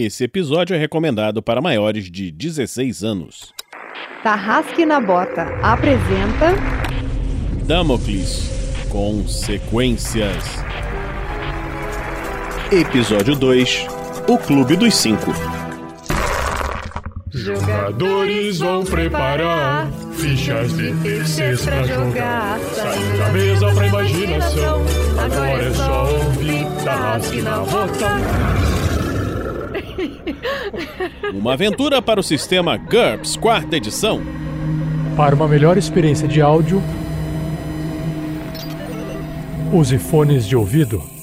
Esse 0.00 0.22
episódio 0.22 0.76
é 0.76 0.78
recomendado 0.78 1.42
para 1.42 1.60
maiores 1.60 2.08
de 2.08 2.30
16 2.30 3.02
anos. 3.02 3.52
Tarrasque 4.22 4.86
na 4.86 5.00
Bota 5.00 5.42
apresenta 5.60 6.54
Damocles 7.66 8.48
Consequências. 8.88 10.44
Episódio 12.70 13.34
2 13.34 13.86
O 14.28 14.38
Clube 14.38 14.76
dos 14.76 14.94
Cinco. 14.94 15.32
Jogadores 17.32 18.60
vão 18.60 18.84
preparar 18.84 19.90
fichas 20.14 20.76
de 20.76 20.94
terceiros 21.02 21.64
pra 21.64 21.82
jogar. 21.82 22.60
Saindo 22.60 23.18
da 23.18 23.28
mesa 23.30 23.74
pra 23.74 23.86
imaginação. 23.88 24.80
Agora 25.18 25.64
é 25.64 25.74
só 25.74 26.08
ouvir 26.08 26.84
Tarrasque 26.84 27.42
na 27.42 27.58
Bota. 27.58 28.77
Uma 31.34 31.54
aventura 31.54 32.00
para 32.00 32.20
o 32.20 32.22
sistema 32.22 32.76
GURPS, 32.76 33.36
quarta 33.36 33.76
edição. 33.76 34.20
Para 35.16 35.34
uma 35.34 35.48
melhor 35.48 35.76
experiência 35.76 36.28
de 36.28 36.40
áudio, 36.40 36.82
use 39.72 39.98
fones 39.98 40.46
de 40.46 40.56
ouvido. 40.56 41.17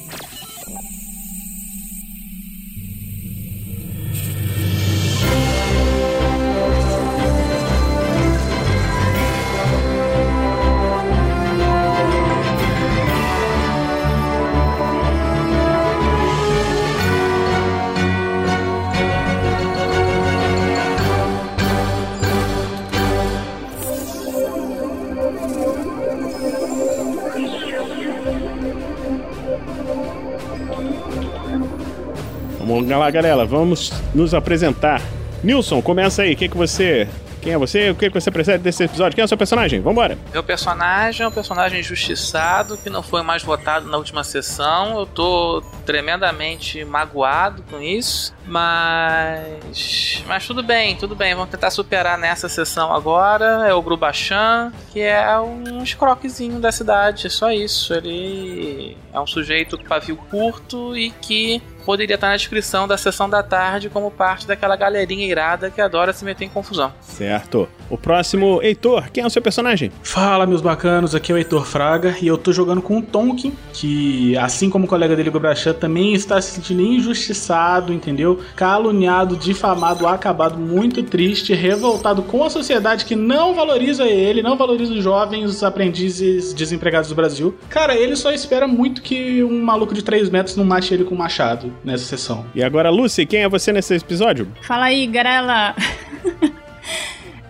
Lá, 33.06 33.12
galera, 33.12 33.46
vamos 33.46 33.92
nos 34.14 34.34
apresentar. 34.34 35.02
Nilson, 35.44 35.82
começa 35.82 36.24
aí. 36.24 36.34
O 36.34 36.38
que, 36.38 36.50
que 36.50 36.58
você. 36.58 37.08
Quem 37.40 37.54
é 37.54 37.58
você? 37.58 37.92
O 37.92 37.96
que, 37.96 38.10
você 38.10 38.32
precisa 38.32 38.58
desse 38.58 38.84
episódio? 38.84 39.16
Quem 39.16 39.22
é 39.22 39.26
o 39.26 39.28
seu 39.28 39.38
personagem? 39.38 39.80
Vambora. 39.80 40.18
Meu 40.34 40.42
personagem 40.42 41.24
é 41.24 41.28
um 41.28 41.32
personagem 41.32 41.80
injustiçado 41.80 42.76
que 42.76 42.90
não 42.90 43.04
foi 43.04 43.22
mais 43.22 43.44
votado 43.44 43.88
na 43.88 43.98
última 43.98 44.24
sessão. 44.24 44.98
Eu 44.98 45.06
tô 45.06 45.62
tremendamente 45.86 46.84
magoado 46.84 47.62
com 47.70 47.80
isso, 47.80 48.34
mas 48.48 50.24
mas 50.26 50.48
tudo 50.48 50.64
bem, 50.64 50.96
tudo 50.96 51.16
bem. 51.16 51.36
Vamos 51.36 51.52
tentar 51.52 51.70
superar 51.70 52.18
nessa 52.18 52.50
sessão 52.50 52.92
agora. 52.92 53.68
É 53.68 53.74
o 53.76 53.82
Grubachan, 53.84 54.74
que 54.92 55.02
é 55.02 55.40
um 55.40 55.84
escroquezinho 55.84 56.60
da 56.60 56.72
cidade, 56.72 57.28
é 57.28 57.30
só 57.30 57.52
isso. 57.52 57.94
Ele 57.94 58.98
é 59.14 59.20
um 59.20 59.28
sujeito 59.28 59.78
com 59.78 59.84
pavio 59.84 60.16
curto 60.16 60.98
e 60.98 61.12
que 61.12 61.62
poderia 61.86 62.16
estar 62.16 62.30
na 62.30 62.36
descrição 62.36 62.88
da 62.88 62.98
sessão 62.98 63.30
da 63.30 63.44
tarde 63.44 63.90
como 63.90 64.10
parte 64.10 64.48
daquela 64.48 64.76
galerinha 64.76 65.28
irada 65.28 65.70
que 65.70 65.80
adora 65.80 66.12
se 66.12 66.26
meter 66.26 66.46
em 66.46 66.50
confusão. 66.50 66.92
Certo. 67.00 67.70
O 67.90 67.98
próximo, 67.98 68.60
Heitor, 68.64 69.12
quem 69.12 69.24
é 69.24 69.28
o 69.28 69.30
seu 69.30 69.42
personagem? 69.42 69.92
Fala, 70.02 70.48
meus 70.48 70.62
bacanos, 70.62 71.14
aqui 71.14 71.32
é 71.32 71.36
o 71.36 71.38
Heitor 71.38 71.66
Fraga 71.66 72.16
e 72.20 72.28
eu 72.28 72.38
tô 72.38 72.52
jogando 72.52 72.82
com 72.82 72.98
o 72.98 73.02
Tonkin, 73.02 73.54
que, 73.72 74.36
assim 74.38 74.70
como 74.70 74.86
o 74.86 74.88
colega 74.88 75.16
dele, 75.16 75.30
Gobrachan, 75.30 75.74
também 75.74 76.16
está 76.16 76.42
se 76.42 76.52
sentindo 76.52 76.82
injustiçado, 76.82 77.94
entendeu? 77.94 78.42
Caluniado, 78.56 79.36
difamado, 79.36 80.08
acabado, 80.08 80.58
muito 80.58 81.04
triste, 81.04 81.54
revoltado 81.54 82.24
com 82.24 82.44
a 82.44 82.50
sociedade 82.50 83.06
que 83.06 83.16
não 83.16 83.54
valoriza 83.54 84.06
ele, 84.06 84.42
não 84.42 84.58
valoriza 84.58 84.94
os 84.94 85.04
jovens 85.04 85.62
aprendizes 85.62 86.54
desempregados 86.54 87.10
do 87.10 87.16
Brasil. 87.16 87.56
Cara, 87.70 87.96
ele 87.96 88.16
só 88.16 88.32
espera 88.32 88.68
muito 88.68 89.02
que 89.04 89.44
um 89.44 89.62
maluco 89.62 89.94
de 89.94 90.04
3 90.04 90.30
metros 90.30 90.56
não 90.56 90.66
mate 90.66 90.94
ele 90.94 91.04
com 91.04 91.14
um 91.14 91.18
machado 91.18 91.75
nessa 91.84 92.06
sessão. 92.06 92.46
E 92.56 92.64
agora, 92.64 92.90
Lucy, 92.90 93.26
quem 93.26 93.44
é 93.44 93.50
você 93.50 93.72
nesse 93.72 93.96
episódio? 93.96 94.48
Fala 94.62 94.86
aí, 94.86 95.06
garela! 95.08 95.76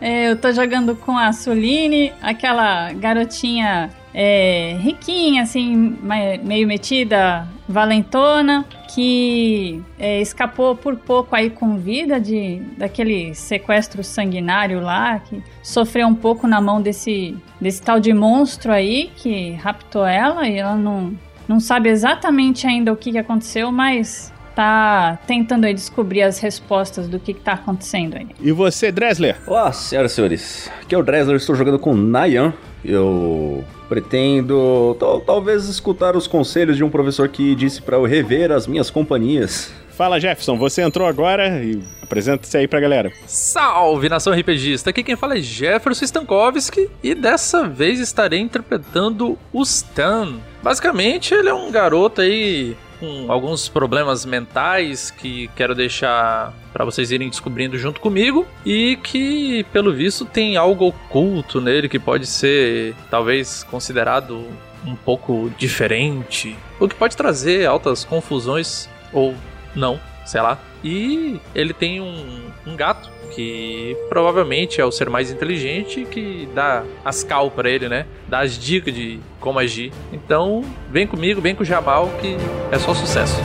É, 0.01 0.29
eu 0.29 0.35
tô 0.37 0.51
jogando 0.51 0.95
com 0.95 1.17
a 1.17 1.31
Soline, 1.31 2.11
aquela 2.21 2.91
garotinha 2.93 3.89
é, 4.13 4.77
riquinha, 4.79 5.43
assim, 5.43 5.97
meio 6.43 6.67
metida, 6.67 7.47
valentona, 7.67 8.65
que 8.93 9.81
é, 9.99 10.21
escapou 10.21 10.75
por 10.75 10.95
pouco 10.95 11.35
aí 11.35 11.49
com 11.49 11.77
vida 11.77 12.19
de, 12.19 12.61
daquele 12.77 13.33
sequestro 13.35 14.03
sanguinário 14.03 14.79
lá, 14.79 15.19
que 15.19 15.43
sofreu 15.61 16.07
um 16.07 16.15
pouco 16.15 16.47
na 16.47 16.61
mão 16.61 16.81
desse, 16.81 17.35
desse 17.59 17.81
tal 17.81 17.99
de 17.99 18.13
monstro 18.13 18.71
aí 18.71 19.11
que 19.15 19.51
raptou 19.53 20.05
ela 20.05 20.47
e 20.47 20.57
ela 20.57 20.75
não, 20.75 21.13
não 21.47 21.59
sabe 21.59 21.89
exatamente 21.89 22.65
ainda 22.67 22.91
o 22.91 22.95
que, 22.95 23.11
que 23.11 23.17
aconteceu, 23.17 23.71
mas 23.71 24.33
tá 24.55 25.19
tentando 25.27 25.65
aí 25.65 25.73
descobrir 25.73 26.21
as 26.21 26.39
respostas 26.39 27.07
do 27.07 27.19
que, 27.19 27.33
que 27.33 27.41
tá 27.41 27.53
acontecendo 27.53 28.15
aí. 28.15 28.27
E 28.39 28.51
você, 28.51 28.91
Dresler? 28.91 29.35
Olá, 29.45 29.71
senhoras 29.71 30.13
e 30.13 30.15
senhores. 30.15 30.71
Aqui 30.81 30.95
é 30.95 30.97
o 30.97 31.03
Dresler, 31.03 31.35
estou 31.35 31.55
jogando 31.55 31.77
com 31.77 31.93
Nayan. 31.93 32.53
Eu 32.83 33.63
pretendo 33.89 34.95
talvez 35.25 35.67
escutar 35.67 36.15
os 36.15 36.27
conselhos 36.27 36.77
de 36.77 36.83
um 36.83 36.89
professor 36.89 37.27
que 37.27 37.55
disse 37.55 37.81
para 37.81 37.97
eu 37.97 38.05
rever 38.05 38.51
as 38.51 38.67
minhas 38.67 38.89
companhias. 38.89 39.73
Fala, 39.95 40.19
Jefferson, 40.19 40.57
você 40.57 40.81
entrou 40.81 41.07
agora 41.07 41.63
e 41.63 41.81
apresenta-se 42.01 42.57
aí 42.57 42.67
pra 42.67 42.81
galera. 42.81 43.13
Salve, 43.25 44.09
nação 44.09 44.33
RPGista! 44.33 44.89
Aqui 44.89 45.01
quem 45.01 45.15
fala 45.15 45.37
é 45.37 45.41
Jefferson 45.41 46.03
Stankovski 46.03 46.89
e 47.01 47.15
dessa 47.15 47.65
vez 47.65 48.01
estarei 48.01 48.41
interpretando 48.41 49.39
o 49.53 49.61
Stan. 49.63 50.33
Basicamente, 50.61 51.33
ele 51.33 51.47
é 51.47 51.53
um 51.53 51.71
garoto 51.71 52.19
aí 52.19 52.75
com 52.99 53.31
alguns 53.31 53.69
problemas 53.69 54.25
mentais 54.25 55.11
que 55.11 55.49
quero 55.55 55.73
deixar 55.73 56.53
para 56.73 56.83
vocês 56.83 57.09
irem 57.11 57.29
descobrindo 57.29 57.77
junto 57.77 58.01
comigo 58.01 58.45
e 58.65 58.97
que, 58.97 59.65
pelo 59.71 59.93
visto, 59.93 60.25
tem 60.25 60.57
algo 60.57 60.87
oculto 60.87 61.61
nele 61.61 61.87
que 61.87 61.99
pode 61.99 62.27
ser 62.27 62.93
talvez 63.09 63.63
considerado 63.63 64.45
um 64.85 64.95
pouco 64.95 65.49
diferente, 65.57 66.53
o 66.81 66.87
que 66.87 66.95
pode 66.95 67.15
trazer 67.15 67.65
altas 67.65 68.03
confusões 68.03 68.89
ou 69.13 69.33
não, 69.75 69.99
sei 70.25 70.41
lá. 70.41 70.59
E 70.83 71.39
ele 71.53 71.73
tem 71.73 72.01
um, 72.01 72.51
um 72.65 72.75
gato 72.75 73.09
que 73.31 73.97
provavelmente 74.07 74.79
é 74.79 74.85
o 74.85 74.91
ser 74.91 75.09
mais 75.09 75.31
inteligente 75.31 76.05
que 76.05 76.47
dá 76.53 76.83
as 77.03 77.23
cal 77.23 77.51
para 77.51 77.69
ele, 77.69 77.89
né? 77.89 78.05
Dá 78.27 78.39
as 78.39 78.57
dicas 78.57 78.93
de 78.93 79.19
como 79.39 79.59
agir. 79.59 79.91
Então, 80.13 80.63
vem 80.89 81.05
comigo, 81.05 81.41
vem 81.41 81.53
com 81.53 81.63
o 81.63 81.65
Jamal 81.65 82.09
que 82.21 82.37
é 82.71 82.79
só 82.79 82.93
sucesso. 82.93 83.35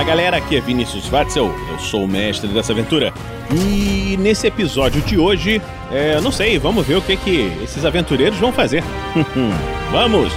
Fala 0.00 0.08
galera, 0.08 0.38
aqui 0.38 0.56
é 0.56 0.60
Vinícius 0.62 1.06
Watzel, 1.08 1.54
eu 1.70 1.78
sou 1.78 2.04
o 2.04 2.08
mestre 2.08 2.48
dessa 2.48 2.72
aventura. 2.72 3.12
E 3.52 4.16
nesse 4.18 4.46
episódio 4.46 5.02
de 5.02 5.18
hoje, 5.18 5.60
é, 5.92 6.18
não 6.22 6.32
sei, 6.32 6.58
vamos 6.58 6.86
ver 6.86 6.96
o 6.96 7.02
que, 7.02 7.18
que 7.18 7.52
esses 7.62 7.84
aventureiros 7.84 8.38
vão 8.38 8.50
fazer. 8.50 8.82
vamos! 9.92 10.32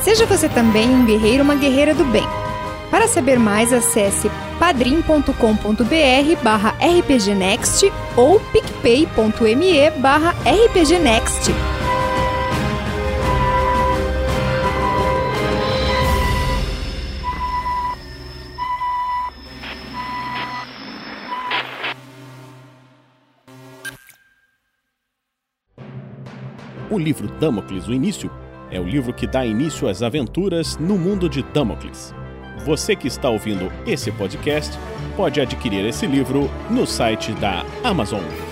Seja 0.00 0.24
você 0.24 0.48
também 0.48 0.88
um 0.88 1.04
guerreiro 1.04 1.40
ou 1.40 1.44
uma 1.44 1.56
guerreira 1.56 1.92
do 1.92 2.06
bem. 2.06 2.26
Para 2.92 3.08
saber 3.08 3.38
mais, 3.38 3.72
acesse 3.72 4.30
padrim.com.br 4.58 6.42
barra 6.42 6.76
rpgnext 6.78 7.90
ou 8.14 8.38
picpay.me 8.38 9.90
barra 9.92 10.34
rpgnext. 10.44 11.50
O 26.90 26.98
livro 26.98 27.26
Damocles, 27.40 27.88
o 27.88 27.92
início, 27.94 28.30
é 28.70 28.78
o 28.78 28.84
livro 28.84 29.14
que 29.14 29.26
dá 29.26 29.46
início 29.46 29.88
às 29.88 30.02
aventuras 30.02 30.76
no 30.76 30.98
mundo 30.98 31.26
de 31.26 31.42
Damocles. 31.42 32.14
Você 32.64 32.94
que 32.94 33.08
está 33.08 33.28
ouvindo 33.28 33.72
esse 33.86 34.12
podcast 34.12 34.78
pode 35.16 35.40
adquirir 35.40 35.84
esse 35.84 36.06
livro 36.06 36.48
no 36.70 36.86
site 36.86 37.32
da 37.32 37.64
Amazon. 37.82 38.51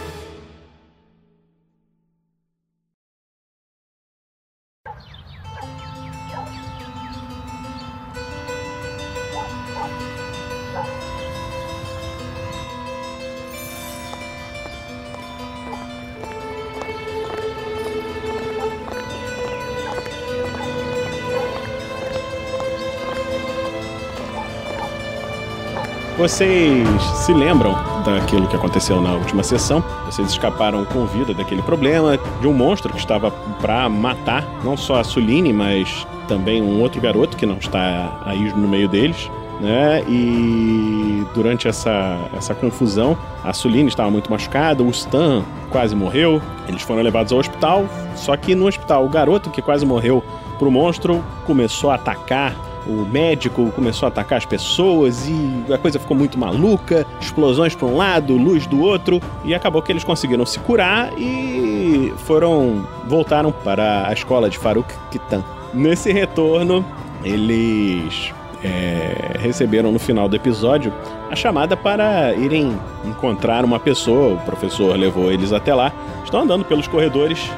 Vocês 26.31 27.03
se 27.17 27.35
lembram 27.35 27.75
daquilo 28.05 28.47
que 28.47 28.55
aconteceu 28.55 29.01
na 29.01 29.15
última 29.15 29.43
sessão? 29.43 29.83
Vocês 30.07 30.31
escaparam 30.31 30.85
com 30.85 31.05
vida 31.05 31.35
daquele 31.35 31.61
problema 31.61 32.17
de 32.41 32.47
um 32.47 32.53
monstro 32.53 32.93
que 32.93 33.01
estava 33.01 33.33
para 33.61 33.89
matar 33.89 34.47
não 34.63 34.77
só 34.77 35.01
a 35.01 35.05
Suline, 35.05 35.53
mas 35.53 36.07
também 36.29 36.63
um 36.63 36.81
outro 36.81 37.01
garoto 37.01 37.37
que 37.37 37.45
não 37.45 37.57
está 37.57 38.23
aí 38.25 38.49
no 38.55 38.69
meio 38.69 38.89
deles. 38.89 39.29
Né? 39.61 40.05
E 40.09 41.27
durante 41.35 41.67
essa, 41.67 42.17
essa 42.33 42.55
confusão, 42.55 43.19
a 43.43 43.53
Suline 43.53 43.89
estava 43.89 44.09
muito 44.09 44.31
machucada, 44.31 44.85
o 44.85 44.91
Stan 44.91 45.45
quase 45.69 45.97
morreu, 45.97 46.41
eles 46.69 46.83
foram 46.83 47.03
levados 47.03 47.33
ao 47.33 47.41
hospital. 47.41 47.87
Só 48.15 48.37
que 48.37 48.55
no 48.55 48.69
hospital, 48.69 49.05
o 49.05 49.09
garoto 49.09 49.51
que 49.51 49.61
quase 49.61 49.85
morreu 49.85 50.23
pro 50.61 50.71
monstro 50.71 51.25
começou 51.45 51.91
a 51.91 51.97
atacar 51.97 52.70
o 52.87 53.07
médico 53.11 53.71
começou 53.73 54.07
a 54.07 54.09
atacar 54.09 54.39
as 54.39 54.45
pessoas 54.45 55.29
e 55.29 55.73
a 55.73 55.79
coisa 55.79 55.99
ficou 55.99 56.17
muito 56.17 56.39
maluca, 56.39 57.07
explosões 57.21 57.75
para 57.75 57.87
um 57.87 57.97
lado, 57.97 58.37
luz 58.37 58.67
do 58.67 58.81
outro, 58.81 59.21
e 59.45 59.55
acabou 59.55 59.83
que 59.83 59.93
eles 59.93 60.05
conseguiram 60.05 60.47
se 60.47 60.59
curar 60.61 61.13
e 61.19 62.13
foram 62.19 62.87
voltaram 63.07 63.53
para 63.53 64.07
a 64.09 64.13
escola 64.13 64.49
de 64.49 64.59
Faruk 64.59 64.93
Kitan. 65.11 65.45
Nesse 65.73 66.13
retorno, 66.13 66.85
eles 67.23 68.33
é, 68.65 69.37
receberam 69.39 69.93
no 69.93 69.99
final 69.99 70.29
do 70.29 70.37
episódio 70.37 70.93
a 71.31 71.37
chamada 71.37 71.77
para 71.77 72.35
irem 72.35 72.77
encontrar 73.05 73.65
uma 73.65 73.79
pessoa. 73.79 74.35
O 74.35 74.39
professor 74.39 74.97
levou 74.97 75.31
eles 75.31 75.53
até 75.53 75.75
lá. 75.75 75.93
Estão 76.25 76.41
andando 76.41 76.65
pelos 76.65 76.89
corredores 76.89 77.51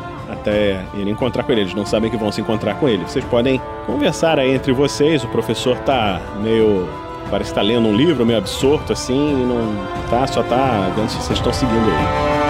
até 0.42 0.84
ir 0.94 1.08
encontrar 1.08 1.44
com 1.44 1.52
ele. 1.52 1.62
Eles 1.62 1.74
não 1.74 1.86
sabem 1.86 2.10
que 2.10 2.16
vão 2.16 2.32
se 2.32 2.40
encontrar 2.40 2.74
com 2.74 2.88
ele. 2.88 3.04
Vocês 3.04 3.24
podem 3.24 3.60
conversar 3.86 4.38
aí 4.38 4.52
entre 4.52 4.72
vocês. 4.72 5.24
O 5.24 5.28
professor 5.28 5.78
tá 5.78 6.20
meio. 6.40 6.88
Parece 7.30 7.50
que 7.50 7.54
tá 7.54 7.62
lendo 7.62 7.88
um 7.88 7.96
livro, 7.96 8.26
meio 8.26 8.38
absorto 8.38 8.92
assim, 8.92 9.14
e 9.14 9.46
não 9.46 10.10
tá, 10.10 10.26
só 10.26 10.42
tá 10.42 10.92
vendo 10.94 11.08
se 11.08 11.16
vocês 11.16 11.38
estão 11.38 11.52
seguindo 11.52 11.88
ele. 11.88 12.42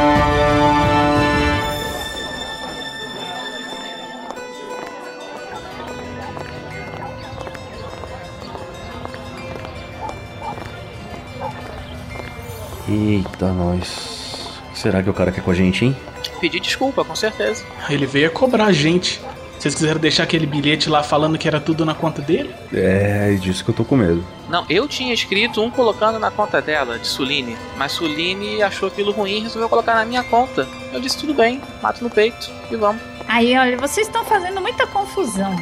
Eita, 12.89 13.53
nós. 13.53 14.61
O 14.69 14.73
que 14.73 14.79
será 14.81 15.01
que 15.01 15.09
o 15.09 15.15
cara 15.15 15.31
quer 15.31 15.43
com 15.45 15.53
a 15.53 15.55
gente, 15.55 15.85
hein? 15.85 15.97
Pedir 16.43 16.59
desculpa, 16.59 17.05
com 17.05 17.15
certeza. 17.15 17.65
Ele 17.89 18.05
veio 18.05 18.27
a 18.27 18.31
cobrar 18.31 18.67
a 18.67 18.73
gente. 18.73 19.21
Vocês 19.57 19.77
quiseram 19.77 20.01
deixar 20.01 20.25
aquele 20.25 20.45
bilhete 20.45 20.91
lá 20.91 21.01
falando 21.01 21.39
que 21.39 21.47
era 21.47 21.61
tudo 21.61 21.85
na 21.85 21.95
conta 21.95 22.21
dele? 22.21 22.53
É, 22.75 23.33
disso 23.41 23.65
que 23.65 23.71
eu 23.71 23.75
tô 23.77 23.85
com 23.85 23.95
medo. 23.95 24.25
Não, 24.49 24.67
eu 24.69 24.89
tinha 24.89 25.15
escrito 25.15 25.63
um 25.63 25.71
colocando 25.71 26.19
na 26.19 26.33
conta 26.33 26.61
dela, 26.61 26.99
de 26.99 27.07
Suline, 27.07 27.57
mas 27.77 27.93
Suline 27.93 28.61
achou 28.61 28.89
aquilo 28.89 29.13
ruim 29.13 29.37
e 29.37 29.41
resolveu 29.43 29.69
colocar 29.69 29.95
na 29.95 30.05
minha 30.05 30.25
conta. 30.25 30.67
Eu 30.93 31.01
disse 31.01 31.17
tudo 31.17 31.33
bem, 31.33 31.61
mato 31.81 32.03
no 32.03 32.11
peito 32.11 32.51
e 32.73 32.75
vamos. 32.75 33.01
Aí, 33.29 33.57
olha, 33.57 33.79
vocês 33.79 34.09
estão 34.09 34.25
fazendo 34.25 34.61
muita 34.61 34.85
confusão. 34.85 35.55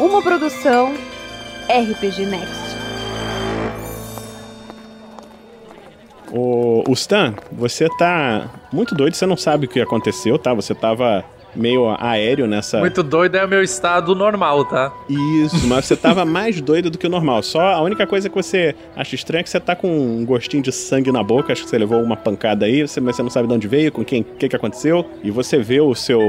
Uma 0.00 0.20
produção 0.20 0.92
RPG 1.68 2.26
Next. 2.26 2.61
O, 6.32 6.82
o 6.88 6.92
Stan, 6.94 7.34
você 7.52 7.88
tá 7.98 8.50
muito 8.72 8.94
doido, 8.94 9.14
você 9.14 9.26
não 9.26 9.36
sabe 9.36 9.66
o 9.66 9.68
que 9.68 9.80
aconteceu, 9.80 10.38
tá? 10.38 10.54
Você 10.54 10.74
tava 10.74 11.22
meio 11.54 11.94
aéreo 11.98 12.46
nessa. 12.46 12.78
Muito 12.80 13.02
doido 13.02 13.34
é 13.36 13.44
o 13.44 13.48
meu 13.48 13.62
estado 13.62 14.14
normal, 14.14 14.64
tá? 14.64 14.90
Isso, 15.10 15.66
mas 15.68 15.84
você 15.84 15.94
tava 15.94 16.24
mais 16.24 16.58
doido 16.62 16.88
do 16.90 16.96
que 16.96 17.06
o 17.06 17.10
normal. 17.10 17.42
Só 17.42 17.60
a 17.60 17.82
única 17.82 18.06
coisa 18.06 18.30
que 18.30 18.34
você 18.34 18.74
acha 18.96 19.14
estranha 19.14 19.40
é 19.40 19.42
que 19.42 19.50
você 19.50 19.60
tá 19.60 19.76
com 19.76 19.88
um 19.88 20.24
gostinho 20.24 20.62
de 20.62 20.72
sangue 20.72 21.12
na 21.12 21.22
boca. 21.22 21.52
Acho 21.52 21.64
que 21.64 21.68
você 21.68 21.76
levou 21.76 22.00
uma 22.02 22.16
pancada 22.16 22.64
aí, 22.64 22.80
você- 22.88 23.00
mas 23.00 23.16
você 23.16 23.22
não 23.22 23.28
sabe 23.28 23.46
de 23.48 23.52
onde 23.54 23.68
veio, 23.68 23.92
com 23.92 24.02
quem, 24.02 24.22
o 24.22 24.24
que, 24.24 24.48
que 24.48 24.56
aconteceu. 24.56 25.04
E 25.22 25.30
você 25.30 25.58
vê 25.58 25.82
o 25.82 25.94
seu, 25.94 26.20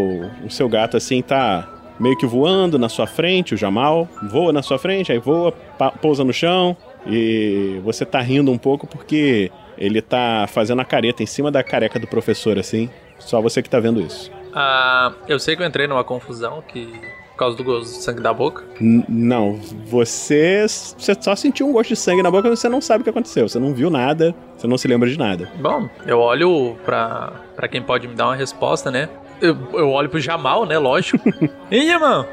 o 0.46 0.50
seu 0.50 0.68
gato 0.68 0.98
assim, 0.98 1.22
tá 1.22 1.70
meio 1.98 2.18
que 2.18 2.26
voando 2.26 2.78
na 2.78 2.90
sua 2.90 3.08
frente, 3.08 3.54
o 3.54 3.58
Jamal. 3.58 4.10
Voa 4.30 4.52
na 4.52 4.62
sua 4.62 4.78
frente, 4.78 5.10
aí 5.14 5.20
voa, 5.20 5.54
pousa 6.02 6.26
no 6.26 6.34
chão. 6.34 6.76
E 7.08 7.80
você 7.84 8.06
tá 8.06 8.20
rindo 8.20 8.52
um 8.52 8.58
pouco 8.58 8.86
porque 8.88 9.50
ele 9.78 10.02
tá 10.02 10.46
fazendo 10.48 10.81
a 10.81 10.86
careta 10.86 11.22
em 11.24 11.25
cima 11.25 11.52
da 11.52 11.64
careca 11.64 12.00
do 12.00 12.08
professor, 12.08 12.58
assim. 12.60 12.90
Só 13.20 13.42
você 13.42 13.62
que 13.62 13.70
tá 13.70 13.80
vendo 13.80 14.02
isso. 14.02 14.31
Ah, 14.54 15.14
eu 15.28 15.40
sei 15.40 15.56
que 15.56 15.64
eu 15.64 15.68
entrei 15.68 15.88
numa 15.88 16.04
confusão 16.04 16.64
que. 16.68 16.88
Por 17.34 17.38
causa 17.38 17.58
do 17.58 17.64
gosto 17.64 17.86
do 17.86 17.96
sangue 18.04 18.22
da 18.22 18.31
boca. 18.31 18.64
N- 18.80 19.04
não, 19.10 19.60
você, 19.88 20.66
você 20.68 21.16
só 21.20 21.36
sentiu 21.36 21.68
um 21.68 21.72
gosto 21.74 21.90
de 21.90 21.96
sangue 21.96 22.22
na 22.22 22.30
boca, 22.30 22.48
mas 22.48 22.60
você 22.60 22.70
não 22.70 22.80
sabe 22.80 23.02
o 23.02 23.04
que 23.04 23.10
aconteceu. 23.10 23.50
Você 23.50 23.58
não 23.58 23.74
viu 23.74 23.90
nada, 23.90 24.36
você 24.56 24.68
não 24.68 24.78
se 24.78 24.88
lembra 24.88 25.10
de 25.10 25.18
nada. 25.18 25.50
Bom, 25.60 25.90
eu 26.06 26.20
olho 26.20 26.75
pra, 26.86 27.34
pra 27.56 27.68
quem 27.68 27.81
pode 27.81 28.08
me 28.08 28.14
dar 28.14 28.28
uma 28.28 28.36
resposta, 28.36 28.92
né? 28.92 29.10
Eu, 29.42 29.58
eu 29.74 29.90
olho 29.90 30.10
pro 30.10 30.20
Jamal, 30.20 30.66
né? 30.68 30.78
Lógico. 30.78 31.18
Ei, 31.72 31.88
Jamal, 31.88 32.24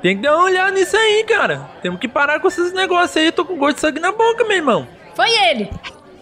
tem 0.00 0.16
que 0.16 0.22
dar 0.22 0.34
uma 0.34 0.46
olhada 0.46 0.70
nisso 0.70 0.96
aí, 0.96 1.22
cara. 1.28 1.68
Temos 1.82 2.00
que 2.00 2.08
parar 2.08 2.40
com 2.40 2.48
esses 2.48 2.72
negócios 2.72 3.14
aí. 3.18 3.26
Eu 3.26 3.32
tô 3.32 3.44
com 3.44 3.58
gosto 3.58 3.74
de 3.74 3.80
sangue 3.82 4.00
na 4.00 4.10
boca, 4.12 4.42
meu 4.44 4.56
irmão. 4.56 4.88
Foi 5.14 5.28
ele! 5.50 5.68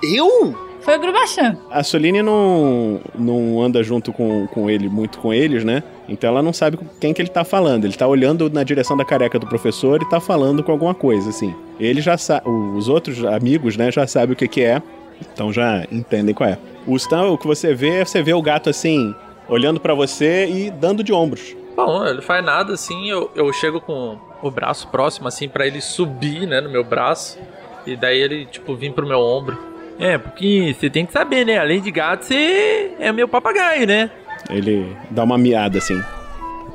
Eu? 0.03 0.59
Foi 0.85 0.97
o 0.97 1.01
Grubachan. 1.01 1.57
A 1.71 1.83
Soline 1.83 2.23
não, 2.23 3.01
não 3.15 3.63
anda 3.63 3.83
junto 3.83 4.13
com, 4.13 4.47
com 4.49 4.69
ele, 4.69 4.87
muito 4.87 5.19
com 5.19 5.33
eles, 5.33 5.65
né? 5.65 5.83
Então 6.07 6.29
ela 6.29 6.43
não 6.43 6.53
sabe 6.53 6.77
com 6.77 6.85
quem 7.01 7.15
que 7.15 7.23
ele 7.23 7.31
tá 7.31 7.43
falando. 7.43 7.87
Ele 7.87 7.95
tá 7.95 8.07
olhando 8.07 8.51
na 8.51 8.63
direção 8.63 8.95
da 8.95 9.05
careca 9.05 9.39
do 9.39 9.47
professor 9.47 10.03
e 10.03 10.09
tá 10.11 10.21
falando 10.21 10.63
com 10.63 10.71
alguma 10.71 10.95
coisa, 10.95 11.31
assim. 11.31 11.55
Ele 11.81 12.03
já 12.03 12.19
sabe, 12.19 12.47
os 12.47 12.87
outros 12.91 13.25
amigos, 13.25 13.79
né, 13.79 13.91
já 13.91 14.07
sabem 14.07 14.35
o 14.35 14.37
que 14.37 14.47
que 14.47 14.63
é, 14.63 14.83
então 15.33 15.51
já 15.51 15.87
entendem 15.91 16.35
qual 16.35 16.51
é. 16.51 16.59
O 16.87 16.95
Stan, 16.97 17.31
o 17.31 17.39
que 17.39 17.47
você 17.47 17.75
vê, 17.75 18.05
você 18.05 18.23
vê 18.23 18.35
o 18.35 18.43
gato 18.43 18.69
assim, 18.69 19.15
olhando 19.49 19.81
pra 19.81 19.95
você 19.95 20.47
e 20.47 20.71
dando 20.71 21.03
de 21.03 21.15
ombros. 21.15 21.57
Bom, 21.75 22.07
ele 22.07 22.21
faz 22.21 22.45
nada 22.45 22.75
assim. 22.75 23.09
Eu, 23.09 23.31
eu 23.35 23.51
chego 23.55 23.81
com 23.81 24.19
o 24.43 24.51
braço 24.51 24.87
próximo, 24.89 25.27
assim, 25.29 25.49
pra 25.49 25.67
ele 25.67 25.81
subir, 25.81 26.47
né? 26.47 26.61
No 26.61 26.69
meu 26.69 26.85
braço. 26.85 27.39
E 27.87 27.97
daí 27.97 28.19
ele, 28.19 28.47
tipo, 28.47 28.77
vir 28.77 28.93
pro 28.93 29.07
meu 29.07 29.19
ombro. 29.19 29.74
É, 29.99 30.19
porque 30.19 30.75
você 30.79 30.91
tem 30.91 31.07
que 31.07 31.13
saber, 31.13 31.45
né? 31.47 31.59
Além 31.59 31.81
de 31.81 31.91
gato, 31.91 32.25
você 32.25 32.93
é 32.99 33.13
meu 33.13 33.29
papagaio, 33.29 33.87
né? 33.87 34.11
Ele 34.51 34.97
dá 35.11 35.25
uma 35.25 35.39
miada 35.39 35.79
assim. 35.79 36.03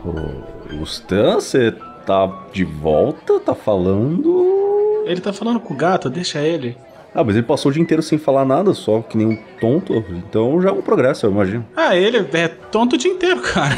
O, 0.04 0.76
o 0.80 0.84
Stan, 0.84 1.36
você 1.36 1.72
tá 2.06 2.32
de 2.52 2.64
volta? 2.64 3.40
Tá 3.40 3.54
falando. 3.54 5.04
Ele 5.06 5.22
tá 5.22 5.34
falando 5.34 5.60
com 5.60 5.74
o 5.74 5.78
gato, 5.78 6.10
deixa 6.10 6.40
ele. 6.40 6.78
Ah, 7.14 7.24
mas 7.24 7.36
ele 7.36 7.46
passou 7.46 7.70
o 7.70 7.74
dia 7.74 7.82
inteiro 7.82 8.04
sem 8.04 8.18
falar 8.20 8.46
nada, 8.46 8.74
só 8.74 9.02
que 9.02 9.18
nem 9.18 9.28
um 9.28 9.38
tonto. 9.60 9.94
Então 10.10 10.62
já 10.62 10.70
é 10.70 10.72
um 10.72 10.82
progresso, 10.82 11.26
eu 11.26 11.32
imagino. 11.32 11.66
Ah, 11.76 11.96
ele 11.96 12.18
é 12.34 12.48
tonto 12.48 12.96
o 12.96 13.00
dia 13.00 13.12
inteiro, 13.12 13.42
cara. 13.54 13.76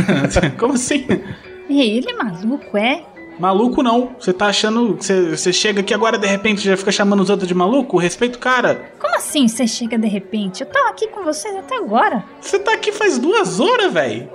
Como 0.57 0.73
assim? 0.73 1.05
Ele, 1.69 2.13
maluco, 2.13 2.77
é? 2.77 3.03
Maluco 3.41 3.81
não. 3.81 4.15
Você 4.19 4.31
tá 4.31 4.45
achando. 4.47 4.95
Você 4.97 5.35
você 5.35 5.51
chega 5.51 5.81
aqui 5.81 5.93
agora 5.93 6.17
de 6.17 6.27
repente 6.27 6.61
já 6.61 6.77
fica 6.77 6.91
chamando 6.91 7.21
os 7.21 7.29
outros 7.31 7.47
de 7.47 7.55
maluco? 7.55 7.97
Respeita 7.97 8.37
o 8.37 8.39
cara. 8.39 8.91
Como 8.99 9.15
assim 9.15 9.47
você 9.47 9.65
chega 9.67 9.97
de 9.97 10.07
repente? 10.07 10.61
Eu 10.61 10.67
tava 10.67 10.89
aqui 10.89 11.07
com 11.07 11.23
vocês 11.23 11.55
até 11.55 11.75
agora. 11.77 12.23
Você 12.39 12.59
tá 12.59 12.73
aqui 12.73 12.91
faz 12.91 13.17
duas 13.17 13.59
horas, 13.59 13.91
velho. 13.91 14.29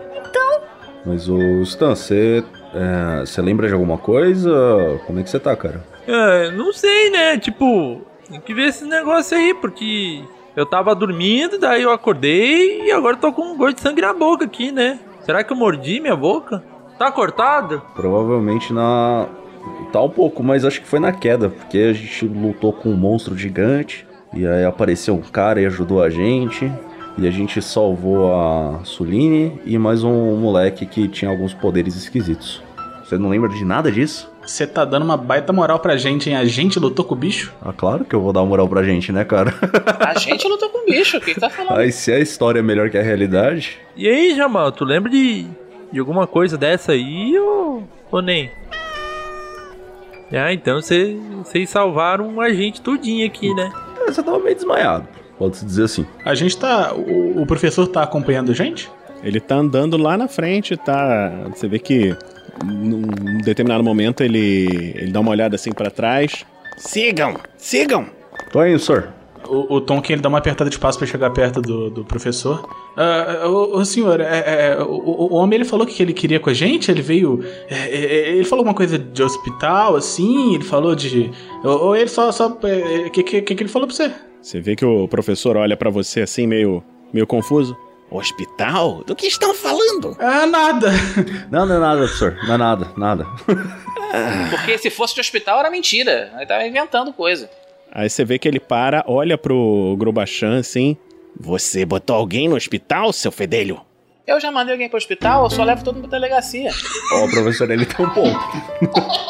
Mas 1.05 1.29
o 1.29 1.39
Stan, 1.63 1.95
você. 1.95 2.43
é, 2.75 3.21
Você 3.25 3.41
lembra 3.41 3.69
de 3.69 3.75
alguma 3.75 3.97
coisa? 3.97 4.51
Como 5.07 5.21
é 5.21 5.23
que 5.23 5.31
você 5.31 5.39
tá, 5.39 5.55
cara? 5.55 5.85
É, 6.07 6.51
não 6.51 6.73
sei, 6.73 7.11
né? 7.11 7.39
Tipo, 7.39 8.01
tem 8.29 8.41
que 8.41 8.53
ver 8.53 8.69
esse 8.71 8.85
negócio 8.85 9.37
aí, 9.37 9.55
porque 9.55 10.25
eu 10.57 10.67
tava 10.67 10.95
dormindo, 10.97 11.59
daí 11.59 11.83
eu 11.83 11.93
acordei 11.93 12.83
e 12.83 12.91
agora 12.91 13.17
tô 13.17 13.33
com 13.33 13.43
um 13.43 13.57
gosto 13.57 13.77
de 13.77 13.83
sangue 13.83 14.03
na 14.03 14.13
boca 14.13 14.45
aqui, 14.45 14.73
né? 14.73 14.99
Será 15.25 15.45
que 15.45 15.53
eu 15.53 15.57
mordi 15.57 16.01
minha 16.01 16.17
boca? 16.17 16.63
Tá 16.99 17.11
cortado? 17.11 17.83
Provavelmente 17.95 18.73
na. 18.73 19.26
Tá 19.93 20.00
um 20.00 20.09
pouco, 20.09 20.43
mas 20.43 20.65
acho 20.65 20.81
que 20.81 20.87
foi 20.87 20.99
na 20.99 21.12
queda, 21.12 21.49
porque 21.49 21.79
a 21.79 21.93
gente 21.93 22.26
lutou 22.26 22.73
com 22.73 22.91
um 22.91 22.97
monstro 22.97 23.37
gigante. 23.37 24.07
E 24.35 24.47
aí 24.47 24.65
apareceu 24.65 25.15
um 25.15 25.23
cara 25.23 25.61
e 25.61 25.67
ajudou 25.67 26.03
a 26.03 26.11
gente. 26.11 26.71
E 27.19 27.26
a 27.26 27.31
gente 27.31 27.62
salvou 27.62 28.35
a 28.35 28.81
Suline 28.85 29.59
e 29.65 29.79
mais 29.79 30.05
um 30.05 30.37
moleque 30.37 30.85
que 30.85 31.09
tinha 31.09 31.31
alguns 31.31 31.55
poderes 31.55 31.97
esquisitos. 31.97 32.62
Você 33.03 33.17
não 33.17 33.31
lembra 33.31 33.49
de 33.49 33.65
nada 33.65 33.91
disso? 33.91 34.31
Você 34.45 34.67
tá 34.67 34.85
dando 34.85 35.05
uma 35.05 35.17
baita 35.17 35.53
moral 35.53 35.79
pra 35.79 35.97
gente, 35.97 36.29
hein? 36.29 36.37
A 36.37 36.45
gente 36.45 36.79
lutou 36.79 37.05
com 37.05 37.15
o 37.15 37.19
bicho? 37.19 37.53
Ah, 37.62 37.73
claro 37.73 38.05
que 38.05 38.15
eu 38.15 38.21
vou 38.21 38.33
dar 38.33 38.41
uma 38.41 38.49
moral 38.49 38.69
pra 38.69 38.83
gente, 38.83 39.12
né, 39.12 39.25
cara? 39.25 39.55
A 40.00 40.19
gente 40.19 40.47
lutou 40.47 40.69
com 40.69 40.83
o 40.83 40.85
bicho, 40.85 41.17
o 41.17 41.21
que 41.21 41.35
que 41.35 41.41
tá 41.41 41.49
falando? 41.50 41.79
Aí 41.79 41.91
se 41.91 42.12
a 42.12 42.19
história 42.19 42.59
é 42.59 42.62
melhor 42.62 42.91
que 42.91 42.99
a 42.99 43.03
realidade. 43.03 43.79
E 43.97 44.07
aí, 44.09 44.37
Jamal, 44.37 44.71
tu 44.73 44.85
lembra 44.85 45.11
de, 45.11 45.47
de 45.93 45.99
alguma 45.99 46.26
coisa 46.26 46.57
dessa 46.59 46.93
aí 46.93 47.38
ou, 47.38 47.85
ou 48.11 48.23
nem? 48.23 48.50
Ah, 50.33 50.52
então 50.52 50.81
cê- 50.83 51.16
vocês 51.38 51.71
salvaram 51.71 52.40
a 52.40 52.52
gente 52.52 52.81
tudinho 52.81 53.26
aqui, 53.26 53.55
né? 53.55 53.71
é, 54.02 54.07
Você 54.11 54.23
tava 54.23 54.38
meio 54.40 54.55
desmaiado, 54.55 55.07
pode-se 55.38 55.64
dizer 55.64 55.85
assim. 55.85 56.07
A 56.25 56.35
gente 56.35 56.57
tá. 56.59 56.93
O, 56.95 57.43
o 57.43 57.47
professor 57.47 57.87
tá 57.87 58.02
acompanhando 58.02 58.50
a 58.50 58.55
gente? 58.55 58.90
Ele 59.23 59.40
tá 59.40 59.55
andando 59.57 59.97
lá 59.97 60.16
na 60.16 60.28
frente, 60.28 60.76
tá. 60.76 61.31
Você 61.55 61.69
vê 61.69 61.78
que 61.78 62.16
num 62.64 63.38
determinado 63.38 63.85
momento, 63.85 64.23
ele, 64.23 64.93
ele 64.97 65.12
dá 65.12 65.21
uma 65.21 65.31
olhada 65.31 65.55
assim 65.57 65.73
pra 65.73 65.90
trás. 65.90 66.45
Sigam! 66.76 67.37
Sigam! 67.57 68.07
Tô 68.52 68.64
indo, 68.64 68.78
senhor. 68.78 69.09
O, 69.49 69.76
o 69.76 69.81
Tonkin 69.81 70.14
ele 70.14 70.23
dá 70.23 70.28
uma 70.28 70.38
apertada 70.38 70.69
de 70.71 70.78
passo 70.78 70.99
pra 70.99 71.07
chegar 71.07 71.31
perto 71.31 71.61
do, 71.61 71.90
do 71.90 72.05
professor. 72.05 72.69
Ah, 72.97 73.45
o, 73.47 73.78
o 73.78 73.85
senhor, 73.85 74.21
é, 74.21 74.75
é, 74.75 74.83
o, 74.83 75.33
o 75.33 75.35
homem 75.35 75.57
ele 75.59 75.64
falou 75.64 75.87
que 75.87 76.02
ele 76.02 76.12
queria 76.12 76.40
com 76.40 76.50
a 76.50 76.55
gente? 76.55 76.90
Ele 76.90 77.02
veio. 77.02 77.45
é, 77.69 77.95
é, 77.95 78.28
ele 78.31 78.45
falou 78.45 78.61
alguma 78.61 78.75
coisa 78.75 78.99
de 78.99 79.23
hospital, 79.23 79.97
assim? 79.97 80.55
Ele 80.55 80.64
falou 80.64 80.95
de. 80.95 81.31
Ou, 81.62 81.87
ou 81.87 81.97
ele 81.97 82.09
só. 82.09 82.33
só 82.33 82.49
O 82.49 83.11
que, 83.11 83.23
que, 83.23 83.43
que 83.43 83.62
ele 83.62 83.69
falou 83.69 83.87
pra 83.87 83.97
você? 83.97 84.12
Você 84.40 84.61
vê 84.61 84.76
que 84.76 84.85
o 84.85 85.09
professor 85.09 85.57
olha 85.57 85.76
pra 85.76 85.90
você 85.90 86.21
assim, 86.21 86.47
meio, 86.47 86.83
meio 87.12 87.26
confuso. 87.26 87.76
Hospital? 88.09 89.02
Do 89.05 89.16
que 89.16 89.26
estão 89.26 89.52
falando? 89.52 90.16
Ah, 90.21 90.47
nada. 90.47 90.93
Não, 91.50 91.66
não 91.66 91.75
é 91.75 91.78
nada, 91.81 91.99
professor. 91.99 92.38
Não 92.47 92.55
é 92.55 92.57
nada, 92.57 92.93
nada. 92.97 93.26
Porque 94.50 94.78
se 94.78 94.90
fosse 94.90 95.14
de 95.14 95.21
hospital 95.21 95.59
era 95.59 95.71
mentira. 95.71 96.33
Ele 96.37 96.47
tava 96.47 96.64
inventando 96.64 97.12
coisa. 97.12 97.50
Aí 97.97 98.11
você 98.11 98.26
vê 98.26 98.38
que 98.38 98.47
ele 98.47 98.61
para, 98.61 99.03
olha 99.07 99.38
pro 99.38 99.97
Grobachan 99.99 100.59
assim. 100.59 100.99
Você 101.41 101.83
botou 101.87 102.15
alguém 102.15 102.47
no 102.47 102.55
hospital, 102.55 103.11
seu 103.11 103.33
fedelho? 103.33 103.81
Eu 104.26 104.38
já 104.38 104.53
mandei 104.53 104.75
alguém 104.75 104.87
pro 104.87 104.99
hospital, 104.99 105.45
eu 105.45 105.50
só 105.50 105.65
levo 105.65 105.83
todo 105.83 105.95
mundo 105.95 106.11
pra 106.11 106.19
delegacia. 106.19 106.71
Ó, 107.15 107.25
o 107.25 107.31
professor, 107.31 107.71
ele 107.71 107.87
tem 107.87 108.05
um 108.05 108.11
ponto. 108.11 108.38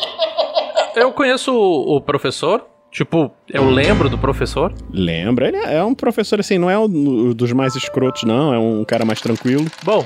Eu 0.97 1.13
conheço 1.13 1.55
o, 1.55 1.97
o 1.97 2.01
professor. 2.01 2.67
Tipo, 2.91 3.31
eu 3.51 3.69
lembro 3.69 4.09
do 4.09 4.17
professor. 4.17 4.73
Lembra? 4.91 5.49
Ele 5.49 5.59
é 5.59 5.85
um 5.85 5.95
professor 5.95 6.41
assim, 6.41 6.57
não 6.57 6.71
é 6.71 6.79
um 6.79 7.35
dos 7.35 7.53
mais 7.53 7.77
escrotos, 7.77 8.23
não. 8.23 8.55
É 8.55 8.59
um 8.59 8.83
cara 8.83 9.05
mais 9.05 9.21
tranquilo. 9.21 9.67
Bom, 9.85 10.03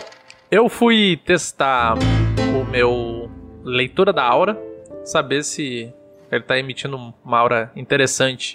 eu 0.51 0.69
fui 0.69 1.21
testar 1.25 1.95
o 1.97 2.69
meu 2.69 3.31
leitura 3.63 4.13
da 4.13 4.25
aura, 4.25 4.61
saber 5.05 5.45
se 5.45 5.95
ele 6.31 6.43
tá 6.43 6.59
emitindo 6.59 6.97
uma 6.97 7.39
aura 7.39 7.73
interessante. 7.75 8.55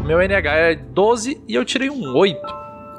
O 0.00 0.06
meu 0.06 0.20
NH 0.20 0.56
é 0.56 0.74
12 0.74 1.40
e 1.48 1.54
eu 1.54 1.64
tirei 1.64 1.90
um 1.90 2.16
8. 2.16 2.40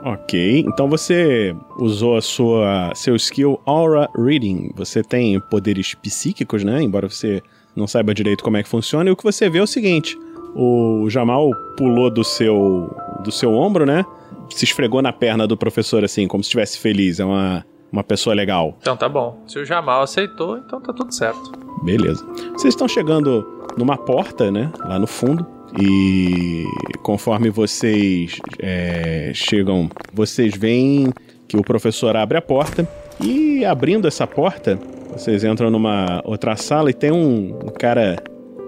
Ok, 0.03 0.63
então 0.65 0.87
você 0.87 1.53
usou 1.77 2.15
a 2.15 2.21
sua 2.21 2.91
seu 2.95 3.15
skill 3.17 3.59
Aura 3.65 4.09
Reading. 4.15 4.71
Você 4.75 5.03
tem 5.03 5.39
poderes 5.39 5.93
psíquicos, 5.93 6.63
né? 6.63 6.81
Embora 6.81 7.09
você 7.09 7.41
não 7.75 7.85
saiba 7.85 8.13
direito 8.13 8.43
como 8.43 8.55
é 8.57 8.63
que 8.63 8.69
funciona. 8.69 9.09
E 9.09 9.11
o 9.11 9.15
que 9.15 9.23
você 9.23 9.49
vê 9.49 9.59
é 9.59 9.63
o 9.63 9.67
seguinte: 9.67 10.17
o 10.55 11.09
Jamal 11.09 11.51
pulou 11.75 12.09
do 12.09 12.23
seu 12.23 12.89
do 13.23 13.31
seu 13.31 13.53
ombro, 13.53 13.85
né? 13.85 14.05
Se 14.49 14.63
esfregou 14.63 15.01
na 15.01 15.11
perna 15.11 15.45
do 15.45 15.57
professor 15.57 16.03
assim, 16.03 16.27
como 16.27 16.43
se 16.43 16.47
estivesse 16.47 16.79
feliz. 16.79 17.19
É 17.19 17.25
uma 17.25 17.65
uma 17.91 18.03
pessoa 18.03 18.33
legal. 18.33 18.77
Então 18.79 18.95
tá 18.95 19.09
bom. 19.09 19.43
Se 19.47 19.59
o 19.59 19.65
Jamal 19.65 20.03
aceitou, 20.03 20.57
então 20.57 20.79
tá 20.79 20.93
tudo 20.93 21.11
certo. 21.13 21.51
Beleza. 21.83 22.25
Vocês 22.53 22.73
estão 22.73 22.87
chegando 22.87 23.58
numa 23.77 23.97
porta, 23.97 24.51
né? 24.51 24.71
Lá 24.79 24.99
no 24.99 25.07
fundo. 25.07 25.45
E 25.79 26.65
conforme 27.03 27.49
vocês 27.49 28.39
é, 28.59 29.31
chegam, 29.33 29.89
vocês 30.13 30.55
veem 30.55 31.13
que 31.47 31.57
o 31.57 31.63
professor 31.63 32.15
abre 32.15 32.37
a 32.37 32.41
porta. 32.41 32.87
E 33.21 33.65
abrindo 33.65 34.07
essa 34.07 34.25
porta, 34.25 34.79
vocês 35.11 35.43
entram 35.43 35.69
numa 35.69 36.21
outra 36.23 36.55
sala 36.55 36.89
e 36.89 36.93
tem 36.93 37.11
um, 37.11 37.57
um 37.65 37.69
cara 37.69 38.17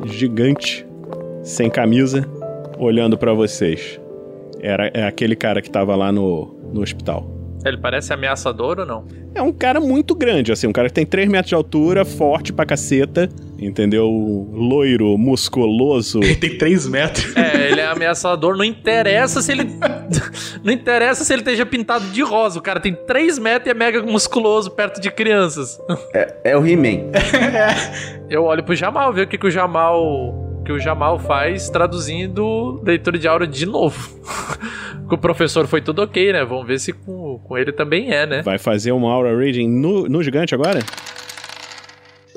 gigante, 0.06 0.86
sem 1.44 1.70
camisa, 1.70 2.28
olhando 2.78 3.18
pra 3.18 3.34
vocês. 3.34 4.00
Era, 4.60 4.92
é 4.94 5.04
aquele 5.06 5.36
cara 5.36 5.62
que 5.62 5.70
tava 5.70 5.96
lá 5.96 6.12
no, 6.12 6.56
no 6.72 6.82
hospital. 6.82 7.41
Ele 7.64 7.78
parece 7.78 8.12
ameaçador 8.14 8.80
ou 8.80 8.86
não? 8.86 9.06
É 9.34 9.42
um 9.42 9.52
cara 9.52 9.80
muito 9.80 10.14
grande, 10.14 10.52
assim, 10.52 10.68
um 10.68 10.74
cara 10.74 10.90
que 10.90 10.94
tem 10.94 11.06
3 11.06 11.30
metros 11.30 11.50
de 11.50 11.56
altura, 11.56 12.04
forte 12.04 12.52
pra 12.52 12.66
caceta, 12.66 13.30
entendeu? 13.58 14.08
Loiro, 14.52 15.18
musculoso. 15.18 16.20
Ele 16.24 16.36
tem 16.36 16.58
3 16.58 16.88
metros. 16.88 17.36
É, 17.36 17.72
ele 17.72 17.80
é 17.80 17.86
ameaçador, 17.86 18.58
não 18.58 18.66
interessa 18.66 19.42
se 19.42 19.52
ele. 19.52 19.70
não 20.64 20.74
interessa 20.74 21.24
se 21.24 21.32
ele 21.32 21.42
esteja 21.42 21.66
pintado 21.66 22.06
de 22.08 22.22
rosa. 22.22 22.60
O 22.60 22.62
cara 22.62 22.80
tem 22.80 22.94
3 22.94 23.40
metros 23.40 23.68
e 23.68 23.72
é 23.72 23.74
mega 23.74 24.02
musculoso 24.02 24.72
perto 24.72 25.00
de 25.00 25.10
crianças. 25.12 25.80
É, 26.14 26.52
é 26.52 26.58
o 26.58 26.66
He-Man. 26.66 27.12
Eu 28.30 28.44
olho 28.44 28.64
pro 28.64 28.76
Jamal, 28.76 29.14
ver 29.14 29.24
o 29.24 29.28
que, 29.28 29.38
que 29.38 29.48
o 29.48 29.52
Jamal. 29.52 30.51
Que 30.66 30.72
o 30.72 30.80
Jamal 30.80 31.20
faz 31.20 31.70
traduzindo 31.70 32.82
leitura 32.84 33.18
de 33.18 33.28
aura 33.28 33.48
de 33.48 33.66
novo. 33.66 34.20
com 35.08 35.16
o 35.16 35.18
professor 35.18 35.68
foi 35.68 35.82
tudo 35.82 36.02
ok, 36.02 36.32
né? 36.32 36.46
Vamos 36.46 36.66
ver 36.66 36.80
se 36.80 36.94
com, 36.94 37.40
com 37.40 37.58
ele 37.58 37.72
também 37.72 38.12
é, 38.12 38.26
né? 38.26 38.42
Vai 38.42 38.58
fazer 38.58 38.92
uma 38.92 39.12
aura 39.12 39.38
reading 39.38 39.68
no, 39.68 40.08
no 40.08 40.24
gigante 40.24 40.56
agora? 40.56 40.80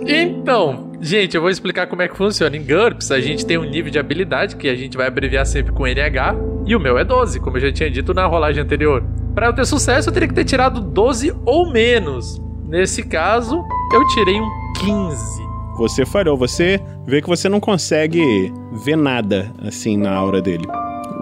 Então, 0.00 0.93
gente, 1.00 1.37
eu 1.37 1.40
vou 1.40 1.50
explicar 1.50 1.87
como 1.87 2.02
é 2.02 2.09
que 2.09 2.16
funciona. 2.16 2.57
Em 2.57 2.64
GURPS, 2.64 3.12
a 3.12 3.21
gente 3.21 3.47
tem 3.47 3.57
um 3.57 3.64
nível 3.64 3.93
de 3.93 3.99
habilidade 3.99 4.57
que 4.57 4.69
a 4.69 4.75
gente 4.75 4.97
vai 4.97 5.07
abreviar 5.07 5.47
sempre 5.47 5.73
com 5.73 5.87
NH, 5.87 6.35
e 6.66 6.75
o 6.75 6.81
meu 6.81 6.99
é 6.99 7.04
12, 7.04 7.38
como 7.38 7.59
eu 7.59 7.61
já 7.61 7.73
tinha 7.73 7.90
dito 7.90 8.12
na 8.12 8.26
rolagem 8.26 8.62
anterior. 8.62 9.04
Para 9.35 9.47
eu 9.47 9.52
ter 9.52 9.64
sucesso, 9.64 10.09
eu 10.09 10.12
teria 10.12 10.28
que 10.28 10.35
ter 10.35 10.45
tirado 10.45 10.81
12 10.81 11.33
ou 11.45 11.71
menos. 11.71 12.40
Nesse 12.66 13.04
caso, 13.04 13.62
eu 13.93 14.07
tirei 14.09 14.40
um 14.40 14.50
15. 14.78 15.53
Você 15.76 16.07
falhou, 16.07 16.37
você 16.37 16.81
vê 17.04 17.21
que 17.21 17.28
você 17.28 17.49
não 17.49 17.61
consegue 17.61 18.52
ver 18.85 18.97
nada 18.97 19.52
assim 19.66 19.97
na 19.97 20.12
aura 20.14 20.40
dele. 20.40 20.66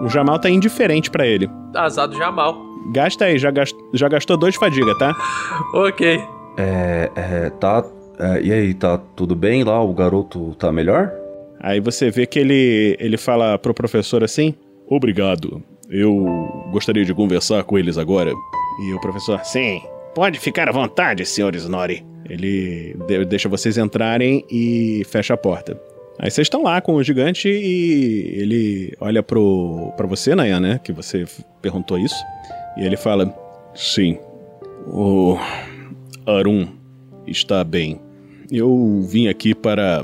O 0.03 0.09
Jamal 0.09 0.39
tá 0.39 0.49
indiferente 0.49 1.09
pra 1.09 1.25
ele. 1.25 1.49
Azar 1.75 2.07
do 2.07 2.15
Jamal. 2.15 2.55
Gasta 2.91 3.25
aí, 3.25 3.37
já, 3.37 3.49
gast... 3.49 3.75
já 3.93 4.07
gastou 4.07 4.37
dois 4.37 4.55
fadiga, 4.55 4.95
tá? 4.97 5.15
Ok. 5.73 6.21
É, 6.57 7.09
é, 7.15 7.49
tá. 7.49 7.83
é, 8.19 8.41
e 8.41 8.51
aí, 8.51 8.73
tá 8.73 8.99
tudo 9.15 9.35
bem 9.35 9.63
lá? 9.63 9.81
O 9.81 9.93
garoto 9.93 10.53
tá 10.55 10.71
melhor? 10.71 11.11
Aí 11.59 11.79
você 11.79 12.11
vê 12.11 12.25
que 12.25 12.37
ele, 12.37 12.95
ele 12.99 13.17
fala 13.17 13.57
pro 13.57 13.73
professor 13.73 14.23
assim: 14.23 14.53
Obrigado, 14.87 15.63
eu 15.89 16.69
gostaria 16.71 17.05
de 17.05 17.13
conversar 17.13 17.63
com 17.63 17.77
eles 17.77 17.97
agora. 17.97 18.31
E 18.81 18.93
o 18.93 18.99
professor, 18.99 19.39
sim, 19.43 19.81
pode 20.13 20.39
ficar 20.39 20.67
à 20.67 20.71
vontade, 20.71 21.25
senhor 21.25 21.55
Snorri. 21.55 22.05
Ele 22.29 22.95
de- 23.07 23.25
deixa 23.25 23.47
vocês 23.49 23.77
entrarem 23.77 24.43
e 24.51 25.03
fecha 25.09 25.33
a 25.33 25.37
porta. 25.37 25.79
Aí 26.19 26.29
vocês 26.29 26.45
estão 26.45 26.63
lá 26.63 26.79
com 26.79 26.93
o 26.93 27.03
gigante 27.03 27.49
e 27.49 28.33
ele 28.39 28.93
olha 28.99 29.23
pro, 29.23 29.91
pra 29.97 30.05
você, 30.05 30.35
Nayan, 30.35 30.59
né? 30.59 30.79
Que 30.83 30.91
você 30.91 31.25
perguntou 31.61 31.97
isso. 31.97 32.15
E 32.77 32.85
ele 32.85 32.95
fala: 32.97 33.33
Sim, 33.73 34.17
o 34.87 35.37
Arun 36.25 36.67
está 37.27 37.63
bem. 37.63 37.99
Eu 38.51 39.01
vim 39.09 39.27
aqui 39.27 39.55
para 39.55 40.03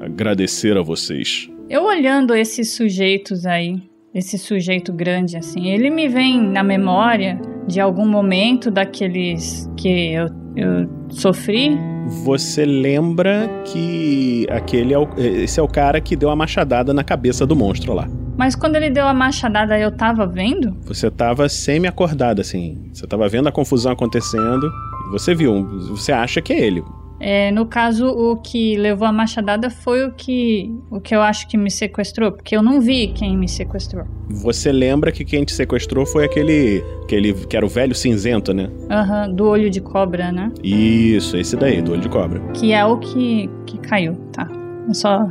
agradecer 0.00 0.76
a 0.76 0.82
vocês. 0.82 1.48
Eu 1.68 1.84
olhando 1.84 2.34
esses 2.34 2.70
sujeitos 2.72 3.44
aí, 3.46 3.76
esse 4.14 4.38
sujeito 4.38 4.92
grande 4.92 5.36
assim, 5.36 5.68
ele 5.70 5.90
me 5.90 6.08
vem 6.08 6.40
na 6.40 6.62
memória 6.62 7.40
de 7.66 7.80
algum 7.80 8.06
momento 8.06 8.70
daqueles 8.70 9.70
que 9.76 10.12
eu, 10.12 10.26
eu 10.56 10.88
sofri. 11.12 11.78
Você 12.24 12.64
lembra 12.64 13.48
que 13.64 14.46
aquele 14.50 14.92
é 14.92 14.98
o, 14.98 15.08
esse 15.16 15.60
é 15.60 15.62
o 15.62 15.68
cara 15.68 16.00
que 16.00 16.16
deu 16.16 16.30
a 16.30 16.36
machadada 16.36 16.92
na 16.92 17.04
cabeça 17.04 17.46
do 17.46 17.54
monstro 17.54 17.94
lá. 17.94 18.08
Mas 18.36 18.56
quando 18.56 18.76
ele 18.76 18.90
deu 18.90 19.06
a 19.06 19.14
machadada, 19.14 19.78
eu 19.78 19.90
tava 19.90 20.26
vendo? 20.26 20.76
Você 20.82 21.10
tava 21.10 21.48
semi-acordado, 21.48 22.40
assim. 22.40 22.90
Você 22.92 23.06
tava 23.06 23.28
vendo 23.28 23.48
a 23.48 23.52
confusão 23.52 23.92
acontecendo. 23.92 24.70
Você 25.10 25.34
viu. 25.34 25.64
Você 25.90 26.12
acha 26.12 26.40
que 26.40 26.52
é 26.52 26.60
ele. 26.60 26.82
É, 27.24 27.52
no 27.52 27.66
caso, 27.66 28.08
o 28.08 28.36
que 28.36 28.76
levou 28.76 29.06
a 29.06 29.12
machadada 29.12 29.70
foi 29.70 30.04
o 30.04 30.10
que, 30.10 30.74
o 30.90 31.00
que 31.00 31.14
eu 31.14 31.22
acho 31.22 31.46
que 31.46 31.56
me 31.56 31.70
sequestrou, 31.70 32.32
porque 32.32 32.56
eu 32.56 32.62
não 32.62 32.80
vi 32.80 33.06
quem 33.06 33.36
me 33.36 33.48
sequestrou. 33.48 34.04
Você 34.28 34.72
lembra 34.72 35.12
que 35.12 35.24
quem 35.24 35.44
te 35.44 35.52
sequestrou 35.52 36.04
foi 36.04 36.24
aquele. 36.24 36.82
aquele 37.04 37.32
que 37.32 37.56
era 37.56 37.64
o 37.64 37.68
velho 37.68 37.94
cinzento, 37.94 38.52
né? 38.52 38.68
Aham, 38.90 39.30
do 39.30 39.46
olho 39.46 39.70
de 39.70 39.80
cobra, 39.80 40.32
né? 40.32 40.50
Isso, 40.64 41.36
esse 41.36 41.56
daí, 41.56 41.80
do 41.80 41.92
olho 41.92 42.00
de 42.00 42.08
cobra. 42.08 42.40
Que 42.54 42.72
é 42.72 42.84
o 42.84 42.98
que, 42.98 43.48
que 43.66 43.78
caiu, 43.78 44.14
tá? 44.32 44.50
Eu 44.88 44.94
só 44.94 45.30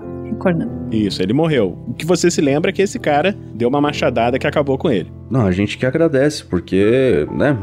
Isso, 0.92 1.22
ele 1.22 1.34
morreu. 1.34 1.78
O 1.88 1.94
que 1.94 2.06
você 2.06 2.30
se 2.30 2.42
lembra 2.42 2.70
é 2.70 2.74
que 2.74 2.82
esse 2.82 3.00
cara 3.00 3.36
deu 3.54 3.70
uma 3.70 3.82
machadada 3.82 4.38
que 4.38 4.48
acabou 4.48 4.78
com 4.78 4.90
ele. 4.90 5.12
Não, 5.30 5.46
a 5.46 5.52
gente 5.52 5.78
que 5.78 5.86
agradece, 5.86 6.44
porque, 6.44 7.26
né, 7.32 7.58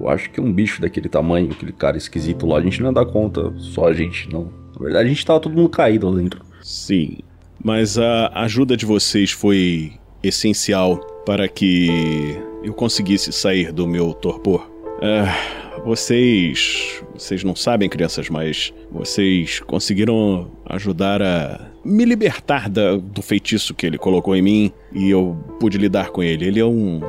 eu 0.00 0.08
acho 0.08 0.30
que 0.30 0.40
um 0.40 0.52
bicho 0.52 0.80
daquele 0.80 1.08
tamanho, 1.08 1.50
aquele 1.50 1.72
cara 1.72 1.96
esquisito 1.96 2.46
lá, 2.46 2.58
a 2.58 2.62
gente 2.62 2.82
não 2.82 2.92
dar 2.92 3.06
conta, 3.06 3.52
só 3.58 3.88
a 3.88 3.92
gente, 3.92 4.32
não. 4.32 4.50
Na 4.78 4.84
verdade, 4.84 5.06
a 5.06 5.08
gente 5.08 5.26
tava 5.26 5.40
todo 5.40 5.56
mundo 5.56 5.68
caído 5.68 6.08
lá 6.08 6.16
dentro. 6.16 6.40
Sim, 6.62 7.18
mas 7.62 7.98
a 7.98 8.30
ajuda 8.42 8.76
de 8.76 8.86
vocês 8.86 9.32
foi 9.32 9.92
essencial 10.22 10.98
para 11.26 11.48
que 11.48 12.38
eu 12.62 12.72
conseguisse 12.72 13.32
sair 13.32 13.72
do 13.72 13.86
meu 13.86 14.12
torpor. 14.12 14.70
Ah, 15.02 15.67
vocês. 15.88 17.02
Vocês 17.14 17.42
não 17.42 17.56
sabem, 17.56 17.88
crianças, 17.88 18.28
mas 18.28 18.72
vocês 18.90 19.60
conseguiram 19.60 20.50
ajudar 20.66 21.22
a 21.22 21.66
me 21.84 22.04
libertar 22.04 22.68
da- 22.68 22.96
do 22.96 23.22
feitiço 23.22 23.74
que 23.74 23.86
ele 23.86 23.96
colocou 23.96 24.36
em 24.36 24.42
mim 24.42 24.72
e 24.92 25.10
eu 25.10 25.36
pude 25.58 25.78
lidar 25.78 26.10
com 26.10 26.22
ele. 26.22 26.46
Ele 26.46 26.60
é 26.60 26.64
um, 26.64 27.00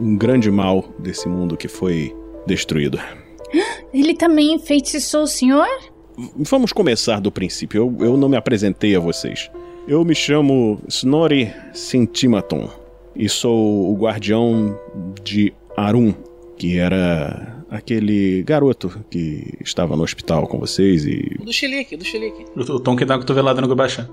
um 0.00 0.16
grande 0.16 0.50
mal 0.50 0.84
desse 0.98 1.28
mundo 1.28 1.56
que 1.56 1.68
foi 1.68 2.14
destruído. 2.46 2.98
Ele 3.92 4.14
também 4.14 4.54
enfeitiçou 4.54 5.22
o 5.22 5.26
senhor? 5.26 5.66
vamos 6.36 6.72
começar 6.72 7.20
do 7.20 7.30
princípio. 7.30 7.94
Eu, 8.00 8.06
eu 8.06 8.16
não 8.16 8.28
me 8.28 8.36
apresentei 8.36 8.96
a 8.96 9.00
vocês. 9.00 9.50
Eu 9.86 10.04
me 10.04 10.14
chamo 10.14 10.80
Snorri 10.88 11.52
Sintimaton 11.72 12.68
e 13.14 13.28
sou 13.28 13.90
o 13.90 13.96
guardião 13.96 14.78
de 15.22 15.52
Arun, 15.76 16.12
que 16.58 16.76
era 16.78 17.57
aquele 17.70 18.42
garoto 18.42 19.04
que 19.10 19.54
estava 19.60 19.96
no 19.96 20.02
hospital 20.02 20.46
com 20.46 20.58
vocês 20.58 21.04
e. 21.04 21.36
Do 21.42 21.52
Chilique, 21.52 21.96
do 21.96 22.04
Chilique. 22.04 22.44
O, 22.56 22.60
o 22.60 22.80
Tom 22.80 22.96
que 22.96 23.04
dá 23.04 23.14
uma 23.14 23.20
cotovelada 23.20 23.60
no 23.60 23.68
Gobachan. 23.68 24.08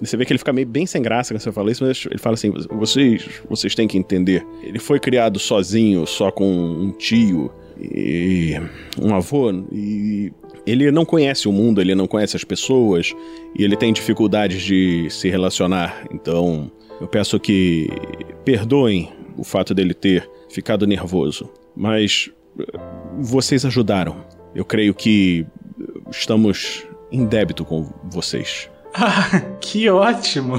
Você 0.00 0.16
vê 0.16 0.24
que 0.24 0.32
ele 0.32 0.38
fica 0.38 0.52
meio 0.52 0.66
bem 0.66 0.86
sem 0.86 1.00
graça 1.00 1.32
quando 1.32 1.40
você 1.40 1.52
fala 1.52 1.70
isso, 1.70 1.84
mas 1.84 2.04
ele 2.06 2.18
fala 2.18 2.34
assim: 2.34 2.52
vocês, 2.70 3.28
vocês 3.48 3.74
têm 3.74 3.86
que 3.86 3.96
entender. 3.96 4.44
Ele 4.62 4.78
foi 4.78 4.98
criado 4.98 5.38
sozinho, 5.38 6.06
só 6.06 6.30
com 6.30 6.44
um 6.44 6.90
tio 6.92 7.50
e 7.80 8.54
um 9.00 9.14
avô, 9.14 9.50
e 9.72 10.32
ele 10.66 10.90
não 10.90 11.04
conhece 11.04 11.48
o 11.48 11.52
mundo, 11.52 11.80
ele 11.80 11.94
não 11.94 12.06
conhece 12.06 12.36
as 12.36 12.44
pessoas, 12.44 13.12
e 13.58 13.64
ele 13.64 13.76
tem 13.76 13.92
dificuldades 13.92 14.62
de 14.62 15.08
se 15.10 15.28
relacionar. 15.28 16.06
Então, 16.12 16.70
eu 17.00 17.08
peço 17.08 17.38
que 17.40 17.88
perdoem 18.44 19.08
o 19.36 19.42
fato 19.42 19.74
dele 19.74 19.94
ter 19.94 20.28
ficado 20.48 20.86
nervoso. 20.86 21.50
Mas 21.74 22.30
vocês 23.18 23.64
ajudaram. 23.64 24.24
Eu 24.54 24.64
creio 24.64 24.94
que 24.94 25.46
estamos 26.10 26.86
em 27.10 27.26
débito 27.26 27.64
com 27.64 27.92
vocês. 28.04 28.70
Ah, 28.94 29.40
que 29.60 29.88
ótimo! 29.88 30.54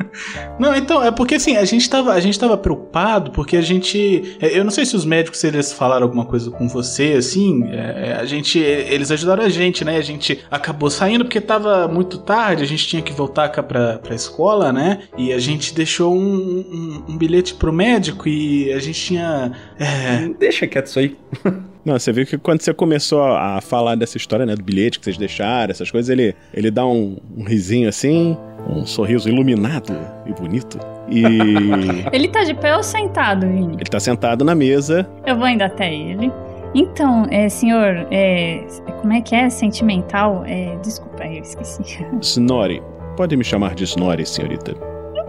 não, 0.58 0.74
então, 0.76 1.02
é 1.02 1.10
porque 1.10 1.36
assim, 1.36 1.56
a 1.56 1.64
gente 1.64 1.88
tava, 1.88 2.12
a 2.12 2.20
gente 2.20 2.38
tava 2.38 2.56
preocupado 2.58 3.30
porque 3.30 3.56
a 3.56 3.62
gente. 3.62 4.36
é, 4.40 4.58
Eu 4.58 4.64
não 4.64 4.70
sei 4.70 4.84
se 4.84 4.94
os 4.94 5.04
médicos 5.04 5.42
eles 5.44 5.72
falaram 5.72 6.04
alguma 6.04 6.26
coisa 6.26 6.50
com 6.50 6.68
você, 6.68 7.14
assim. 7.18 7.64
é, 7.72 8.16
a 8.20 8.24
gente. 8.24 8.58
Eles 8.58 9.10
ajudaram 9.10 9.44
a 9.44 9.48
gente, 9.48 9.84
né? 9.84 9.96
A 9.96 10.02
gente 10.02 10.40
acabou 10.50 10.90
saindo 10.90 11.24
porque 11.24 11.40
tava 11.40 11.88
muito 11.88 12.18
tarde, 12.18 12.62
a 12.62 12.66
gente 12.66 12.86
tinha 12.86 13.02
que 13.02 13.12
voltar 13.12 13.48
cá 13.48 13.62
pra, 13.62 13.98
pra 13.98 14.14
escola, 14.14 14.72
né? 14.72 15.00
E 15.16 15.32
a 15.32 15.38
gente 15.38 15.74
deixou 15.74 16.14
um, 16.14 16.20
um, 16.20 17.04
um 17.12 17.16
bilhete 17.16 17.54
pro 17.54 17.72
médico 17.72 18.28
e 18.28 18.72
a 18.72 18.78
gente 18.78 19.00
tinha. 19.00 19.52
é, 19.78 20.28
Deixa 20.38 20.66
quieto 20.66 20.86
isso 20.86 20.98
aí. 20.98 21.16
Não, 21.84 21.98
você 21.98 22.12
viu 22.12 22.26
que 22.26 22.36
quando 22.36 22.60
você 22.60 22.74
começou 22.74 23.22
a 23.22 23.60
falar 23.60 23.94
dessa 23.94 24.16
história, 24.16 24.44
né, 24.44 24.54
do 24.54 24.62
bilhete 24.62 24.98
que 24.98 25.04
vocês 25.04 25.16
deixaram, 25.16 25.70
essas 25.70 25.90
coisas, 25.90 26.10
ele, 26.10 26.34
ele 26.52 26.70
dá 26.70 26.86
um, 26.86 27.16
um 27.36 27.44
risinho 27.44 27.88
assim, 27.88 28.36
um 28.68 28.84
sorriso 28.84 29.28
iluminado 29.28 29.96
e 30.26 30.32
bonito. 30.32 30.78
E 31.08 31.22
Ele 32.12 32.28
tá 32.28 32.44
de 32.44 32.54
pé 32.54 32.76
ou 32.76 32.82
sentado, 32.82 33.46
Vini? 33.46 33.74
ele 33.74 33.90
tá 33.90 33.98
sentado 33.98 34.44
na 34.44 34.54
mesa. 34.54 35.08
Eu 35.26 35.36
vou 35.36 35.48
indo 35.48 35.62
até 35.62 35.92
ele. 35.92 36.30
Então, 36.74 37.26
é, 37.30 37.48
senhor, 37.48 38.06
é, 38.12 38.64
como 39.00 39.12
é 39.12 39.20
que 39.20 39.34
é? 39.34 39.50
Sentimental? 39.50 40.44
É, 40.46 40.76
desculpa, 40.82 41.24
eu 41.26 41.42
esqueci. 41.42 41.82
Snorri. 42.20 42.80
Pode 43.16 43.36
me 43.36 43.42
chamar 43.42 43.74
de 43.74 43.84
Snorri, 43.84 44.24
senhorita. 44.24 44.74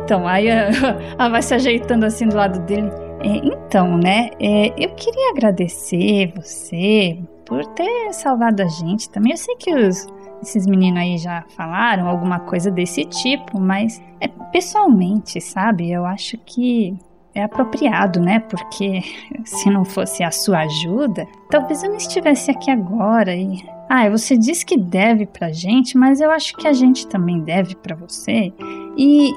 Então, 0.03 0.27
aí 0.27 0.47
ela 0.47 1.29
vai 1.29 1.41
se 1.41 1.53
ajeitando 1.53 2.05
assim 2.05 2.27
do 2.27 2.35
lado 2.35 2.59
dele. 2.59 2.91
É, 3.23 3.37
então, 3.37 3.97
né, 3.97 4.31
é, 4.39 4.67
eu 4.83 4.93
queria 4.95 5.31
agradecer 5.31 6.33
você 6.35 7.19
por 7.45 7.65
ter 7.67 8.13
salvado 8.13 8.61
a 8.61 8.67
gente 8.67 9.09
também. 9.09 9.31
Eu 9.31 9.37
sei 9.37 9.55
que 9.55 9.73
os, 9.73 10.07
esses 10.41 10.65
meninos 10.65 10.99
aí 10.99 11.17
já 11.17 11.43
falaram 11.55 12.07
alguma 12.07 12.39
coisa 12.39 12.71
desse 12.71 13.05
tipo, 13.05 13.59
mas 13.59 14.01
é, 14.19 14.27
pessoalmente, 14.51 15.39
sabe, 15.39 15.91
eu 15.91 16.05
acho 16.05 16.37
que 16.39 16.97
é 17.33 17.43
apropriado, 17.43 18.19
né? 18.19 18.39
Porque 18.39 19.01
se 19.45 19.69
não 19.69 19.85
fosse 19.85 20.23
a 20.23 20.31
sua 20.31 20.59
ajuda, 20.59 21.27
talvez 21.49 21.83
eu 21.83 21.89
não 21.89 21.97
estivesse 21.97 22.51
aqui 22.51 22.71
agora 22.71 23.35
e. 23.35 23.63
Ah, 23.89 24.09
você 24.09 24.37
diz 24.37 24.63
que 24.63 24.77
deve 24.77 25.25
pra 25.25 25.51
gente, 25.51 25.97
mas 25.97 26.21
eu 26.21 26.31
acho 26.31 26.55
que 26.55 26.65
a 26.65 26.71
gente 26.71 27.05
também 27.07 27.41
deve 27.41 27.75
pra 27.75 27.93
você. 27.93 28.53
E 28.97 29.31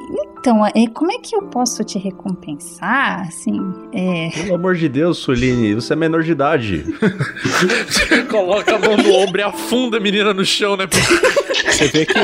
então, 0.45 0.67
é, 0.67 0.87
como 0.93 1.11
é 1.11 1.19
que 1.19 1.35
eu 1.35 1.43
posso 1.45 1.83
te 1.85 1.99
recompensar? 1.99 3.29
Assim, 3.29 3.59
é. 3.93 4.31
Pelo 4.31 4.57
amor 4.57 4.75
de 4.75 4.89
Deus, 4.89 5.19
Suline, 5.19 5.75
você 5.75 5.95
é 5.95 5.97
menor 5.97 6.23
de 6.23 6.33
idade. 6.33 6.85
Coloca 8.31 8.77
a 8.77 8.79
mão 8.79 8.97
no 8.97 9.15
ombro 9.15 9.41
e 9.41 9.45
afunda 9.45 9.97
a 9.97 10.01
menina 10.01 10.35
no 10.35 10.45
chão, 10.45 10.77
né? 10.77 10.87
Você 11.67 11.89
vê 11.89 12.05
que. 12.05 12.15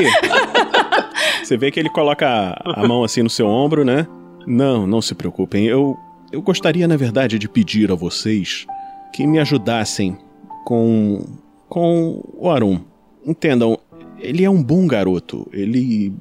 Você 1.43 1.57
vê 1.57 1.71
que 1.71 1.79
ele 1.79 1.89
coloca 1.89 2.27
a 2.27 2.81
a 2.81 2.87
mão 2.87 3.03
assim 3.03 3.23
no 3.23 3.29
seu 3.29 3.47
ombro, 3.47 3.83
né? 3.83 4.07
Não, 4.45 4.87
não 4.87 5.01
se 5.01 5.13
preocupem. 5.13 5.65
Eu, 5.65 5.97
eu 6.31 6.41
gostaria, 6.41 6.87
na 6.87 6.97
verdade, 6.97 7.37
de 7.37 7.47
pedir 7.47 7.91
a 7.91 7.95
vocês 7.95 8.65
que 9.13 9.25
me 9.25 9.39
ajudassem 9.39 10.17
com. 10.65 11.25
com 11.67 12.23
o 12.37 12.49
Arum. 12.49 12.79
Entendam, 13.25 13.77
ele 14.19 14.43
é 14.43 14.49
um 14.49 14.61
bom 14.61 14.87
garoto. 14.87 15.47
Ele. 15.51 16.13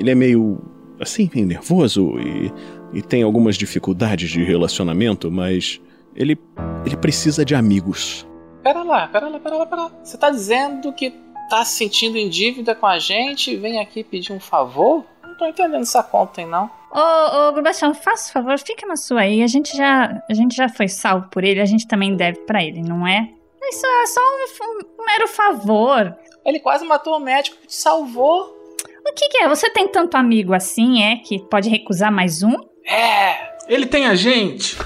Ele 0.00 0.10
é 0.10 0.14
meio. 0.14 0.58
assim, 0.98 1.30
meio 1.34 1.46
nervoso 1.46 2.18
e. 2.18 2.52
e 2.92 3.02
tem 3.02 3.22
algumas 3.22 3.56
dificuldades 3.56 4.30
de 4.30 4.42
relacionamento, 4.42 5.30
mas. 5.30 5.80
ele. 6.16 6.38
ele 6.84 6.96
precisa 6.96 7.44
de 7.44 7.54
amigos. 7.54 8.26
Pera 8.62 8.82
lá, 8.82 9.06
pera 9.08 9.28
lá, 9.28 9.38
pera 9.38 9.56
lá, 9.56 9.66
pera 9.66 9.82
lá. 9.82 9.92
Você 10.02 10.16
tá 10.16 10.30
dizendo 10.30 10.92
que 10.92 11.12
tá 11.48 11.64
se 11.64 11.76
sentindo 11.76 12.16
em 12.16 12.28
dívida 12.28 12.74
com 12.74 12.86
a 12.86 12.98
gente 12.98 13.52
e 13.52 13.56
vem 13.56 13.78
aqui 13.78 14.02
pedir 14.02 14.32
um 14.32 14.40
favor? 14.40 15.04
Não 15.22 15.36
tô 15.36 15.46
entendendo 15.46 15.82
essa 15.82 16.02
conta 16.02 16.40
aí, 16.40 16.46
não. 16.46 16.70
Ô, 16.92 17.48
ô, 17.48 17.52
Grubachão, 17.52 17.94
faça 17.94 18.30
o 18.30 18.32
favor, 18.32 18.58
fica 18.58 18.86
na 18.86 18.96
sua 18.96 19.20
aí. 19.20 19.42
A 19.42 19.46
gente 19.46 19.76
já, 19.76 20.22
a 20.28 20.34
gente 20.34 20.56
já 20.56 20.68
foi 20.68 20.88
salvo 20.88 21.28
por 21.28 21.44
ele, 21.44 21.60
a 21.60 21.66
gente 21.66 21.86
também 21.86 22.16
deve 22.16 22.40
pra 22.40 22.62
ele, 22.62 22.82
não 22.82 23.06
é? 23.06 23.30
Isso 23.62 23.86
é 23.86 24.06
só 24.06 24.20
um, 24.20 25.02
um 25.02 25.06
mero 25.06 25.28
favor. 25.28 26.16
Ele 26.44 26.58
quase 26.58 26.84
matou 26.84 27.16
o 27.16 27.20
médico 27.20 27.56
que 27.58 27.68
te 27.68 27.74
salvou. 27.74 28.59
O 29.10 29.12
que, 29.12 29.28
que 29.28 29.38
é? 29.38 29.48
Você 29.48 29.68
tem 29.70 29.88
tanto 29.88 30.16
amigo 30.16 30.54
assim, 30.54 31.02
é? 31.02 31.16
Que 31.16 31.40
pode 31.40 31.68
recusar 31.68 32.12
mais 32.12 32.44
um? 32.44 32.54
É. 32.88 33.50
Ele 33.68 33.84
tem 33.84 34.06
a 34.06 34.14
gente! 34.14 34.76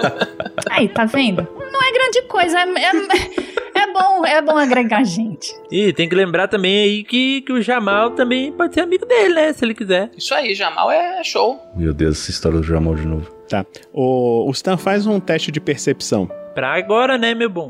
Aí, 0.70 0.88
tá 0.88 1.04
vendo? 1.04 1.46
Não 1.70 1.82
é 1.82 1.92
grande 1.92 2.22
coisa, 2.22 2.58
é, 2.58 2.62
é, 2.62 3.82
é 3.82 3.92
bom, 3.92 4.26
é 4.26 4.40
bom 4.40 4.56
agregar 4.56 5.04
gente. 5.04 5.54
E 5.70 5.92
tem 5.92 6.08
que 6.08 6.14
lembrar 6.14 6.48
também 6.48 6.82
aí 6.82 7.04
que, 7.04 7.42
que 7.42 7.52
o 7.52 7.62
Jamal 7.62 8.10
também 8.12 8.52
pode 8.52 8.74
ser 8.74 8.80
amigo 8.80 9.06
dele, 9.06 9.34
né? 9.34 9.52
Se 9.52 9.64
ele 9.64 9.74
quiser. 9.74 10.10
Isso 10.16 10.34
aí, 10.34 10.54
Jamal 10.54 10.90
é 10.90 11.22
show. 11.22 11.60
Meu 11.76 11.92
Deus, 11.92 12.20
essa 12.20 12.30
história 12.30 12.58
do 12.58 12.64
Jamal 12.64 12.94
de 12.96 13.06
novo. 13.06 13.30
Tá. 13.48 13.64
O, 13.92 14.48
o 14.48 14.50
Stan 14.50 14.76
faz 14.76 15.06
um 15.06 15.20
teste 15.20 15.52
de 15.52 15.60
percepção. 15.60 16.26
Pra 16.54 16.74
agora, 16.74 17.16
né, 17.16 17.34
meu 17.34 17.48
bom? 17.50 17.68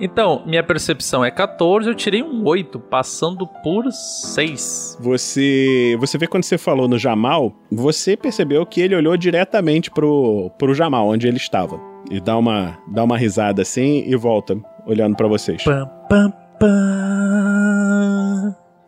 Então, 0.00 0.42
minha 0.44 0.62
percepção 0.62 1.24
é 1.24 1.30
14, 1.30 1.88
eu 1.88 1.94
tirei 1.94 2.22
um 2.22 2.44
8, 2.44 2.78
passando 2.80 3.46
por 3.62 3.90
6. 3.90 4.98
Você, 5.00 5.96
você 5.98 6.18
vê 6.18 6.26
quando 6.26 6.44
você 6.44 6.58
falou 6.58 6.88
no 6.88 6.98
Jamal, 6.98 7.54
você 7.70 8.16
percebeu 8.16 8.66
que 8.66 8.80
ele 8.80 8.96
olhou 8.96 9.16
diretamente 9.16 9.90
pro, 9.90 10.50
pro 10.58 10.74
Jamal, 10.74 11.08
onde 11.08 11.28
ele 11.28 11.36
estava. 11.36 11.80
E 12.10 12.20
dá 12.20 12.36
uma, 12.36 12.78
dá 12.88 13.04
uma 13.04 13.16
risada 13.16 13.62
assim 13.62 14.04
e 14.06 14.16
volta, 14.16 14.56
olhando 14.86 15.16
pra 15.16 15.28
vocês. 15.28 15.62
Pam, 15.62 15.88
pam, 16.08 16.32
pam. 16.58 17.63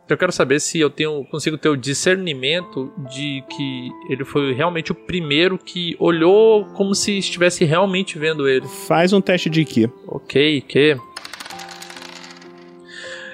Eu 0.09 0.16
quero 0.16 0.31
saber 0.31 0.61
se 0.61 0.79
eu 0.79 0.88
tenho, 0.88 1.25
consigo 1.25 1.59
ter 1.59 1.69
o 1.69 1.77
discernimento 1.77 2.92
de 3.11 3.42
que 3.51 3.90
ele 4.09 4.25
foi 4.25 4.53
realmente 4.55 4.92
o 4.92 4.95
primeiro 4.95 5.59
que 5.59 5.97
olhou 5.99 6.64
como 6.66 6.95
se 6.95 7.19
estivesse 7.19 7.64
realmente 7.64 8.16
vendo 8.16 8.49
ele. 8.49 8.66
Faz 8.87 9.12
um 9.12 9.21
teste 9.21 9.51
de 9.51 9.64
Ki. 9.64 9.90
Ok, 10.07 10.61
que. 10.61 10.97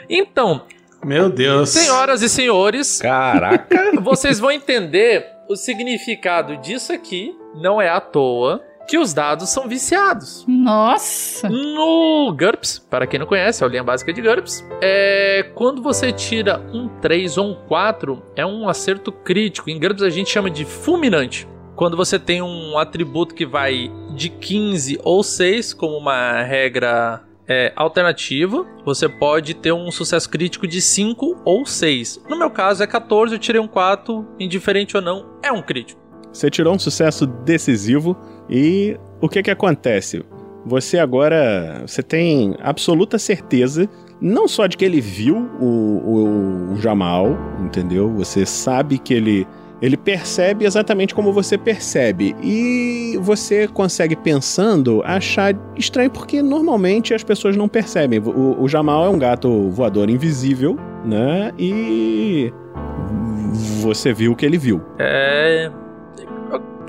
Então, 0.09 0.63
Meu 1.05 1.29
Deus. 1.29 1.69
senhoras 1.69 2.23
e 2.23 2.29
senhores, 2.29 3.01
Caraca! 3.01 4.01
vocês 4.01 4.39
vão 4.39 4.51
entender 4.51 5.27
o 5.49 5.57
significado 5.57 6.57
disso 6.57 6.93
aqui. 6.93 7.35
Não 7.55 7.83
é 7.83 7.91
à 7.91 8.01
toa 8.01 8.65
que 8.89 8.99
os 8.99 9.15
dados 9.15 9.49
são 9.49 9.69
viciados. 9.69 10.45
Nossa! 10.47 11.49
No 11.49 12.35
GURPS, 12.39 12.79
para 12.91 13.07
quem 13.07 13.19
não 13.19 13.27
conhece, 13.27 13.63
é 13.63 13.67
a 13.67 13.71
linha 13.71 13.85
básica 13.85 14.13
de 14.13 14.21
GURPS, 14.21 14.65
é 14.81 15.51
quando 15.55 15.83
você 15.83 16.13
tira 16.13 16.59
um 16.73 16.89
3 17.01 17.39
ou 17.39 17.53
um 17.53 17.55
4, 17.67 18.23
é 18.37 18.45
um 18.45 18.69
acerto 18.69 19.13
crítico. 19.13 19.71
Em 19.71 19.79
GURPS 19.79 20.03
a 20.03 20.11
gente 20.11 20.31
chama 20.31 20.51
de 20.51 20.65
fulminante. 20.65 21.49
Quando 21.75 21.97
você 21.97 22.19
tem 22.19 22.43
um 22.43 22.77
atributo 22.79 23.35
que 23.35 23.47
vai 23.47 23.91
de 24.15 24.29
15 24.29 25.01
ou 25.03 25.23
6, 25.23 25.73
como 25.73 25.97
uma 25.97 26.43
regra 26.43 27.23
é, 27.49 27.73
alternativa, 27.75 28.67
você 28.85 29.09
pode 29.09 29.55
ter 29.55 29.73
um 29.73 29.91
sucesso 29.91 30.29
crítico 30.29 30.67
de 30.67 30.81
5 30.81 31.43
ou 31.45 31.67
6. 31.67 32.23
No 32.29 32.39
meu 32.39 32.51
caso 32.51 32.83
é 32.83 32.87
14, 32.87 33.35
eu 33.35 33.39
tirei 33.39 33.61
um 33.61 33.69
4, 33.69 34.27
indiferente 34.39 34.97
ou 34.97 35.03
não, 35.03 35.39
é 35.43 35.51
um 35.51 35.63
crítico. 35.63 36.02
Você 36.33 36.49
tirou 36.49 36.75
um 36.75 36.79
sucesso 36.79 37.27
decisivo 37.27 38.17
e 38.49 38.97
o 39.21 39.29
que 39.29 39.43
que 39.43 39.51
acontece? 39.51 40.25
Você 40.65 40.99
agora, 40.99 41.83
você 41.87 42.03
tem 42.03 42.55
absoluta 42.61 43.19
certeza, 43.19 43.89
não 44.21 44.47
só 44.47 44.67
de 44.67 44.77
que 44.77 44.85
ele 44.85 45.01
viu 45.01 45.37
o, 45.61 45.67
o, 45.67 46.73
o 46.73 46.77
Jamal, 46.81 47.37
entendeu? 47.61 48.09
Você 48.15 48.47
sabe 48.47 48.99
que 48.99 49.13
ele 49.13 49.47
Ele 49.83 49.97
percebe 49.97 50.65
exatamente 50.65 51.13
como 51.13 51.33
você 51.33 51.59
percebe. 51.59 52.37
E 52.41 53.19
você 53.21 53.67
consegue, 53.67 54.15
pensando, 54.15 55.03
achar 55.05 55.53
estranho, 55.77 56.09
porque 56.09 56.41
normalmente 56.41 57.13
as 57.13 57.25
pessoas 57.25 57.57
não 57.57 57.69
percebem. 57.69 58.21
O, 58.21 58.63
o 58.63 58.69
Jamal 58.69 59.05
é 59.07 59.09
um 59.09 59.19
gato 59.19 59.69
voador 59.71 60.09
invisível, 60.09 60.79
né? 61.05 61.51
E. 61.59 62.53
Você 63.83 64.13
viu 64.15 64.31
o 64.33 64.37
que 64.37 64.47
ele 64.47 64.57
viu. 64.57 64.81
É. 65.01 65.69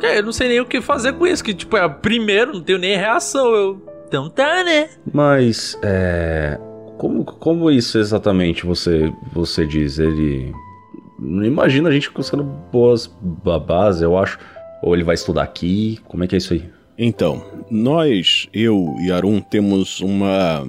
É, 0.04 0.18
eu 0.20 0.24
não 0.24 0.34
sei 0.34 0.50
nem 0.50 0.60
o 0.60 0.66
que 0.66 0.82
fazer 0.82 1.14
com 1.14 1.26
isso, 1.26 1.42
que 1.42 1.54
tipo, 1.54 1.78
é 1.78 1.88
primeiro, 1.88 2.52
não 2.52 2.62
tenho 2.62 2.78
nem 2.78 2.98
reação. 2.98 3.56
Eu. 3.56 3.82
Então 4.06 4.30
tá, 4.30 4.62
né? 4.62 4.90
Mas, 5.14 5.80
é. 5.82 6.60
Como, 6.98 7.24
como 7.24 7.72
isso 7.72 7.98
exatamente 7.98 8.66
você, 8.66 9.12
você 9.32 9.66
diz? 9.66 10.00
Ele. 10.00 10.54
Não 11.18 11.46
imagina 11.46 11.88
a 11.88 11.92
gente 11.92 12.12
sendo 12.22 12.44
boas 12.44 13.08
babás, 13.44 14.02
eu 14.02 14.18
acho. 14.18 14.38
Ou 14.82 14.94
ele 14.94 15.06
vai 15.06 15.16
estudar 15.16 15.44
aqui? 15.44 15.98
Como 16.04 16.22
é 16.26 16.28
que 16.28 16.36
é 16.36 16.38
isso 16.38 16.54
aí? 16.54 16.70
Então, 16.98 17.42
nós, 17.72 18.50
eu 18.54 18.94
e 19.00 19.10
Arun, 19.10 19.40
temos 19.40 20.02
uma. 20.02 20.68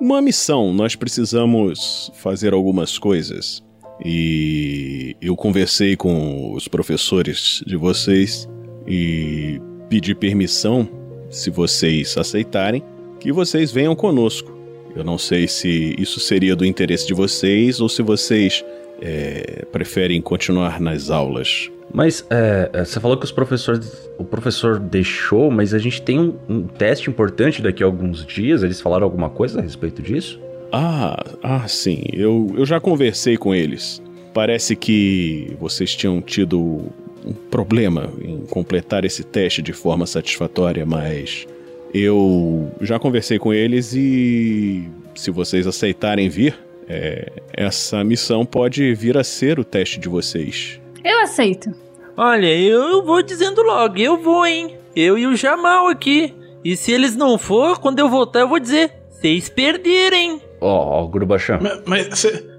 Uma 0.00 0.20
missão. 0.20 0.74
Nós 0.74 0.96
precisamos 0.96 2.10
fazer 2.16 2.52
algumas 2.52 2.98
coisas. 2.98 3.62
E 4.04 5.16
eu 5.22 5.36
conversei 5.36 5.94
com 5.94 6.52
os 6.52 6.66
professores 6.66 7.62
de 7.64 7.76
vocês 7.76 8.48
e 8.86 9.60
pedi 9.88 10.14
permissão, 10.14 10.88
se 11.30 11.50
vocês 11.50 12.16
aceitarem, 12.16 12.82
que 13.18 13.32
vocês 13.32 13.72
venham 13.72 13.94
conosco. 13.94 14.52
Eu 14.94 15.02
não 15.02 15.18
sei 15.18 15.48
se 15.48 15.94
isso 15.98 16.20
seria 16.20 16.54
do 16.54 16.64
interesse 16.64 17.06
de 17.06 17.14
vocês 17.14 17.80
ou 17.80 17.88
se 17.88 18.02
vocês 18.02 18.64
é, 19.00 19.64
preferem 19.72 20.20
continuar 20.22 20.80
nas 20.80 21.10
aulas. 21.10 21.70
Mas 21.92 22.26
é, 22.30 22.70
é, 22.72 22.84
você 22.84 22.98
falou 22.98 23.16
que 23.16 23.24
os 23.24 23.32
professores, 23.32 24.10
o 24.18 24.24
professor 24.24 24.78
deixou, 24.78 25.50
mas 25.50 25.74
a 25.74 25.78
gente 25.78 26.02
tem 26.02 26.18
um, 26.18 26.34
um, 26.48 26.62
teste 26.66 27.08
importante 27.08 27.62
daqui 27.62 27.82
a 27.82 27.86
alguns 27.86 28.24
dias. 28.26 28.62
Eles 28.62 28.80
falaram 28.80 29.04
alguma 29.04 29.30
coisa 29.30 29.60
a 29.60 29.62
respeito 29.62 30.02
disso? 30.02 30.40
Ah, 30.72 31.24
ah, 31.42 31.68
sim. 31.68 32.02
Eu, 32.12 32.52
eu 32.56 32.66
já 32.66 32.80
conversei 32.80 33.36
com 33.36 33.54
eles. 33.54 34.02
Parece 34.32 34.74
que 34.74 35.56
vocês 35.60 35.94
tinham 35.94 36.20
tido 36.20 36.86
um 37.24 37.32
problema 37.32 38.12
em 38.20 38.40
completar 38.46 39.04
esse 39.04 39.24
teste 39.24 39.62
de 39.62 39.72
forma 39.72 40.06
satisfatória, 40.06 40.84
mas 40.84 41.46
eu 41.92 42.70
já 42.80 42.98
conversei 42.98 43.38
com 43.38 43.52
eles 43.52 43.94
e 43.94 44.88
se 45.14 45.30
vocês 45.30 45.66
aceitarem 45.66 46.28
vir, 46.28 46.58
é, 46.88 47.30
essa 47.52 48.02
missão 48.04 48.44
pode 48.44 48.94
vir 48.94 49.16
a 49.16 49.24
ser 49.24 49.58
o 49.58 49.64
teste 49.64 49.98
de 49.98 50.08
vocês. 50.08 50.80
Eu 51.04 51.20
aceito. 51.22 51.70
Olha, 52.16 52.46
eu 52.46 53.04
vou 53.04 53.22
dizendo 53.22 53.62
logo, 53.62 53.98
eu 53.98 54.16
vou, 54.16 54.46
hein? 54.46 54.76
Eu 54.94 55.18
e 55.18 55.26
o 55.26 55.36
Jamal 55.36 55.88
aqui. 55.88 56.34
E 56.64 56.76
se 56.76 56.92
eles 56.92 57.14
não 57.16 57.36
for, 57.36 57.78
quando 57.78 57.98
eu 57.98 58.08
voltar, 58.08 58.40
eu 58.40 58.48
vou 58.48 58.60
dizer: 58.60 58.92
vocês 59.10 59.48
perderem. 59.48 60.40
Ó, 60.60 61.02
oh, 61.02 61.08
Grubachan. 61.08 61.58
Mas 61.86 62.08
você 62.08 62.53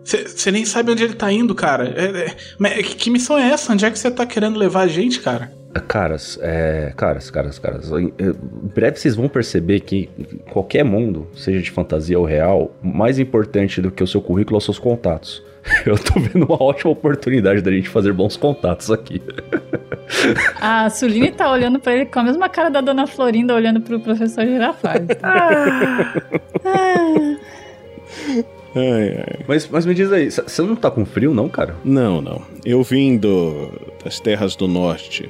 nem 0.52 0.66
sabe 0.66 0.92
onde 0.92 1.04
ele 1.04 1.16
tá 1.16 1.32
indo, 1.32 1.56
cara. 1.56 1.94
É, 1.96 2.28
é, 2.28 2.36
mas 2.60 2.94
que 2.94 3.10
missão 3.10 3.38
é 3.38 3.50
essa? 3.50 3.74
Onde 3.74 3.86
é 3.86 3.92
que 3.92 3.98
você 3.98 4.12
tá 4.12 4.26
querendo 4.26 4.58
levar 4.58 4.82
a 4.82 4.88
gente, 4.88 5.20
cara? 5.20 5.52
Caras, 5.88 6.40
é. 6.42 6.94
Caras, 6.96 7.30
caras, 7.30 7.60
caras. 7.60 7.92
Em 7.92 8.14
breve 8.74 8.98
vocês 8.98 9.16
vão 9.16 9.28
perceber 9.28 9.82
que 9.82 10.10
qualquer 10.52 10.84
mundo, 10.84 11.28
seja 11.36 11.62
de 11.62 11.70
fantasia 11.70 12.18
ou 12.18 12.26
real, 12.26 12.74
mais 12.82 13.20
importante 13.20 13.82
do 13.82 13.92
que 13.92 14.04
o 14.04 14.08
seu 14.08 14.22
currículo 14.22 14.62
são 14.62 14.72
os 14.72 14.78
seus 14.78 14.80
contatos. 14.80 15.44
Eu 15.86 15.98
tô 15.98 16.20
vendo 16.20 16.46
uma 16.46 16.62
ótima 16.62 16.92
oportunidade 16.92 17.62
da 17.62 17.72
gente 17.72 17.90
fazer 17.90 18.14
bons 18.14 18.38
contatos 18.38 18.92
aqui. 18.92 19.22
A 20.62 20.90
Suline 20.90 21.32
tá 21.32 21.52
olhando 21.52 21.80
para 21.80 21.96
ele 21.96 22.06
com 22.06 22.20
a 22.20 22.24
mesma 22.24 22.48
cara 22.48 22.70
da 22.70 22.80
dona 22.80 23.08
Florinda 23.08 23.56
olhando 23.56 23.82
pro 23.82 24.00
professor 24.00 24.46
Girafales. 24.46 25.10
ah. 25.24 26.14
ah. 26.64 27.36
Ai, 28.76 29.18
ai. 29.18 29.46
Mas, 29.48 29.68
mas 29.70 29.86
me 29.86 29.94
diz 29.94 30.12
aí, 30.12 30.30
você 30.30 30.62
não 30.62 30.76
tá 30.76 30.92
com 30.92 31.06
frio, 31.06 31.34
não, 31.34 31.48
cara? 31.48 31.76
Não, 31.84 32.22
não. 32.22 32.42
Eu 32.66 32.84
vim 32.84 33.18
do, 33.18 33.72
das 34.04 34.20
terras 34.20 34.56
do 34.56 34.68
norte. 34.68 35.30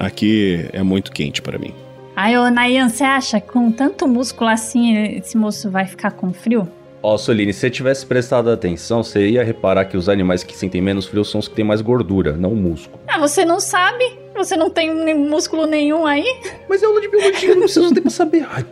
Aqui 0.00 0.68
é 0.72 0.82
muito 0.82 1.12
quente 1.12 1.42
para 1.42 1.58
mim. 1.58 1.74
Ai, 2.14 2.36
ô 2.38 2.50
Nayan, 2.50 2.88
você 2.88 3.04
acha 3.04 3.40
que 3.40 3.48
com 3.48 3.70
tanto 3.70 4.08
músculo 4.08 4.48
assim 4.48 5.16
esse 5.18 5.36
moço 5.36 5.70
vai 5.70 5.86
ficar 5.86 6.12
com 6.12 6.32
frio? 6.32 6.66
Ó, 7.02 7.14
oh, 7.14 7.18
Soline, 7.18 7.52
se 7.52 7.60
você 7.60 7.70
tivesse 7.70 8.06
prestado 8.06 8.50
atenção, 8.50 9.02
você 9.02 9.28
ia 9.28 9.44
reparar 9.44 9.84
que 9.84 9.96
os 9.96 10.08
animais 10.08 10.42
que 10.42 10.56
sentem 10.56 10.80
menos 10.80 11.06
frio 11.06 11.24
são 11.24 11.38
os 11.38 11.46
que 11.46 11.54
têm 11.54 11.64
mais 11.64 11.82
gordura, 11.82 12.32
não 12.32 12.54
músculo. 12.54 12.98
Ah, 13.06 13.18
você 13.18 13.44
não 13.44 13.60
sabe? 13.60 14.18
Você 14.34 14.56
não 14.56 14.70
tem 14.70 15.14
músculo 15.14 15.66
nenhum 15.66 16.06
aí? 16.06 16.24
Mas 16.68 16.82
é 16.82 16.86
aula 16.86 17.00
de 17.00 17.08
biologia, 17.08 17.54
não 17.54 17.62
precisa 17.62 17.94
ter 17.94 18.00
pra 18.00 18.10
saber. 18.10 18.46
Ai, 18.50 18.64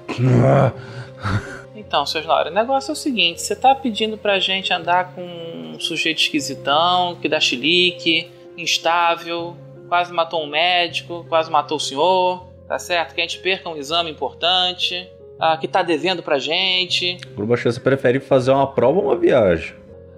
Então, 1.74 2.06
seus 2.06 2.24
Laura, 2.24 2.50
o 2.50 2.54
negócio 2.54 2.90
é 2.90 2.92
o 2.92 2.96
seguinte: 2.96 3.42
você 3.42 3.56
tá 3.56 3.74
pedindo 3.74 4.16
pra 4.16 4.38
gente 4.38 4.72
andar 4.72 5.14
com 5.14 5.22
um 5.22 5.80
sujeito 5.80 6.18
esquisitão, 6.18 7.16
que 7.20 7.28
dá 7.28 7.40
chilique, 7.40 8.30
instável, 8.56 9.56
quase 9.88 10.12
matou 10.12 10.42
um 10.42 10.46
médico, 10.46 11.26
quase 11.28 11.50
matou 11.50 11.76
o 11.76 11.80
senhor, 11.80 12.46
tá 12.68 12.78
certo? 12.78 13.14
Que 13.14 13.20
a 13.20 13.24
gente 13.24 13.40
perca 13.40 13.68
um 13.68 13.76
exame 13.76 14.10
importante, 14.10 15.08
ah, 15.38 15.56
que 15.56 15.66
tá 15.66 15.82
devendo 15.82 16.22
pra 16.22 16.38
gente. 16.38 17.18
Gruba 17.34 17.56
Chance 17.56 17.80
prefere 17.80 18.20
fazer 18.20 18.52
uma 18.52 18.66
prova 18.66 18.98
ou 18.98 19.06
uma 19.06 19.16
viagem? 19.16 19.74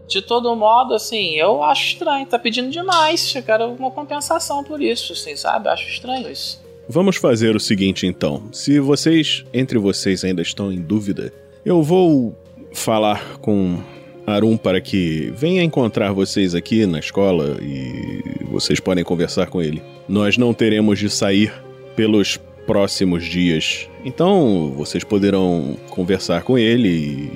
De 0.07 0.23
todo 0.23 0.55
modo, 0.55 0.95
assim, 0.95 1.35
eu 1.35 1.65
acho 1.65 1.89
estranho, 1.89 2.27
tá 2.27 2.39
pedindo 2.39 2.71
demais. 2.71 3.35
Eu 3.35 3.43
quero 3.43 3.67
uma 3.73 3.91
compensação 3.91 4.63
por 4.63 4.81
isso, 4.81 5.15
assim, 5.15 5.35
sabe? 5.35 5.67
Eu 5.67 5.73
acho 5.73 5.89
estranho 5.89 6.31
isso. 6.31 6.65
Vamos 6.89 7.17
fazer 7.17 7.57
o 7.57 7.61
seguinte 7.61 8.07
então. 8.07 8.49
Se 8.53 8.79
vocês, 8.79 9.45
entre 9.53 9.77
vocês, 9.77 10.23
ainda 10.23 10.43
estão 10.43 10.71
em 10.71 10.81
dúvida, 10.81 11.33
eu 11.67 11.83
vou 11.83 12.33
falar 12.73 13.39
com 13.41 13.77
Arum 14.25 14.57
para 14.57 14.81
que 14.81 15.33
venha 15.37 15.65
encontrar 15.65 16.13
vocês 16.13 16.55
aqui 16.55 16.87
na 16.87 17.01
escola 17.01 17.59
e 17.61 18.23
vocês 18.49 18.79
podem 18.79 19.03
conversar 19.03 19.49
com 19.49 19.61
ele. 19.61 19.83
Nós 20.09 20.39
não 20.39 20.55
teremos 20.55 21.01
de 21.01 21.11
sair 21.11 21.53
pelos 21.97 22.39
próximos 22.69 23.25
dias, 23.25 23.89
então 24.05 24.73
vocês 24.77 25.03
poderão 25.03 25.77
conversar 25.91 26.43
com 26.43 26.57
ele 26.57 27.31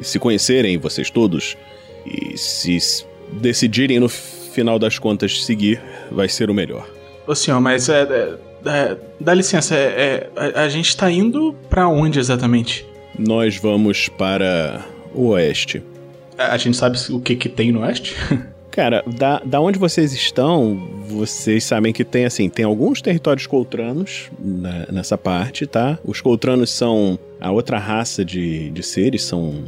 e 0.00 0.04
se 0.04 0.18
conhecerem 0.18 0.78
vocês 0.78 1.10
todos 1.10 1.54
e 2.06 2.38
se 2.38 2.78
decidirem 3.32 4.00
no 4.00 4.08
final 4.08 4.78
das 4.78 4.98
contas 4.98 5.44
seguir, 5.44 5.80
vai 6.10 6.28
ser 6.28 6.48
o 6.48 6.54
melhor. 6.54 6.88
Ô 7.26 7.34
senhor, 7.34 7.60
mas 7.60 7.90
é, 7.90 8.02
é, 8.02 8.38
é 8.66 8.96
dá 9.20 9.34
licença, 9.34 9.74
é, 9.74 9.78
é 9.78 10.30
a, 10.36 10.62
a 10.62 10.68
gente 10.70 10.96
tá 10.96 11.10
indo 11.10 11.54
para 11.68 11.86
onde 11.86 12.18
exatamente? 12.18 12.93
Nós 13.18 13.56
vamos 13.56 14.08
para 14.08 14.84
o 15.14 15.28
oeste. 15.28 15.82
A 16.36 16.56
gente 16.56 16.76
sabe 16.76 16.98
o 17.10 17.20
que, 17.20 17.36
que 17.36 17.48
tem 17.48 17.72
no 17.72 17.80
oeste? 17.80 18.14
Cara, 18.70 19.04
da, 19.06 19.38
da 19.38 19.60
onde 19.60 19.78
vocês 19.78 20.12
estão, 20.12 20.76
vocês 21.06 21.62
sabem 21.62 21.92
que 21.92 22.04
tem 22.04 22.24
assim, 22.24 22.48
tem 22.48 22.64
alguns 22.64 23.00
territórios 23.00 23.46
coltranos 23.46 24.30
na, 24.36 24.86
nessa 24.90 25.16
parte, 25.16 25.64
tá? 25.64 25.96
Os 26.04 26.20
coltranos 26.20 26.70
são 26.70 27.16
a 27.40 27.52
outra 27.52 27.78
raça 27.78 28.24
de, 28.24 28.70
de 28.70 28.82
seres, 28.82 29.22
são 29.22 29.62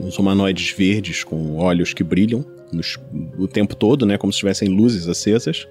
uns 0.00 0.18
humanoides 0.18 0.70
verdes 0.70 1.22
com 1.22 1.56
olhos 1.56 1.92
que 1.92 2.02
brilham 2.02 2.46
nos, 2.72 2.98
o 3.38 3.46
tempo 3.46 3.76
todo, 3.76 4.06
né? 4.06 4.16
Como 4.16 4.32
se 4.32 4.38
tivessem 4.38 4.68
luzes 4.68 5.06
acesas. 5.06 5.68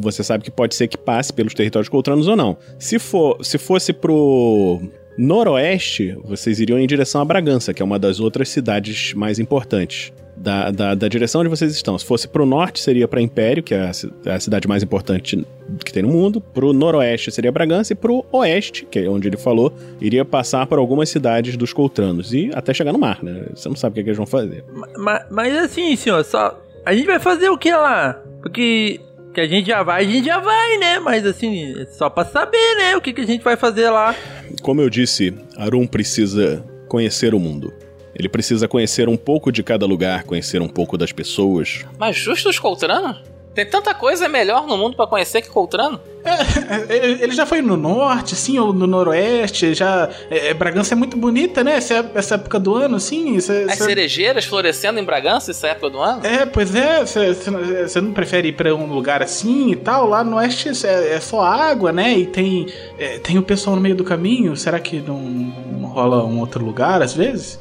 Você 0.00 0.22
sabe 0.22 0.44
que 0.44 0.50
pode 0.50 0.74
ser 0.74 0.88
que 0.88 0.98
passe 0.98 1.32
pelos 1.32 1.54
territórios 1.54 1.88
coltranos 1.88 2.28
ou 2.28 2.36
não. 2.36 2.58
Se 2.78 2.98
for, 2.98 3.42
se 3.42 3.56
fosse 3.56 3.94
pro 3.94 4.82
noroeste, 5.16 6.16
vocês 6.24 6.60
iriam 6.60 6.78
em 6.78 6.86
direção 6.86 7.20
a 7.20 7.24
Bragança, 7.24 7.72
que 7.72 7.82
é 7.82 7.84
uma 7.84 7.98
das 7.98 8.20
outras 8.20 8.48
cidades 8.48 9.14
mais 9.14 9.38
importantes. 9.38 10.12
Da, 10.38 10.70
da, 10.70 10.94
da 10.94 11.08
direção 11.08 11.40
onde 11.40 11.48
vocês 11.48 11.72
estão. 11.72 11.98
Se 11.98 12.04
fosse 12.04 12.28
pro 12.28 12.44
norte, 12.44 12.78
seria 12.78 13.08
para 13.08 13.22
Império, 13.22 13.62
que 13.62 13.72
é 13.72 13.80
a, 13.80 13.90
a, 14.34 14.38
cidade 14.40 14.68
mais 14.68 14.82
importante 14.82 15.42
que 15.82 15.90
tem 15.90 16.02
no 16.02 16.10
mundo. 16.10 16.42
Pro 16.42 16.74
noroeste 16.74 17.32
seria 17.32 17.50
Bragança. 17.50 17.94
E 17.94 17.96
pro 17.96 18.22
oeste, 18.30 18.86
que 18.90 18.98
é 18.98 19.08
onde 19.08 19.28
ele 19.28 19.38
falou, 19.38 19.72
iria 19.98 20.26
passar 20.26 20.66
por 20.66 20.78
algumas 20.78 21.08
cidades 21.08 21.56
dos 21.56 21.72
Coltranos. 21.72 22.34
E 22.34 22.50
até 22.52 22.74
chegar 22.74 22.92
no 22.92 22.98
mar, 22.98 23.22
né? 23.22 23.46
Você 23.54 23.66
não 23.66 23.76
sabe 23.76 23.92
o 23.92 23.94
que, 23.94 24.00
é 24.00 24.02
que 24.02 24.08
eles 24.10 24.18
vão 24.18 24.26
fazer. 24.26 24.62
Mas, 24.98 25.24
mas 25.30 25.56
assim, 25.56 25.96
senhor, 25.96 26.22
só. 26.22 26.60
A 26.84 26.94
gente 26.94 27.06
vai 27.06 27.18
fazer 27.18 27.48
o 27.48 27.56
que 27.56 27.72
lá? 27.72 28.22
Porque 28.42 29.00
que 29.36 29.40
a 29.42 29.46
gente 29.46 29.66
já 29.66 29.82
vai, 29.82 30.02
a 30.02 30.08
gente 30.08 30.24
já 30.24 30.40
vai, 30.40 30.78
né? 30.78 30.98
Mas 30.98 31.26
assim, 31.26 31.74
só 31.90 32.08
pra 32.08 32.24
saber, 32.24 32.74
né? 32.78 32.96
O 32.96 33.02
que, 33.02 33.12
que 33.12 33.20
a 33.20 33.26
gente 33.26 33.44
vai 33.44 33.54
fazer 33.54 33.90
lá. 33.90 34.16
Como 34.62 34.80
eu 34.80 34.88
disse, 34.88 35.34
Arum 35.58 35.86
precisa 35.86 36.64
conhecer 36.88 37.34
o 37.34 37.38
mundo. 37.38 37.70
Ele 38.14 38.30
precisa 38.30 38.66
conhecer 38.66 39.10
um 39.10 39.16
pouco 39.16 39.52
de 39.52 39.62
cada 39.62 39.84
lugar, 39.84 40.24
conhecer 40.24 40.62
um 40.62 40.68
pouco 40.68 40.96
das 40.96 41.12
pessoas. 41.12 41.84
Mas 41.98 42.16
justo 42.16 42.48
os 42.48 42.58
Coltrano? 42.58 43.14
Tem 43.56 43.64
tanta 43.64 43.94
coisa 43.94 44.28
melhor 44.28 44.66
no 44.66 44.76
mundo 44.76 44.94
pra 44.94 45.06
conhecer 45.06 45.40
que 45.40 45.48
Coltrano. 45.48 45.98
É, 46.22 46.94
ele 46.94 47.22
ele 47.24 47.32
já 47.32 47.46
foi 47.46 47.62
no 47.62 47.74
norte, 47.74 48.34
assim, 48.34 48.58
ou 48.58 48.70
no 48.72 48.86
noroeste, 48.86 49.72
já... 49.72 50.10
é, 50.30 50.52
Bragança 50.52 50.92
é 50.92 50.96
muito 50.96 51.16
bonita, 51.16 51.64
né? 51.64 51.76
Essa, 51.76 52.10
essa 52.14 52.34
época 52.34 52.58
do 52.60 52.74
ano, 52.74 52.96
assim... 52.96 53.40
cê- 53.40 53.64
As 53.68 53.78
cê- 53.78 53.84
cerejeiras 53.84 54.44
florescendo 54.44 55.00
em 55.00 55.04
Bragança, 55.04 55.52
essa 55.52 55.68
época 55.68 55.88
do 55.88 55.98
ano. 55.98 56.26
É, 56.26 56.44
pois 56.44 56.74
é, 56.74 57.02
você 57.06 58.00
não 58.02 58.12
prefere 58.12 58.48
ir 58.48 58.52
pra 58.52 58.74
um 58.74 58.92
lugar 58.92 59.22
assim 59.22 59.70
e 59.70 59.76
tal? 59.76 60.06
Lá 60.06 60.22
no 60.22 60.36
oeste 60.36 60.68
é, 60.86 61.14
é 61.14 61.20
só 61.20 61.40
água, 61.40 61.92
né? 61.92 62.12
E 62.18 62.26
tem, 62.26 62.66
é, 62.98 63.18
tem 63.20 63.38
o 63.38 63.42
pessoal 63.42 63.74
no 63.74 63.80
meio 63.80 63.94
do 63.96 64.04
caminho. 64.04 64.54
Será 64.54 64.78
que 64.78 65.00
não, 65.00 65.18
não 65.18 65.88
rola 65.88 66.22
um 66.26 66.40
outro 66.40 66.62
lugar 66.62 67.00
às 67.00 67.14
vezes? 67.14 67.58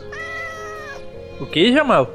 O 1.39 1.45
que, 1.45 1.71
Jamal? 1.71 2.09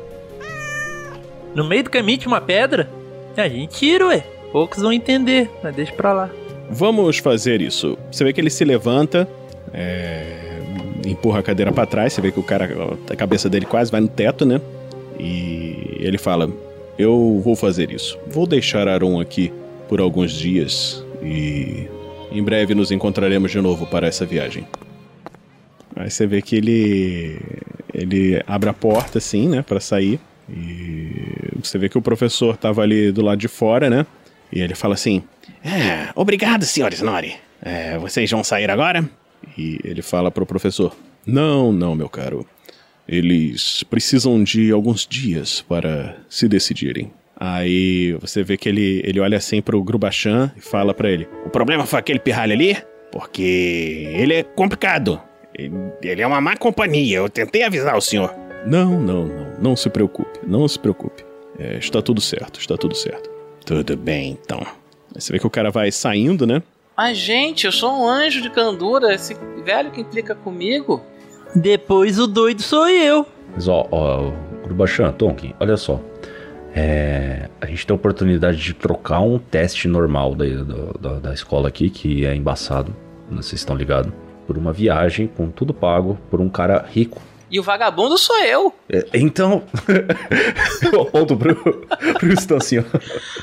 No 1.55 1.65
meio 1.65 1.85
do 1.85 1.91
caminho 1.91 2.19
tinha 2.19 2.29
uma 2.31 2.41
pedra? 2.43 3.00
A 3.37 3.49
gente 3.49 3.79
tira, 3.79 4.07
ué. 4.09 4.25
Poucos 4.53 4.83
vão 4.83 4.93
entender, 4.93 5.49
mas 5.63 5.75
deixa 5.75 5.93
pra 5.93 6.13
lá. 6.13 6.31
Vamos 6.69 7.19
fazer 7.19 7.61
isso. 7.61 7.97
Você 8.11 8.25
vê 8.25 8.33
que 8.33 8.41
ele 8.41 8.51
se 8.51 8.65
levanta, 8.65 9.29
é, 9.73 10.61
empurra 11.07 11.41
a 11.41 11.43
cadeira 11.43 11.73
pra 11.73 11.87
trás. 11.87 12.13
Você 12.13 12.21
vê 12.21 12.31
que 12.33 12.41
o 12.41 12.43
cara, 12.43 12.69
a 13.09 13.17
cabeça 13.17 13.49
dele 13.49 13.67
quase 13.67 13.91
vai 13.91 14.01
no 14.01 14.09
teto, 14.09 14.45
né? 14.45 14.61
E 15.19 15.97
ele 16.01 16.19
fala: 16.19 16.51
Eu 16.99 17.41
vou 17.45 17.55
fazer 17.55 17.91
isso. 17.91 18.19
Vou 18.27 18.47
deixar 18.47 18.89
Aaron 18.89 19.21
aqui 19.21 19.53
por 19.89 20.01
alguns 20.01 20.33
dias 20.33 21.05
e 21.23 21.89
em 22.31 22.43
breve 22.43 22.75
nos 22.75 22.91
encontraremos 22.91 23.51
de 23.51 23.61
novo 23.61 23.87
para 23.87 24.07
essa 24.07 24.25
viagem. 24.25 24.67
Aí 25.97 26.11
você 26.11 26.27
vê 26.27 26.41
que 26.41 26.57
ele 26.57 27.41
ele 27.93 28.43
abre 28.47 28.71
a 28.71 28.73
porta 28.73 29.19
assim, 29.19 29.49
né, 29.49 29.63
Pra 29.63 29.81
sair. 29.81 30.21
E 30.55 31.59
você 31.63 31.79
vê 31.79 31.89
que 31.89 31.99
o 31.99 32.03
professor 32.03 32.57
tava 32.57 32.83
ali 32.83 33.13
do 33.13 33.23
lado 33.23 33.39
de 33.39 33.49
fora, 33.49 33.89
né? 33.89 34.07
E 34.53 34.61
ele 34.61 34.75
fala 34.75 34.95
assim: 34.95 35.23
É, 35.65 36.09
obrigado, 36.15 36.65
senhores 36.65 37.01
Nori. 37.01 37.35
É, 37.63 37.99
vocês 37.99 38.31
vão 38.31 38.43
sair 38.43 38.71
agora? 38.71 39.09
E 39.57 39.79
ele 39.85 40.03
fala 40.03 40.31
pro 40.31 40.47
professor: 40.47 40.97
Não, 41.27 41.73
não, 41.73 41.95
meu 41.95 42.09
caro. 42.09 42.47
Eles 43.09 43.83
precisam 43.85 44.43
de 44.43 44.71
alguns 44.71 45.07
dias 45.07 45.63
para 45.63 46.17
se 46.29 46.47
decidirem. 46.49 47.13
Aí 47.37 48.13
você 48.21 48.43
vê 48.43 48.57
que 48.57 48.69
ele, 48.69 49.03
ele 49.05 49.19
olha 49.19 49.39
assim 49.39 49.63
pro 49.63 49.83
Grubachan 49.83 50.53
e 50.57 50.61
fala 50.61 50.93
pra 50.93 51.11
ele: 51.11 51.29
O 51.47 51.51
problema 51.51 51.87
foi 51.87 51.99
aquele 51.99 52.19
pirralho 52.19 52.53
ali? 52.53 52.77
Porque 53.11 54.09
ele 54.15 54.35
é 54.35 54.43
complicado. 54.43 55.21
Ele, 55.55 55.73
ele 56.03 56.23
é 56.23 56.27
uma 56.27 56.41
má 56.41 56.57
companhia. 56.57 57.19
Eu 57.19 57.29
tentei 57.29 57.63
avisar 57.63 57.97
o 57.97 58.01
senhor. 58.01 58.33
Não, 58.67 59.01
não, 59.01 59.27
não. 59.27 59.47
Não 59.61 59.77
se 59.77 59.89
preocupe. 59.91 60.39
Não 60.47 60.67
se 60.69 60.79
preocupe. 60.79 61.25
É, 61.59 61.77
está 61.79 62.01
tudo 62.01 62.21
certo, 62.21 62.59
está 62.61 62.77
tudo 62.77 62.95
certo. 62.95 63.29
Tudo 63.65 63.97
bem, 63.97 64.39
então. 64.43 64.61
Aí 65.15 65.21
você 65.21 65.33
vê 65.33 65.39
que 65.39 65.47
o 65.47 65.51
cara 65.51 65.71
vai 65.71 65.91
saindo, 65.93 66.47
né? 66.47 66.63
Mas, 66.97 67.17
gente, 67.19 67.67
eu 67.67 67.73
sou 67.73 67.93
um 67.93 68.09
anjo 68.09 68.41
de 68.41 68.51
candura. 68.51 69.15
Esse 69.15 69.35
velho 69.65 69.91
que 69.91 70.01
implica 70.01 70.35
comigo. 70.35 71.03
Depois 71.55 72.19
o 72.19 72.27
doido 72.27 72.63
sou 72.63 72.89
eu. 72.89 73.27
Mas 73.53 73.67
ó, 73.69 73.87
ó, 73.91 74.31
Grubachan, 74.65 75.11
Tonkin, 75.13 75.55
olha 75.59 75.77
só. 75.77 76.01
É, 76.75 77.49
a 77.61 77.67
gente 77.67 77.85
tem 77.87 77.93
a 77.93 77.97
oportunidade 77.97 78.59
de 78.59 78.73
trocar 78.75 79.21
um 79.21 79.39
teste 79.39 79.89
normal 79.89 80.35
da, 80.37 80.45
da, 80.47 80.93
da- 81.01 81.19
da 81.19 81.35
escola 81.35 81.67
aqui, 81.69 81.91
que 81.91 82.25
é 82.25 82.35
embaçado, 82.35 82.95
vocês 83.29 83.61
estão 83.61 83.75
ligados, 83.75 84.13
por 84.47 84.57
uma 84.57 84.73
viagem 84.73 85.27
com 85.27 85.51
tudo 85.51 85.75
pago 85.75 86.17
por 86.31 86.41
um 86.41 86.49
cara 86.49 86.85
rico. 86.89 87.21
E 87.51 87.59
o 87.59 87.63
vagabundo 87.63 88.17
sou 88.17 88.39
eu. 88.45 88.73
É, 88.89 89.07
então, 89.15 89.65
eu 90.93 91.03
aponto 91.03 91.37
pro, 91.37 91.57
pro 91.57 92.57
assim. 92.57 92.77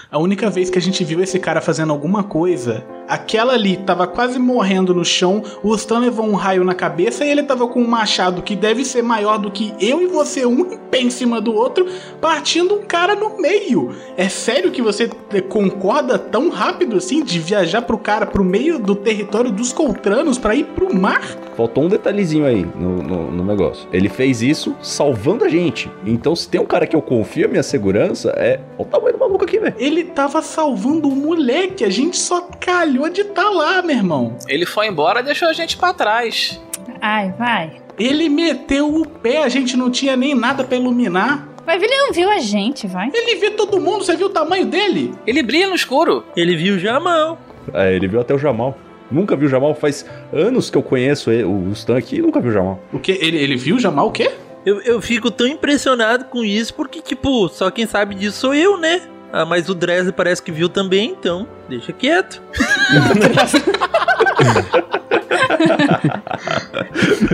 A 0.10 0.18
única 0.18 0.50
vez 0.50 0.70
que 0.70 0.78
a 0.78 0.82
gente 0.82 1.04
viu 1.04 1.22
esse 1.22 1.38
cara 1.40 1.60
fazendo 1.60 1.92
alguma 1.92 2.24
coisa, 2.24 2.86
aquela 3.08 3.54
ali 3.54 3.76
tava 3.78 4.08
quase 4.08 4.40
morrendo 4.40 4.94
no 4.94 5.04
chão, 5.04 5.44
o 5.62 5.76
Stan 5.76 6.00
levou 6.00 6.26
um 6.26 6.36
raio 6.36 6.64
na 6.64 6.74
cabeça 6.74 7.26
e 7.26 7.30
ele 7.30 7.44
tava 7.44 7.68
com 7.68 7.82
um 7.82 7.88
machado 7.88 8.42
que 8.42 8.56
deve 8.56 8.86
ser 8.86 9.02
maior 9.02 9.38
do 9.38 9.52
que 9.52 9.74
eu 9.80 10.02
e 10.02 10.08
você, 10.08 10.46
um 10.46 10.74
em 10.74 10.78
pé 10.90 11.02
em 11.02 11.10
cima 11.10 11.42
do 11.42 11.54
outro, 11.54 11.86
partindo 12.22 12.76
um 12.76 12.84
cara 12.84 13.14
no 13.14 13.42
meio. 13.42 13.94
É 14.16 14.30
sério 14.30 14.72
que 14.72 14.82
você 14.82 15.10
concorda 15.50 16.18
tão 16.18 16.50
rápido 16.50 16.96
assim 16.96 17.24
de 17.24 17.40
viajar 17.40 17.82
pro 17.82 17.98
cara 17.98 18.26
pro 18.26 18.44
meio 18.44 18.80
do 18.80 18.96
território 18.96 19.52
dos 19.52 19.74
Coltranos 19.74 20.38
pra 20.38 20.56
ir 20.56 20.66
pro 20.66 20.96
mar? 20.96 21.22
Faltou 21.56 21.84
um 21.84 21.90
detalhezinho 21.90 22.46
aí 22.46 22.66
no, 22.76 23.02
no, 23.02 23.32
no 23.32 23.44
negócio. 23.44 23.88
Ele 23.98 24.10
fez 24.10 24.44
isso 24.44 24.76
salvando 24.80 25.44
a 25.44 25.50
gente. 25.50 25.90
Então, 26.06 26.36
se 26.36 26.48
tem 26.48 26.62
um 26.62 26.66
cara 26.66 26.86
que 26.86 26.96
eu 26.96 27.02
confio 27.02 27.46
a 27.46 27.50
minha 27.50 27.64
segurança, 27.64 28.30
é 28.38 28.60
Olha 28.78 28.82
o 28.82 28.86
tamanho 28.86 29.14
do 29.14 29.20
maluco 29.20 29.44
aqui, 29.44 29.58
velho. 29.58 29.74
Ele 29.80 30.04
tava 30.04 30.40
salvando 30.44 31.10
o 31.10 31.16
moleque, 31.16 31.84
a 31.84 31.90
gente 31.90 32.16
só 32.16 32.48
calhou 32.60 33.10
de 33.10 33.24
tá 33.24 33.50
lá, 33.50 33.82
meu 33.82 33.96
irmão. 33.96 34.38
Ele 34.48 34.68
foi 34.68 34.88
embora 34.88 35.22
e 35.22 35.24
deixou 35.24 35.48
a 35.48 35.54
gente 35.54 35.76
pra 35.78 35.94
trás. 35.94 36.62
Ai, 37.02 37.34
vai. 37.40 37.82
Ele 37.98 38.30
meteu 38.30 38.94
o 38.94 39.08
pé, 39.08 39.44
a 39.44 39.50
gente 39.50 39.76
não 39.76 39.90
tinha 39.90 40.16
nem 40.16 40.36
nada 40.36 40.64
pra 40.64 40.78
iluminar. 40.78 41.48
Ver, 41.66 41.84
ele 41.84 41.98
não 41.98 42.14
viu 42.14 42.30
a 42.30 42.38
gente, 42.38 42.86
vai. 42.86 43.10
Ele 43.12 43.36
vê 43.36 43.50
todo 43.50 43.82
mundo, 43.82 44.06
você 44.06 44.16
viu 44.16 44.28
o 44.28 44.30
tamanho 44.30 44.68
dele? 44.68 45.14
Ele 45.26 45.42
brilha 45.42 45.68
no 45.68 45.76
escuro. 45.76 46.24
Ele 46.36 46.56
viu 46.56 46.76
o 46.76 46.80
Jamal. 46.80 47.40
É, 47.74 47.94
ele 47.94 48.08
viu 48.08 48.22
até 48.22 48.34
o 48.34 48.38
Jamal. 48.38 48.78
Nunca 49.10 49.36
viu 49.36 49.48
o 49.48 49.50
Jamal, 49.50 49.74
faz 49.74 50.06
anos 50.34 50.70
que 50.70 50.78
eu 50.78 50.84
conheço 50.84 51.30
o 51.30 51.72
Stan 51.72 51.98
aqui 51.98 52.18
e 52.18 52.22
nunca 52.22 52.40
viu 52.40 52.52
o 52.52 52.54
Jamal. 52.54 52.80
O 52.92 53.00
quê? 53.00 53.18
Ele, 53.22 53.38
ele 53.38 53.56
viu 53.56 53.78
o 53.78 53.80
Jamal 53.80 54.08
o 54.08 54.12
quê? 54.12 54.32
Eu, 54.66 54.82
eu 54.82 55.02
fico 55.02 55.32
tão 55.32 55.48
impressionado 55.48 56.26
com 56.26 56.44
isso 56.44 56.74
porque, 56.74 57.02
tipo, 57.02 57.48
só 57.48 57.72
quem 57.72 57.88
sabe 57.88 58.16
disso 58.16 58.38
sou 58.40 58.54
eu, 58.54 58.78
né? 58.78 59.02
Ah, 59.32 59.46
mas 59.46 59.70
o 59.70 59.76
Dresler 59.76 60.14
parece 60.14 60.42
que 60.42 60.52
viu 60.52 60.68
também, 60.70 61.12
então 61.12 61.48
deixa 61.70 61.92
quieto. 61.94 62.42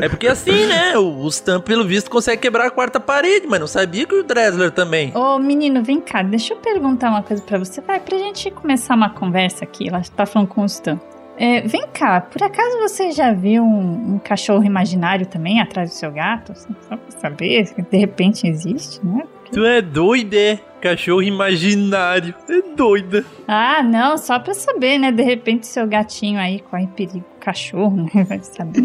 é 0.01 0.09
porque 0.09 0.27
assim, 0.27 0.65
né? 0.65 0.97
O 0.97 1.27
Stan, 1.27 1.59
pelo 1.59 1.85
visto, 1.85 2.09
consegue 2.09 2.41
quebrar 2.41 2.67
a 2.67 2.71
quarta 2.71 2.99
parede, 2.99 3.47
mas 3.47 3.59
não 3.59 3.67
sabia 3.67 4.05
que 4.05 4.15
o 4.15 4.23
Dresler 4.23 4.71
também. 4.71 5.11
Ô, 5.15 5.37
menino, 5.39 5.83
vem 5.83 5.99
cá, 6.01 6.23
deixa 6.23 6.53
eu 6.53 6.57
perguntar 6.57 7.09
uma 7.09 7.23
coisa 7.23 7.41
pra 7.43 7.57
você. 7.57 7.81
Vai, 7.81 7.99
pra 7.99 8.17
gente 8.17 8.49
começar 8.51 8.95
uma 8.95 9.09
conversa 9.09 9.63
aqui. 9.63 9.87
Ela 9.87 10.01
tá 10.15 10.25
falando 10.25 10.47
com 10.47 10.61
o 10.61 10.65
Stan. 10.65 10.99
É, 11.37 11.61
vem 11.61 11.87
cá, 11.93 12.21
por 12.21 12.43
acaso 12.43 12.77
você 12.79 13.11
já 13.11 13.33
viu 13.33 13.63
um, 13.63 14.15
um 14.15 14.19
cachorro 14.19 14.63
imaginário 14.63 15.25
também 15.25 15.59
atrás 15.59 15.89
do 15.89 15.93
seu 15.93 16.11
gato? 16.11 16.53
Só 16.55 16.95
pra 16.95 17.19
saber 17.19 17.73
de 17.91 17.97
repente 17.97 18.47
existe, 18.47 19.03
né? 19.05 19.23
Tu 19.51 19.63
é 19.65 19.81
doida, 19.81 20.35
é? 20.35 20.59
Cachorro 20.81 21.21
imaginário. 21.21 22.33
É 22.49 22.75
doida. 22.75 23.23
Ah, 23.47 23.81
não, 23.83 24.17
só 24.17 24.39
pra 24.39 24.53
saber, 24.53 24.97
né? 24.97 25.11
De 25.11 25.21
repente 25.23 25.67
seu 25.67 25.87
gatinho 25.87 26.39
aí 26.39 26.59
corre 26.59 26.87
perigo. 26.87 27.23
Cachorro, 27.39 27.95
né? 27.95 28.23
Vai 28.27 28.39
saber. 28.41 28.81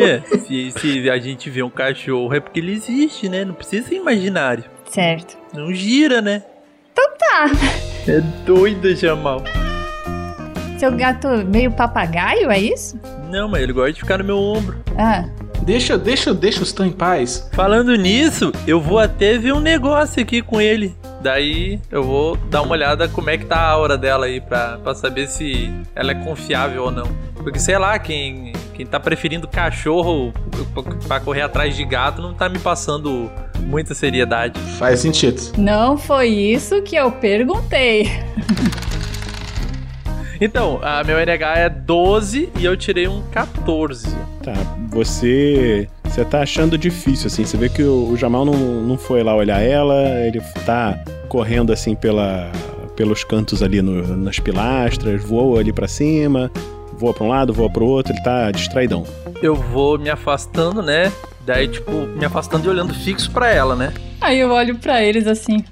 É, 0.00 0.20
se, 0.38 0.70
se 0.72 1.10
a 1.10 1.18
gente 1.18 1.48
vê 1.50 1.62
um 1.62 1.70
cachorro 1.70 2.34
é 2.34 2.40
porque 2.40 2.60
ele 2.60 2.72
existe, 2.72 3.28
né? 3.28 3.44
Não 3.44 3.54
precisa 3.54 3.88
ser 3.88 3.96
imaginário. 3.96 4.64
certo. 4.88 5.38
Não 5.54 5.72
gira, 5.72 6.20
né? 6.22 6.42
Então 6.92 7.04
tá. 7.18 7.46
É 8.08 8.20
doida, 8.44 8.94
Jamal. 8.94 9.42
Seu 10.82 10.90
gato 10.90 11.28
meio 11.46 11.70
papagaio, 11.70 12.50
é 12.50 12.58
isso? 12.58 12.98
Não, 13.30 13.48
mas 13.48 13.62
ele 13.62 13.72
gosta 13.72 13.92
de 13.92 14.00
ficar 14.00 14.18
no 14.18 14.24
meu 14.24 14.36
ombro. 14.36 14.78
Ah, 14.98 15.26
Deixa, 15.62 15.96
deixa, 15.96 16.34
deixa 16.34 16.58
o 16.58 16.64
Stan 16.64 16.88
em 16.88 16.90
paz. 16.90 17.48
Falando 17.52 17.94
nisso, 17.94 18.50
eu 18.66 18.80
vou 18.80 18.98
até 18.98 19.38
ver 19.38 19.52
um 19.52 19.60
negócio 19.60 20.20
aqui 20.20 20.42
com 20.42 20.60
ele. 20.60 20.92
Daí 21.20 21.78
eu 21.88 22.02
vou 22.02 22.36
dar 22.36 22.62
uma 22.62 22.72
olhada 22.72 23.06
como 23.06 23.30
é 23.30 23.38
que 23.38 23.44
tá 23.44 23.58
a 23.58 23.68
aura 23.68 23.96
dela 23.96 24.26
aí 24.26 24.40
pra, 24.40 24.76
pra 24.78 24.92
saber 24.92 25.28
se 25.28 25.72
ela 25.94 26.10
é 26.10 26.14
confiável 26.16 26.82
ou 26.82 26.90
não. 26.90 27.06
Porque 27.36 27.60
sei 27.60 27.78
lá, 27.78 27.96
quem, 28.00 28.52
quem 28.74 28.84
tá 28.84 28.98
preferindo 28.98 29.46
cachorro 29.46 30.32
pra 31.06 31.20
correr 31.20 31.42
atrás 31.42 31.76
de 31.76 31.84
gato 31.84 32.20
não 32.20 32.34
tá 32.34 32.48
me 32.48 32.58
passando 32.58 33.30
muita 33.60 33.94
seriedade. 33.94 34.58
Faz 34.80 34.98
sentido. 34.98 35.40
não 35.56 35.96
foi 35.96 36.26
isso 36.26 36.82
que 36.82 36.96
eu 36.96 37.12
perguntei. 37.12 38.10
Então, 40.44 40.80
a 40.82 41.04
meu 41.04 41.18
NH 41.20 41.58
é 41.58 41.68
12 41.68 42.48
e 42.58 42.64
eu 42.64 42.76
tirei 42.76 43.06
um 43.06 43.22
14. 43.30 44.08
Tá, 44.42 44.52
você. 44.90 45.88
Você 46.04 46.24
tá 46.24 46.42
achando 46.42 46.76
difícil, 46.76 47.28
assim. 47.28 47.44
Você 47.44 47.56
vê 47.56 47.68
que 47.68 47.82
o, 47.82 48.08
o 48.10 48.16
Jamal 48.16 48.44
não, 48.44 48.54
não 48.54 48.98
foi 48.98 49.22
lá 49.22 49.36
olhar 49.36 49.60
ela, 49.62 49.94
ele 50.26 50.40
tá 50.66 50.98
correndo 51.28 51.72
assim 51.72 51.94
pela, 51.94 52.50
pelos 52.96 53.22
cantos 53.22 53.62
ali 53.62 53.80
no- 53.80 54.16
nas 54.16 54.40
pilastras, 54.40 55.22
voa 55.22 55.60
ali 55.60 55.72
pra 55.72 55.86
cima, 55.86 56.50
voa 56.98 57.14
pra 57.14 57.24
um 57.24 57.28
lado, 57.28 57.52
voa 57.52 57.70
pro 57.70 57.86
outro, 57.86 58.12
ele 58.12 58.22
tá 58.22 58.50
distraidão. 58.50 59.04
Eu 59.40 59.54
vou 59.54 59.96
me 59.96 60.10
afastando, 60.10 60.82
né? 60.82 61.12
Daí, 61.46 61.68
tipo, 61.68 61.92
me 61.92 62.24
afastando 62.24 62.66
e 62.66 62.68
olhando 62.68 62.92
fixo 62.92 63.30
pra 63.30 63.48
ela, 63.50 63.74
né? 63.76 63.92
Aí 64.20 64.40
eu 64.40 64.50
olho 64.50 64.76
pra 64.76 65.02
eles 65.02 65.26
assim. 65.26 65.64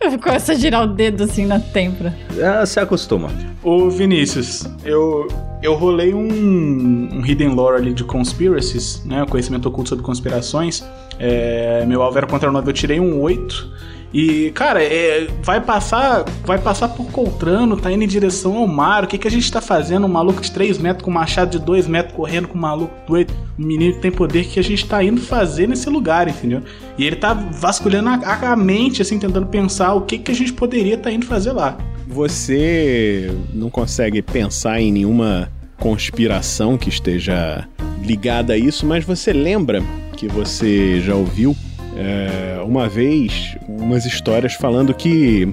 Eu 0.00 0.18
começo 0.18 0.52
a 0.52 0.54
girar 0.54 0.84
o 0.84 0.86
dedo 0.86 1.24
assim 1.24 1.46
na 1.46 1.58
têmpora. 1.58 2.14
Ah, 2.42 2.64
se 2.66 2.78
acostuma. 2.78 3.28
Ô 3.62 3.88
Vinícius, 3.88 4.66
eu, 4.84 5.26
eu 5.62 5.74
rolei 5.74 6.14
um, 6.14 7.08
um 7.12 7.24
Hidden 7.24 7.54
Lore 7.54 7.76
ali 7.76 7.92
de 7.92 8.04
Conspiracies, 8.04 9.04
né? 9.04 9.24
Conhecimento 9.28 9.68
oculto 9.68 9.90
sobre 9.90 10.04
conspirações. 10.04 10.84
É, 11.18 11.84
meu 11.86 12.02
alvo 12.02 12.18
era 12.18 12.26
contra 12.26 12.50
9, 12.52 12.68
eu 12.68 12.74
tirei 12.74 13.00
um 13.00 13.20
8. 13.20 13.86
E, 14.16 14.50
cara, 14.52 14.82
é, 14.82 15.28
vai 15.42 15.60
passar 15.60 16.24
vai 16.42 16.56
passar 16.56 16.88
por 16.88 17.04
Coltrano, 17.10 17.76
tá 17.76 17.92
indo 17.92 18.02
em 18.02 18.08
direção 18.08 18.56
ao 18.56 18.66
mar. 18.66 19.04
O 19.04 19.06
que, 19.06 19.18
que 19.18 19.28
a 19.28 19.30
gente 19.30 19.52
tá 19.52 19.60
fazendo? 19.60 20.06
Um 20.06 20.08
maluco 20.08 20.40
de 20.40 20.50
3 20.50 20.78
metros 20.78 21.04
com 21.04 21.10
um 21.10 21.14
machado 21.14 21.50
de 21.50 21.62
2 21.62 21.86
metros 21.86 22.16
correndo 22.16 22.48
com 22.48 22.56
um 22.56 22.60
maluco 22.62 22.94
doido, 23.06 23.34
um 23.58 23.66
menino 23.66 23.92
que 23.92 24.00
tem 24.00 24.10
poder 24.10 24.46
que 24.46 24.58
a 24.58 24.62
gente 24.62 24.86
tá 24.86 25.04
indo 25.04 25.20
fazer 25.20 25.68
nesse 25.68 25.90
lugar, 25.90 26.28
entendeu? 26.28 26.62
E 26.96 27.04
ele 27.04 27.16
tá 27.16 27.34
vasculhando 27.34 28.08
a, 28.08 28.52
a 28.52 28.56
mente, 28.56 29.02
assim, 29.02 29.18
tentando 29.18 29.48
pensar 29.48 29.92
o 29.92 30.00
que, 30.00 30.16
que 30.16 30.30
a 30.30 30.34
gente 30.34 30.54
poderia 30.54 30.94
estar 30.94 31.10
tá 31.10 31.12
indo 31.12 31.26
fazer 31.26 31.52
lá. 31.52 31.76
Você 32.08 33.30
não 33.52 33.68
consegue 33.68 34.22
pensar 34.22 34.80
em 34.80 34.90
nenhuma 34.90 35.52
conspiração 35.78 36.78
que 36.78 36.88
esteja 36.88 37.68
ligada 38.02 38.54
a 38.54 38.56
isso, 38.56 38.86
mas 38.86 39.04
você 39.04 39.30
lembra 39.30 39.82
que 40.16 40.26
você 40.26 41.02
já 41.02 41.14
ouviu 41.14 41.54
é, 41.96 42.60
uma 42.62 42.88
vez 42.88 43.56
umas 43.66 44.04
histórias 44.04 44.54
falando 44.54 44.92
que 44.94 45.48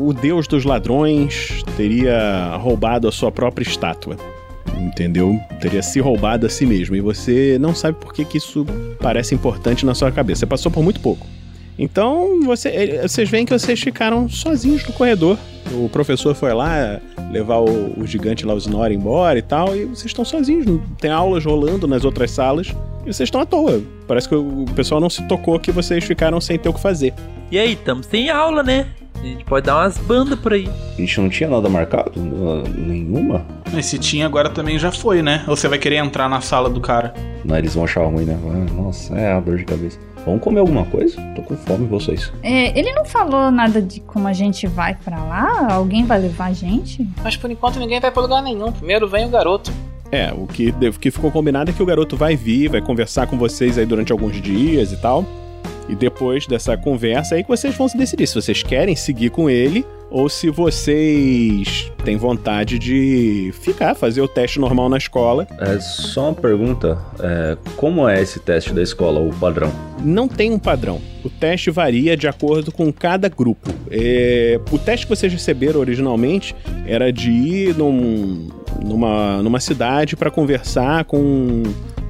o 0.00 0.12
deus 0.12 0.46
dos 0.46 0.64
ladrões 0.64 1.62
teria 1.76 2.56
roubado 2.56 3.08
a 3.08 3.12
sua 3.12 3.32
própria 3.32 3.64
estátua. 3.64 4.16
Entendeu? 4.78 5.40
Teria 5.60 5.82
se 5.82 5.98
roubado 5.98 6.46
a 6.46 6.48
si 6.48 6.66
mesmo. 6.66 6.94
E 6.94 7.00
você 7.00 7.58
não 7.60 7.74
sabe 7.74 7.98
por 7.98 8.12
que, 8.12 8.24
que 8.24 8.38
isso 8.38 8.66
parece 9.00 9.34
importante 9.34 9.84
na 9.84 9.94
sua 9.94 10.12
cabeça. 10.12 10.40
Você 10.40 10.46
passou 10.46 10.70
por 10.70 10.82
muito 10.82 11.00
pouco. 11.00 11.26
Então, 11.78 12.40
você, 12.44 12.68
eh, 12.68 13.08
vocês 13.08 13.28
veem 13.28 13.44
que 13.44 13.52
vocês 13.52 13.80
ficaram 13.80 14.28
sozinhos 14.28 14.84
no 14.86 14.92
corredor. 14.92 15.36
O 15.72 15.88
professor 15.88 16.34
foi 16.34 16.52
lá 16.52 17.00
levar 17.30 17.58
o, 17.58 18.00
o 18.00 18.06
gigante 18.06 18.46
lá, 18.46 18.54
o 18.54 18.58
Snore, 18.58 18.94
embora 18.94 19.38
e 19.38 19.42
tal, 19.42 19.74
e 19.74 19.84
vocês 19.84 20.06
estão 20.06 20.24
sozinhos. 20.24 20.66
Tem 21.00 21.10
aulas 21.10 21.44
rolando 21.44 21.86
nas 21.86 22.04
outras 22.04 22.30
salas 22.30 22.68
e 23.04 23.12
vocês 23.12 23.26
estão 23.26 23.40
à 23.40 23.46
toa. 23.46 23.82
Parece 24.06 24.28
que 24.28 24.34
o 24.34 24.64
pessoal 24.76 25.00
não 25.00 25.10
se 25.10 25.26
tocou 25.26 25.58
que 25.58 25.72
vocês 25.72 26.04
ficaram 26.04 26.40
sem 26.40 26.58
ter 26.58 26.68
o 26.68 26.72
que 26.72 26.80
fazer. 26.80 27.12
E 27.50 27.58
aí, 27.58 27.72
estamos 27.72 28.06
sem 28.06 28.30
aula, 28.30 28.62
né? 28.62 28.86
A 29.20 29.26
gente 29.26 29.44
pode 29.44 29.64
dar 29.64 29.76
umas 29.76 29.96
bandas 29.96 30.38
por 30.38 30.52
aí. 30.52 30.68
A 30.92 31.00
gente 31.00 31.20
não 31.20 31.30
tinha 31.30 31.48
nada 31.48 31.66
marcado? 31.68 32.12
Nenhuma? 32.76 33.44
Mas 33.72 33.86
se 33.86 33.98
tinha, 33.98 34.26
agora 34.26 34.50
também 34.50 34.78
já 34.78 34.92
foi, 34.92 35.22
né? 35.22 35.42
Ou 35.48 35.56
você 35.56 35.66
vai 35.66 35.78
querer 35.78 35.96
entrar 35.96 36.28
na 36.28 36.42
sala 36.42 36.68
do 36.68 36.80
cara? 36.80 37.14
Não, 37.42 37.56
eles 37.56 37.74
vão 37.74 37.84
achar 37.84 38.04
ruim, 38.04 38.24
né? 38.24 38.38
Nossa, 38.76 39.14
é 39.16 39.32
a 39.32 39.40
dor 39.40 39.56
de 39.56 39.64
cabeça. 39.64 39.98
Vamos 40.24 40.40
comer 40.40 40.60
alguma 40.60 40.84
coisa? 40.86 41.20
Tô 41.36 41.42
com 41.42 41.56
fome, 41.56 41.86
vocês. 41.86 42.32
É, 42.42 42.78
ele 42.78 42.92
não 42.92 43.04
falou 43.04 43.50
nada 43.50 43.80
de 43.82 44.00
como 44.00 44.26
a 44.26 44.32
gente 44.32 44.66
vai 44.66 44.94
para 44.94 45.22
lá? 45.22 45.72
Alguém 45.72 46.04
vai 46.04 46.18
levar 46.18 46.46
a 46.46 46.52
gente? 46.52 47.06
Mas 47.22 47.36
por 47.36 47.50
enquanto 47.50 47.78
ninguém 47.78 48.00
vai 48.00 48.10
pra 48.10 48.22
lugar 48.22 48.42
nenhum. 48.42 48.72
Primeiro 48.72 49.06
vem 49.06 49.26
o 49.26 49.28
garoto. 49.28 49.70
É, 50.10 50.32
o 50.32 50.46
que, 50.46 50.68
o 50.70 50.92
que 50.92 51.10
ficou 51.10 51.30
combinado 51.30 51.70
é 51.70 51.74
que 51.74 51.82
o 51.82 51.86
garoto 51.86 52.16
vai 52.16 52.36
vir, 52.36 52.68
vai 52.68 52.80
conversar 52.80 53.26
com 53.26 53.36
vocês 53.36 53.76
aí 53.76 53.84
durante 53.84 54.12
alguns 54.12 54.40
dias 54.40 54.92
e 54.92 54.96
tal. 54.96 55.24
E 55.88 55.94
depois 55.94 56.46
dessa 56.46 56.76
conversa 56.76 57.34
aí 57.34 57.42
que 57.42 57.48
vocês 57.48 57.74
vão 57.76 57.88
se 57.88 57.96
decidir 57.96 58.26
se 58.26 58.34
vocês 58.34 58.62
querem 58.62 58.96
seguir 58.96 59.30
com 59.30 59.50
ele 59.50 59.84
ou 60.14 60.28
se 60.28 60.48
vocês 60.48 61.90
têm 62.04 62.16
vontade 62.16 62.78
de 62.78 63.52
ficar, 63.60 63.96
fazer 63.96 64.20
o 64.20 64.28
teste 64.28 64.60
normal 64.60 64.88
na 64.88 64.96
escola. 64.96 65.44
É 65.58 65.80
só 65.80 66.26
uma 66.26 66.34
pergunta: 66.34 66.96
é, 67.18 67.58
como 67.76 68.08
é 68.08 68.22
esse 68.22 68.38
teste 68.38 68.72
da 68.72 68.80
escola, 68.80 69.18
o 69.18 69.34
padrão? 69.34 69.72
Não 70.04 70.28
tem 70.28 70.52
um 70.52 70.58
padrão. 70.58 71.00
O 71.24 71.28
teste 71.28 71.68
varia 71.68 72.16
de 72.16 72.28
acordo 72.28 72.70
com 72.70 72.92
cada 72.92 73.28
grupo. 73.28 73.68
É, 73.90 74.60
o 74.70 74.78
teste 74.78 75.04
que 75.04 75.16
vocês 75.16 75.32
receberam 75.32 75.80
originalmente 75.80 76.54
era 76.86 77.12
de 77.12 77.32
ir 77.32 77.76
num, 77.76 78.50
numa, 78.84 79.42
numa 79.42 79.58
cidade 79.58 80.14
para 80.14 80.30
conversar 80.30 81.06
com 81.06 81.64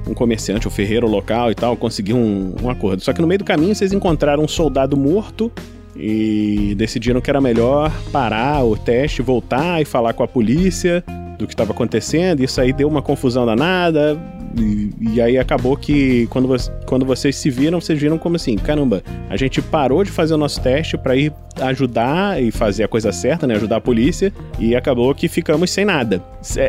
um 0.07 0.13
comerciante, 0.13 0.67
um 0.67 0.71
ferreiro 0.71 1.07
local 1.07 1.49
e 1.49 1.55
tal, 1.55 1.75
conseguir 1.75 2.13
um, 2.13 2.53
um 2.61 2.69
acordo. 2.69 3.01
Só 3.01 3.11
que 3.13 3.19
no 3.19 3.25
meio 3.25 3.39
do 3.39 3.45
caminho 3.45 3.73
vocês 3.73 3.91
encontraram 3.91 4.43
um 4.43 4.47
soldado 4.47 4.95
morto 4.95 5.51
e 5.95 6.75
decidiram 6.77 7.21
que 7.21 7.29
era 7.29 7.39
melhor 7.39 7.91
parar 8.11 8.63
o 8.63 8.75
teste, 8.75 9.21
voltar 9.21 9.81
e 9.81 9.85
falar 9.85 10.13
com 10.13 10.23
a 10.23 10.27
polícia 10.27 11.03
do 11.37 11.47
que 11.47 11.53
estava 11.53 11.71
acontecendo. 11.71 12.43
Isso 12.43 12.59
aí 12.59 12.73
deu 12.73 12.87
uma 12.87 13.01
confusão 13.01 13.45
danada. 13.45 14.17
E, 14.57 14.91
e, 15.15 15.21
aí 15.21 15.37
acabou 15.37 15.75
que 15.75 16.27
quando, 16.27 16.55
quando 16.85 17.05
vocês 17.05 17.35
se 17.35 17.49
viram, 17.49 17.81
vocês 17.81 17.99
viram 17.99 18.17
como 18.17 18.35
assim: 18.35 18.55
caramba, 18.55 19.03
a 19.29 19.35
gente 19.35 19.61
parou 19.61 20.03
de 20.03 20.11
fazer 20.11 20.33
o 20.33 20.37
nosso 20.37 20.61
teste 20.61 20.97
para 20.97 21.15
ir 21.15 21.33
ajudar 21.61 22.41
e 22.41 22.51
fazer 22.51 22.83
a 22.83 22.87
coisa 22.87 23.11
certa, 23.11 23.45
né? 23.45 23.55
Ajudar 23.55 23.77
a 23.77 23.81
polícia. 23.81 24.33
E 24.59 24.75
acabou 24.75 25.13
que 25.13 25.27
ficamos 25.27 25.69
sem 25.71 25.85
nada. 25.85 26.23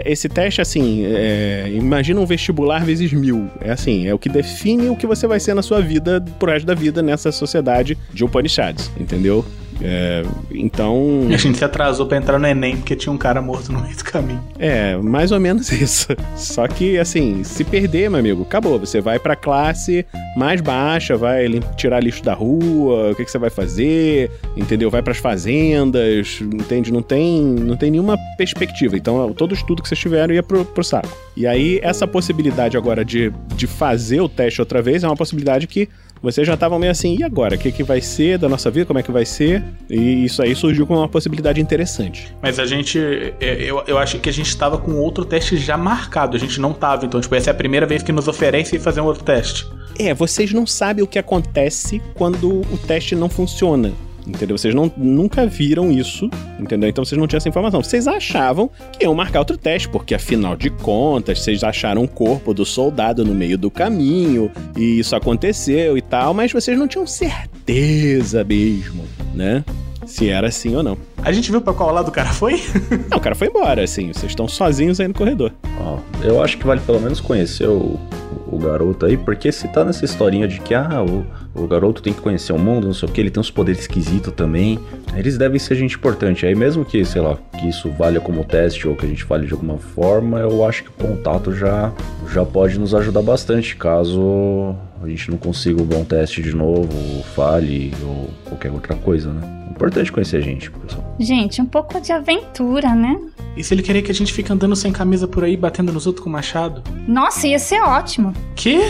Esse 0.05 0.29
teste, 0.29 0.61
assim, 0.61 1.05
é, 1.07 1.70
imagina 1.72 2.20
um 2.20 2.27
vestibular 2.27 2.85
vezes 2.85 3.12
mil. 3.12 3.49
É 3.61 3.70
assim, 3.70 4.07
é 4.07 4.14
o 4.14 4.18
que 4.18 4.29
define 4.29 4.88
o 4.88 4.96
que 4.96 5.07
você 5.07 5.27
vai 5.27 5.38
ser 5.38 5.55
na 5.55 5.62
sua 5.62 5.81
vida, 5.81 6.25
pro 6.38 6.51
resto 6.51 6.66
da 6.66 6.75
vida, 6.75 7.03
nessa 7.03 7.31
sociedade 7.31 7.96
de 8.12 8.25
Upanishads, 8.25 8.90
entendeu? 8.99 9.44
É, 9.83 10.23
então. 10.51 11.29
A 11.33 11.37
gente 11.37 11.59
se 11.59 11.65
atrasou 11.65 12.07
pra 12.07 12.17
entrar 12.17 12.39
no 12.39 12.47
Enem 12.47 12.77
porque 12.77 12.97
tinha 12.97 13.12
um 13.12 13.19
cara 13.19 13.41
morto 13.43 13.73
no 13.73 13.81
meio 13.81 13.97
do 13.97 14.05
caminho. 14.05 14.43
É, 14.59 14.97
mais 14.97 15.33
ou 15.33 15.41
menos 15.41 15.71
isso. 15.73 16.09
Só 16.37 16.67
que, 16.67 16.99
assim, 16.99 17.45
se 17.45 17.65
perder, 17.65 18.11
meu 18.11 18.21
amigo, 18.21 18.43
acabou. 18.43 18.79
Você 18.79 19.01
vai 19.01 19.19
pra 19.19 19.37
classe 19.37 20.07
mais 20.37 20.61
baixa, 20.61 21.17
vai 21.17 21.49
tirar 21.77 22.03
lixo 22.03 22.23
da 22.23 22.35
rua, 22.35 23.11
o 23.11 23.15
que, 23.15 23.25
que 23.25 23.31
você 23.31 23.39
vai 23.39 23.51
fazer, 23.51 24.31
entendeu? 24.57 24.91
Vai 24.91 25.03
pras 25.03 25.19
fazendas, 25.19 26.41
entende? 26.41 26.93
Não 26.93 27.03
tem, 27.03 27.43
não 27.43 27.77
tem 27.77 27.91
nenhuma 27.91 28.19
perspectiva. 28.37 28.97
Então, 28.97 29.33
todo 29.33 29.55
estudo 29.55 29.83
que 29.83 29.89
vocês 29.89 29.99
tiveram 29.99 30.35
ia 30.35 30.43
pro, 30.43 30.65
pro 30.65 30.85
saco. 30.85 31.17
E 31.37 31.47
aí, 31.47 31.81
essa 31.83 32.07
possibilidade 32.07 32.77
agora 32.77 33.05
de, 33.05 33.33
de 33.55 33.67
fazer 33.67 34.21
o 34.21 34.29
teste 34.29 34.61
outra 34.61 34.81
vez 34.81 35.05
é 35.05 35.07
uma 35.07 35.17
possibilidade 35.17 35.67
que 35.67 35.89
vocês 36.27 36.45
já 36.45 36.55
estavam 36.55 36.77
meio 36.77 36.91
assim, 36.91 37.17
e 37.21 37.23
agora? 37.23 37.55
O 37.55 37.59
que, 37.59 37.71
que 37.71 37.85
vai 37.85 38.01
ser 38.01 38.37
da 38.37 38.49
nossa 38.49 38.69
vida? 38.69 38.85
Como 38.85 38.99
é 38.99 39.03
que 39.03 39.12
vai 39.12 39.25
ser? 39.25 39.62
E 39.89 40.25
isso 40.25 40.43
aí 40.43 40.57
surgiu 40.57 40.85
com 40.85 40.97
uma 40.97 41.09
possibilidade 41.09 41.61
interessante. 41.61 42.35
Mas 42.43 42.59
a 42.59 42.67
gente. 42.67 42.99
É, 43.41 43.62
eu, 43.62 43.83
eu 43.87 43.97
acho 43.97 44.19
que 44.19 44.29
a 44.29 44.33
gente 44.33 44.49
estava 44.49 44.77
com 44.77 44.93
outro 44.95 45.25
teste 45.25 45.57
já 45.57 45.77
marcado. 45.77 46.37
A 46.37 46.41
gente 46.41 46.61
não 46.61 46.73
tava. 46.73 47.07
Então, 47.07 47.21
tipo, 47.21 47.35
essa 47.37 47.51
é 47.51 47.53
a 47.53 47.55
primeira 47.55 47.87
vez 47.87 48.03
que 48.03 48.11
nos 48.11 48.27
oferecem 48.27 48.77
fazer 48.81 49.01
um 49.01 49.05
outro 49.05 49.23
teste. 49.23 49.69
É, 49.99 50.12
vocês 50.12 50.53
não 50.53 50.67
sabem 50.67 51.05
o 51.05 51.07
que 51.07 51.19
acontece 51.19 52.03
quando 52.15 52.61
o 52.61 52.79
teste 52.87 53.15
não 53.15 53.29
funciona 53.29 53.93
entendeu? 54.27 54.59
Vocês 54.59 54.75
não, 54.75 54.91
nunca 54.97 55.47
viram 55.47 55.91
isso, 55.91 56.29
entendeu? 56.59 56.89
Então 56.89 57.05
vocês 57.05 57.19
não 57.19 57.27
tinham 57.27 57.39
essa 57.39 57.49
informação. 57.49 57.83
Vocês 57.83 58.07
achavam 58.07 58.71
que 58.93 59.05
iam 59.05 59.15
marcar 59.15 59.41
outro 59.41 59.57
teste, 59.57 59.89
porque 59.89 60.15
afinal 60.15 60.57
de 60.57 60.71
contas, 60.71 61.41
vocês 61.41 61.62
acharam 61.62 62.03
o 62.03 62.09
corpo 62.09 62.53
do 62.53 62.65
soldado 62.65 63.25
no 63.25 63.35
meio 63.35 63.57
do 63.57 63.71
caminho, 63.71 64.51
e 64.77 64.99
isso 64.99 65.15
aconteceu 65.15 65.97
e 65.97 66.03
tal, 66.03 66.35
mas 66.35 66.53
vocês 66.53 66.79
não 66.79 66.89
tinham 66.89 67.07
certeza 67.07 68.45
mesmo, 68.45 69.05
né? 69.35 69.65
Se 70.05 70.29
era 70.29 70.47
assim 70.47 70.77
ou 70.77 70.85
não. 70.85 70.97
A 71.21 71.33
gente 71.33 71.51
viu 71.51 71.61
pra 71.61 71.73
qual 71.73 71.93
lado 71.93 72.09
o 72.09 72.12
cara 72.12 72.29
foi? 72.29 72.62
não, 73.11 73.19
o 73.19 73.21
cara 73.21 73.35
foi 73.35 73.49
embora, 73.49 73.83
assim. 73.83 74.12
Vocês 74.12 74.31
estão 74.31 74.47
sozinhos 74.47 75.01
aí 75.01 75.09
no 75.09 75.15
corredor. 75.15 75.53
Ó, 75.81 75.99
eu 76.23 76.41
acho 76.41 76.57
que 76.59 76.65
vale 76.65 76.81
pelo 76.81 77.01
menos 77.01 77.21
conhecer 77.21 77.69
o, 77.69 77.99
o 78.46 78.59
garoto 78.59 79.07
aí, 79.07 79.16
porque 79.16 79.51
se 79.51 79.68
tá 79.68 79.85
nessa 79.85 80.05
historinha 80.05 80.46
de 80.46 80.61
que, 80.61 80.75
ah, 80.75 81.03
o, 81.03 81.27
o 81.55 81.66
garoto 81.66 82.03
tem 82.03 82.12
que 82.12 82.20
conhecer 82.20 82.53
o 82.53 82.59
mundo, 82.59 82.87
não 82.87 82.94
sei 82.94 83.09
o 83.09 83.12
que, 83.12 83.20
ele 83.20 83.31
tem 83.31 83.40
uns 83.40 83.51
poderes 83.51 83.83
esquisitos 83.83 84.33
também, 84.33 84.79
eles 85.14 85.38
devem 85.38 85.59
ser 85.59 85.75
gente 85.77 85.96
importante. 85.96 86.46
Aí 86.46 86.55
mesmo 86.55 86.85
que, 86.85 87.05
sei 87.05 87.20
lá, 87.20 87.38
que 87.59 87.68
isso 87.68 87.90
valha 87.90 88.20
como 88.20 88.44
teste 88.44 88.87
ou 88.87 88.94
que 88.94 89.07
a 89.07 89.09
gente 89.09 89.25
fale 89.25 89.46
de 89.46 89.53
alguma 89.53 89.79
forma, 89.79 90.40
eu 90.40 90.64
acho 90.66 90.85
que 90.85 90.90
o 90.90 90.92
contato 90.92 91.53
já, 91.53 91.92
já 92.33 92.44
pode 92.44 92.79
nos 92.79 92.94
ajudar 92.94 93.22
bastante, 93.22 93.77
caso 93.77 94.75
a 95.03 95.09
gente 95.09 95.31
não 95.31 95.38
consiga 95.38 95.81
o 95.81 95.85
bom 95.85 96.05
teste 96.05 96.42
de 96.42 96.55
novo, 96.55 97.22
fale 97.35 97.92
ou 98.03 98.31
qualquer 98.44 98.70
outra 98.70 98.94
coisa, 98.96 99.33
né? 99.33 99.57
Importante 99.70 100.11
conhecer 100.11 100.38
a 100.38 100.40
gente, 100.40 100.70
pessoal. 100.70 101.14
Gente, 101.18 101.61
um 101.61 101.66
pouco 101.66 102.01
de 102.01 102.11
aventura, 102.11 102.94
né? 102.94 103.20
E 103.57 103.64
se 103.64 103.73
ele 103.73 103.83
querer 103.83 104.03
que 104.03 104.11
a 104.11 104.14
gente 104.14 104.33
fique 104.33 104.53
andando 104.53 104.77
sem 104.77 104.92
camisa 104.92 105.27
por 105.27 105.42
aí, 105.42 105.57
batendo 105.57 105.92
nos 105.92 106.07
outros 106.07 106.23
com 106.23 106.29
machado? 106.29 106.83
Nossa, 107.09 107.49
ia 107.49 107.59
ser 107.59 107.81
ótimo. 107.81 108.35
Que? 108.55 108.81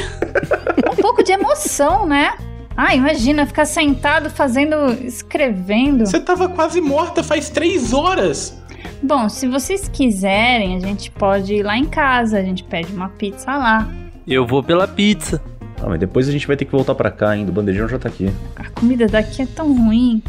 um 0.91 0.97
pouco 1.01 1.23
de 1.23 1.33
emoção, 1.33 2.05
né? 2.05 2.35
Ah, 2.77 2.95
imagina 2.95 3.47
ficar 3.47 3.65
sentado 3.65 4.29
fazendo. 4.29 4.93
escrevendo. 5.05 6.05
Você 6.05 6.21
tava 6.21 6.49
quase 6.49 6.81
morta 6.81 7.23
faz 7.23 7.49
três 7.49 7.93
horas. 7.93 8.61
Bom, 9.03 9.29
se 9.29 9.47
vocês 9.47 9.89
quiserem, 9.89 10.77
a 10.77 10.81
gente 10.81 11.11
pode 11.11 11.55
ir 11.55 11.63
lá 11.63 11.79
em 11.79 11.85
casa, 11.87 12.39
a 12.39 12.43
gente 12.43 12.65
pede 12.65 12.93
uma 12.93 13.09
pizza 13.09 13.57
lá. 13.57 13.89
Eu 14.27 14.45
vou 14.47 14.63
pela 14.63 14.89
pizza. 14.89 15.41
Ah, 15.81 15.89
mas 15.89 16.01
depois 16.01 16.29
a 16.29 16.33
gente 16.33 16.47
vai 16.47 16.57
ter 16.57 16.65
que 16.65 16.73
voltar 16.73 16.95
para 16.95 17.11
cá 17.11 17.31
ainda. 17.31 17.51
O 17.51 17.55
bandejão 17.55 17.89
já 17.89 17.99
tá 17.99 18.09
aqui. 18.09 18.31
A 18.57 18.69
comida 18.71 19.07
daqui 19.07 19.43
é 19.43 19.47
tão 19.47 19.73
ruim. 19.73 20.23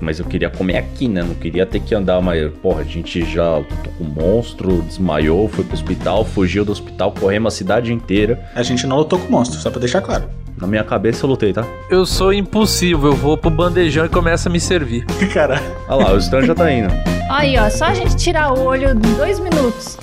Mas 0.00 0.18
eu 0.18 0.24
queria 0.24 0.50
comer 0.50 0.76
aqui, 0.76 1.08
né? 1.08 1.22
Não 1.22 1.34
queria 1.34 1.66
ter 1.66 1.80
que 1.80 1.94
andar, 1.94 2.20
mas, 2.20 2.50
porra, 2.62 2.80
a 2.80 2.84
gente 2.84 3.24
já 3.24 3.56
lutou 3.56 3.92
com 3.98 4.04
um 4.04 4.08
monstro, 4.08 4.82
desmaiou, 4.82 5.48
foi 5.48 5.64
pro 5.64 5.74
hospital, 5.74 6.24
fugiu 6.24 6.64
do 6.64 6.72
hospital, 6.72 7.12
corremos 7.12 7.54
a 7.54 7.56
cidade 7.56 7.92
inteira. 7.92 8.48
A 8.54 8.62
gente 8.62 8.86
não 8.86 8.96
lutou 8.98 9.18
com 9.18 9.28
o 9.28 9.30
monstro, 9.30 9.58
só 9.58 9.70
pra 9.70 9.80
deixar 9.80 10.00
claro. 10.00 10.24
Na 10.58 10.66
minha 10.66 10.82
cabeça 10.82 11.24
eu 11.24 11.30
lutei, 11.30 11.52
tá? 11.52 11.66
Eu 11.90 12.06
sou 12.06 12.32
impossível, 12.32 13.10
eu 13.10 13.16
vou 13.16 13.36
pro 13.36 13.50
bandejão 13.50 14.06
e 14.06 14.08
começa 14.08 14.48
a 14.48 14.52
me 14.52 14.58
servir. 14.58 15.04
Cara. 15.32 15.60
Olha 15.88 16.06
lá, 16.06 16.12
o 16.14 16.18
Stan 16.18 16.42
já 16.42 16.54
tá 16.54 16.70
indo. 16.72 16.88
Aí, 17.28 17.58
ó, 17.58 17.68
só 17.68 17.86
a 17.86 17.94
gente 17.94 18.16
tirar 18.16 18.52
o 18.52 18.64
olho 18.64 18.90
em 18.90 19.16
dois 19.16 19.38
minutos. 19.38 19.98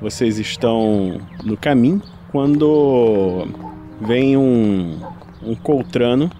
Vocês 0.00 0.38
estão 0.38 1.20
no 1.44 1.56
caminho 1.56 2.02
quando 2.30 3.46
vem 4.00 4.36
um, 4.36 4.98
um 5.42 5.54
coltrano 5.54 6.30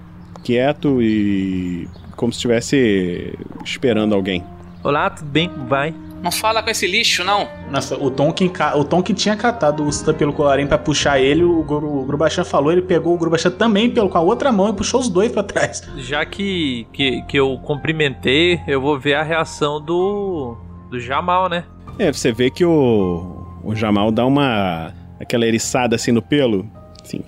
quieto 0.44 1.02
e 1.02 1.88
como 2.16 2.32
se 2.32 2.36
estivesse 2.38 3.34
esperando 3.64 4.14
alguém. 4.14 4.44
Olá, 4.82 5.10
tudo 5.10 5.28
bem? 5.30 5.48
Como 5.48 5.66
vai? 5.66 5.94
Não 6.22 6.32
fala 6.32 6.60
com 6.62 6.68
esse 6.70 6.84
lixo, 6.86 7.22
não. 7.22 7.46
Nossa, 7.70 7.96
o 7.96 8.10
Tonkin, 8.10 8.48
ca- 8.48 8.76
o 8.76 8.82
Tonkin 8.84 9.14
tinha 9.14 9.36
catado 9.36 9.84
o 9.84 9.88
Stan 9.88 10.12
pelo 10.14 10.32
colarinho 10.32 10.66
pra 10.66 10.76
puxar 10.76 11.20
ele, 11.20 11.44
o, 11.44 11.62
Gru- 11.62 12.00
o 12.00 12.04
Grubachan 12.04 12.42
falou, 12.44 12.72
ele 12.72 12.82
pegou 12.82 13.14
o 13.14 13.18
Grubachan 13.18 13.50
também 13.52 13.88
pelo, 13.88 14.08
com 14.08 14.18
a 14.18 14.20
outra 14.20 14.50
mão 14.50 14.68
e 14.68 14.72
puxou 14.72 14.98
os 15.00 15.08
dois 15.08 15.30
pra 15.30 15.44
trás. 15.44 15.80
Já 15.98 16.24
que, 16.26 16.88
que, 16.92 17.22
que 17.22 17.36
eu 17.38 17.56
cumprimentei, 17.58 18.60
eu 18.66 18.80
vou 18.80 18.98
ver 18.98 19.14
a 19.14 19.22
reação 19.22 19.80
do. 19.80 20.56
do 20.90 20.98
Jamal, 20.98 21.48
né? 21.48 21.64
É, 22.00 22.12
você 22.12 22.32
vê 22.32 22.50
que 22.50 22.64
o, 22.64 23.37
o 23.68 23.74
Jamal 23.76 24.10
dá 24.10 24.24
uma. 24.26 24.92
aquela 25.20 25.46
eriçada 25.46 25.96
assim 25.96 26.12
no 26.12 26.22
pelo. 26.22 26.68
Assim. 27.02 27.20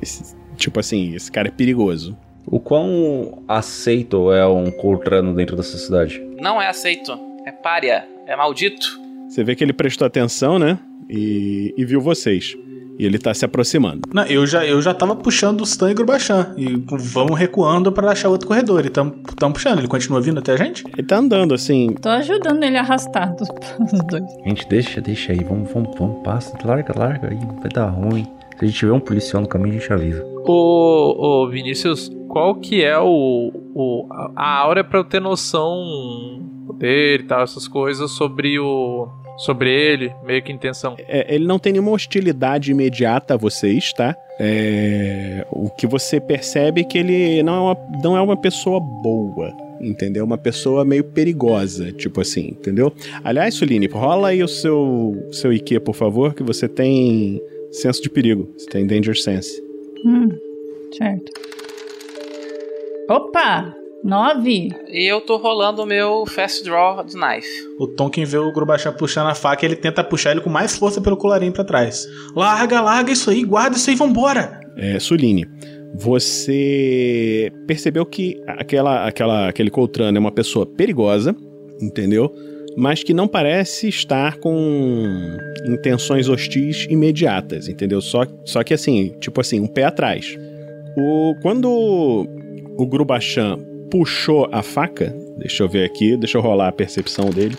Esse- 0.00 0.34
tipo 0.56 0.78
assim, 0.78 1.14
esse 1.14 1.30
cara 1.30 1.48
é 1.48 1.50
perigoso. 1.50 2.16
O 2.46 2.58
quão 2.58 3.42
aceito 3.46 4.32
é 4.32 4.46
um 4.46 4.70
Coltrano 4.70 5.34
dentro 5.34 5.56
dessa 5.56 5.76
cidade? 5.78 6.20
Não 6.40 6.60
é 6.60 6.68
aceito. 6.68 7.12
É 7.46 7.52
pária. 7.52 8.06
É 8.26 8.34
maldito. 8.36 8.86
Você 9.28 9.44
vê 9.44 9.54
que 9.54 9.62
ele 9.62 9.72
prestou 9.72 10.06
atenção, 10.06 10.58
né? 10.58 10.78
E, 11.08 11.74
e 11.76 11.84
viu 11.84 12.00
vocês. 12.00 12.56
E 13.00 13.06
ele 13.06 13.18
tá 13.18 13.32
se 13.32 13.44
aproximando. 13.46 14.02
Não, 14.12 14.24
eu 14.26 14.46
já, 14.46 14.66
eu 14.66 14.82
já 14.82 14.92
tava 14.92 15.16
puxando 15.16 15.60
o 15.62 15.64
Stan 15.64 15.88
e 15.88 15.92
o 15.92 15.94
Grubachan. 15.94 16.54
E 16.58 16.66
vamos 16.98 17.38
recuando 17.38 17.90
pra 17.90 18.10
achar 18.12 18.28
outro 18.28 18.46
corredor. 18.46 18.84
E 18.84 18.90
tamo, 18.90 19.12
tamo 19.38 19.54
puxando. 19.54 19.78
Ele 19.78 19.88
continua 19.88 20.20
vindo 20.20 20.38
até 20.38 20.52
a 20.52 20.56
gente? 20.56 20.84
Ele 20.96 21.06
tá 21.06 21.16
andando 21.16 21.54
assim. 21.54 21.94
Tô 21.94 22.10
ajudando 22.10 22.62
ele 22.62 22.76
a 22.76 22.80
arrastar 22.80 23.34
dos, 23.36 23.48
os 23.92 24.00
dois. 24.06 24.24
Gente, 24.46 24.68
deixa, 24.68 25.00
deixa 25.00 25.32
aí. 25.32 25.42
Vamos, 25.42 25.72
vamos, 25.72 25.98
vamos, 25.98 26.22
passa. 26.22 26.56
Larga, 26.62 26.92
larga 26.98 27.28
aí. 27.30 27.38
Vai 27.60 27.70
dar 27.72 27.86
ruim. 27.88 28.24
Se 28.58 28.64
a 28.64 28.66
gente 28.66 28.76
tiver 28.78 28.92
um 28.92 29.00
policial 29.00 29.40
no 29.40 29.48
caminho, 29.48 29.76
a 29.76 29.78
gente 29.78 29.92
avisa. 29.92 30.22
Ô, 30.46 31.42
ô 31.44 31.48
Vinícius, 31.48 32.10
qual 32.28 32.54
que 32.56 32.82
é 32.84 32.98
o, 32.98 33.50
o 33.74 34.06
a- 34.12 34.32
a 34.36 34.58
áurea 34.58 34.84
pra 34.84 34.98
eu 34.98 35.04
ter 35.04 35.20
noção 35.20 36.46
poder 36.66 37.20
e 37.20 37.22
tal, 37.24 37.42
essas 37.42 37.66
coisas 37.66 38.10
sobre 38.10 38.58
o 38.58 39.08
sobre 39.40 39.70
ele, 39.70 40.12
meio 40.22 40.42
que 40.42 40.52
intenção. 40.52 40.96
É, 40.98 41.34
ele 41.34 41.46
não 41.46 41.58
tem 41.58 41.72
nenhuma 41.72 41.92
hostilidade 41.92 42.70
imediata 42.70 43.34
a 43.34 43.36
vocês, 43.36 43.92
tá? 43.92 44.14
É, 44.38 45.46
o 45.50 45.70
que 45.70 45.86
você 45.86 46.20
percebe 46.20 46.82
é 46.82 46.84
que 46.84 46.98
ele 46.98 47.42
não 47.42 47.54
é 47.54 47.60
uma, 47.60 48.00
não 48.02 48.16
é 48.16 48.20
uma 48.20 48.36
pessoa 48.36 48.78
boa. 48.80 49.50
Entendeu? 49.80 50.26
Uma 50.26 50.36
pessoa 50.36 50.84
meio 50.84 51.02
perigosa, 51.02 51.90
tipo 51.90 52.20
assim, 52.20 52.48
entendeu? 52.48 52.92
Aliás, 53.24 53.54
Suline, 53.54 53.86
rola 53.86 54.28
aí 54.28 54.42
o 54.42 54.48
seu, 54.48 55.16
seu 55.32 55.50
IQ, 55.54 55.80
por 55.80 55.94
favor, 55.94 56.34
que 56.34 56.42
você 56.42 56.68
tem 56.68 57.40
senso 57.72 58.02
de 58.02 58.10
perigo. 58.10 58.52
Você 58.58 58.66
tem 58.66 58.86
Danger 58.86 59.18
Sense. 59.18 59.58
Hum, 60.04 60.28
certo. 60.92 61.32
Opa! 63.08 63.79
Nove! 64.02 64.70
E 64.88 65.06
eu 65.06 65.20
tô 65.20 65.36
rolando 65.36 65.82
o 65.82 65.86
meu 65.86 66.24
Fast 66.26 66.64
Draw 66.64 67.04
de 67.04 67.14
Knife. 67.14 67.48
O 67.78 67.86
Tonkin 67.86 68.24
vê 68.24 68.38
o 68.38 68.50
Grubachan 68.50 68.92
puxando 68.94 69.28
a 69.28 69.34
faca 69.34 69.64
e 69.64 69.68
ele 69.68 69.76
tenta 69.76 70.02
puxar 70.02 70.30
ele 70.30 70.40
com 70.40 70.48
mais 70.48 70.76
força 70.76 71.00
pelo 71.00 71.18
colarinho 71.18 71.52
pra 71.52 71.64
trás. 71.64 72.06
Larga, 72.34 72.80
larga 72.80 73.12
isso 73.12 73.28
aí, 73.28 73.44
guarda 73.44 73.76
isso 73.76 73.90
aí, 73.90 73.96
vambora! 73.96 74.58
É, 74.76 74.98
Suline, 74.98 75.46
você 75.94 77.52
percebeu 77.66 78.06
que 78.06 78.40
aquela, 78.46 79.06
aquela, 79.06 79.48
aquele 79.48 79.70
Coltrano 79.70 80.16
é 80.16 80.20
uma 80.20 80.32
pessoa 80.32 80.64
perigosa, 80.64 81.36
entendeu? 81.80 82.32
Mas 82.76 83.02
que 83.02 83.12
não 83.12 83.28
parece 83.28 83.88
estar 83.88 84.38
com 84.38 85.36
intenções 85.66 86.28
hostis 86.28 86.86
imediatas, 86.88 87.68
entendeu? 87.68 88.00
Só, 88.00 88.24
só 88.46 88.62
que 88.62 88.72
assim, 88.72 89.14
tipo 89.20 89.42
assim, 89.42 89.60
um 89.60 89.66
pé 89.66 89.84
atrás. 89.84 90.38
O, 90.96 91.34
quando 91.42 91.68
o 92.78 92.86
Grubachan 92.86 93.58
puxou 93.90 94.48
a 94.52 94.62
faca, 94.62 95.14
deixa 95.36 95.62
eu 95.62 95.68
ver 95.68 95.84
aqui, 95.84 96.16
deixa 96.16 96.38
eu 96.38 96.42
rolar 96.42 96.68
a 96.68 96.72
percepção 96.72 97.30
dele. 97.30 97.56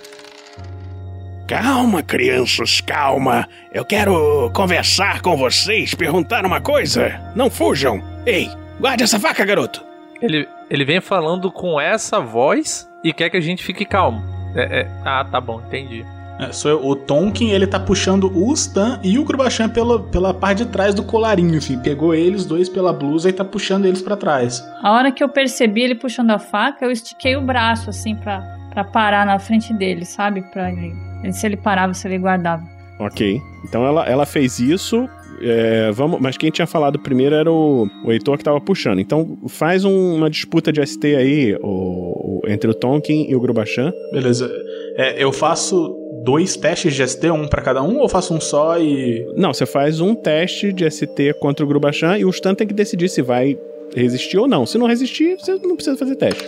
Calma, 1.48 2.02
crianças, 2.02 2.80
calma. 2.80 3.48
Eu 3.74 3.84
quero 3.84 4.50
conversar 4.54 5.22
com 5.22 5.36
vocês, 5.36 5.94
perguntar 5.94 6.46
uma 6.46 6.62
coisa. 6.62 7.20
Não 7.36 7.50
fujam. 7.50 8.02
Ei, 8.26 8.50
guarde 8.80 9.04
essa 9.04 9.20
faca, 9.20 9.44
garoto. 9.44 9.84
Ele, 10.22 10.48
ele 10.70 10.86
vem 10.86 11.02
falando 11.02 11.52
com 11.52 11.80
essa 11.80 12.22
voz 12.22 12.88
e 13.04 13.12
quer 13.12 13.30
que 13.30 13.36
a 13.38 13.42
gente 13.42 13.64
fique 13.64 13.84
calmo. 13.84 14.24
É, 14.56 14.82
é- 14.82 14.88
ah, 15.04 15.26
tá 15.30 15.42
bom, 15.42 15.60
entendi. 15.68 16.06
É, 16.42 16.52
sou 16.52 16.72
eu. 16.72 16.86
O 16.86 16.96
Tonkin, 16.96 17.52
ele 17.52 17.68
tá 17.68 17.80
puxando 17.80 18.32
o 18.36 18.52
Stan 18.54 19.00
e 19.04 19.20
o 19.20 19.24
Grubachan 19.24 19.70
pela, 19.70 20.02
pela 20.02 20.34
parte 20.34 20.66
de 20.66 20.72
trás 20.72 20.96
do 20.96 21.04
colarinho, 21.04 21.58
assim. 21.58 21.78
Pegou 21.78 22.16
eles 22.16 22.46
dois 22.46 22.68
pela 22.68 22.92
blusa 22.92 23.30
e 23.30 23.34
tá 23.34 23.46
puxando 23.46 23.86
eles 23.86 24.02
pra 24.02 24.18
trás. 24.18 24.64
A 24.82 24.92
hora 24.94 25.12
que 25.12 25.24
eu 25.24 25.30
percebi 25.30 25.84
ele 25.84 25.96
puxando 25.96 26.32
a 26.32 26.40
faca, 26.40 26.84
eu 26.86 26.92
estiquei 26.92 27.36
o 27.36 27.42
braço, 27.42 27.90
assim, 27.92 28.16
pra, 28.16 28.42
pra 28.72 28.84
parar 28.84 29.26
na 29.26 29.38
frente 29.38 29.72
dele, 29.74 30.04
sabe? 30.04 30.42
Pra 30.52 30.72
ele, 30.72 30.92
ele- 31.24 31.34
Se 31.34 31.46
ele 31.46 31.58
parava, 31.58 31.94
se 31.94 32.08
ele 32.08 32.18
guardava. 32.18 32.64
Ok. 33.00 33.40
Então 33.64 33.86
ela, 33.86 34.06
ela 34.08 34.26
fez 34.26 34.60
isso. 34.60 35.08
é, 35.44 35.90
vamos, 35.92 36.20
mas 36.22 36.38
quem 36.38 36.52
tinha 36.52 36.68
falado 36.68 37.00
primeiro 37.00 37.34
era 37.36 37.52
o, 37.52 37.88
o 38.06 38.12
Heitor 38.12 38.38
que 38.38 38.44
tava 38.44 38.62
puxando. 38.62 39.00
Então 39.00 39.38
faz 39.48 39.84
um- 39.84 40.16
uma 40.16 40.30
disputa 40.30 40.72
de 40.72 40.80
ST 40.86 41.16
aí 41.16 41.56
o- 41.64 42.42
o- 42.44 42.48
entre 42.48 42.70
o 42.70 42.76
Tonkin 42.76 43.26
e 43.28 43.36
o 43.36 43.40
Grubachan. 43.40 43.92
Beleza. 44.12 44.52
É, 44.98 45.24
eu 45.24 45.32
faço 45.32 45.96
dois 46.24 46.56
testes 46.56 46.94
de 46.94 47.08
ST, 47.08 47.30
um 47.32 47.48
pra 47.48 47.62
cada 47.62 47.82
um, 47.84 47.98
ou 48.00 48.08
faço 48.10 48.34
um 48.34 48.42
só 48.42 48.80
e. 48.80 49.26
Não, 49.36 49.54
você 49.54 49.66
faz 49.66 50.00
um 50.00 50.14
teste 50.16 50.72
de 50.72 50.90
ST 50.90 51.34
contra 51.40 51.66
o 51.66 51.68
Grubachan 51.68 52.18
e 52.18 52.26
o 52.26 52.30
Stan 52.30 52.54
tem 52.56 52.68
que 52.68 52.74
decidir 52.74 53.10
se 53.10 53.22
vai 53.22 53.58
resistir 53.96 54.38
ou 54.38 54.48
não. 54.48 54.66
Se 54.66 54.78
não 54.78 54.88
resistir, 54.88 55.38
você 55.40 55.54
não 55.64 55.76
precisa 55.76 55.98
fazer 55.98 56.16
teste. 56.16 56.44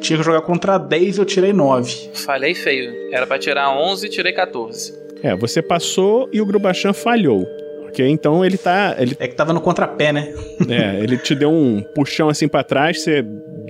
Tinha 0.00 0.18
que 0.18 0.24
jogar 0.24 0.40
contra 0.42 0.78
10 0.78 1.18
eu 1.18 1.24
tirei 1.24 1.52
9. 1.52 2.10
Falei 2.14 2.54
feio. 2.54 2.92
Era 3.12 3.26
pra 3.26 3.38
tirar 3.38 3.70
11 3.70 4.06
e 4.06 4.10
tirei 4.10 4.32
14. 4.32 5.00
É, 5.22 5.36
você 5.36 5.62
passou 5.62 6.28
e 6.32 6.40
o 6.40 6.46
Grubachan 6.46 6.92
falhou. 6.92 7.46
Ok? 7.86 8.04
Então 8.08 8.44
ele 8.44 8.58
tá. 8.58 8.96
Ele, 8.98 9.16
É 9.20 9.28
que 9.28 9.34
tava 9.34 9.52
no 9.52 9.60
contrapé, 9.60 10.12
né? 10.12 10.34
é, 10.68 11.00
ele 11.02 11.16
te 11.18 11.34
deu 11.34 11.50
um 11.52 11.82
puxão 11.94 12.28
assim 12.28 12.48
pra 12.48 12.64
trás, 12.64 13.00
você 13.02 13.22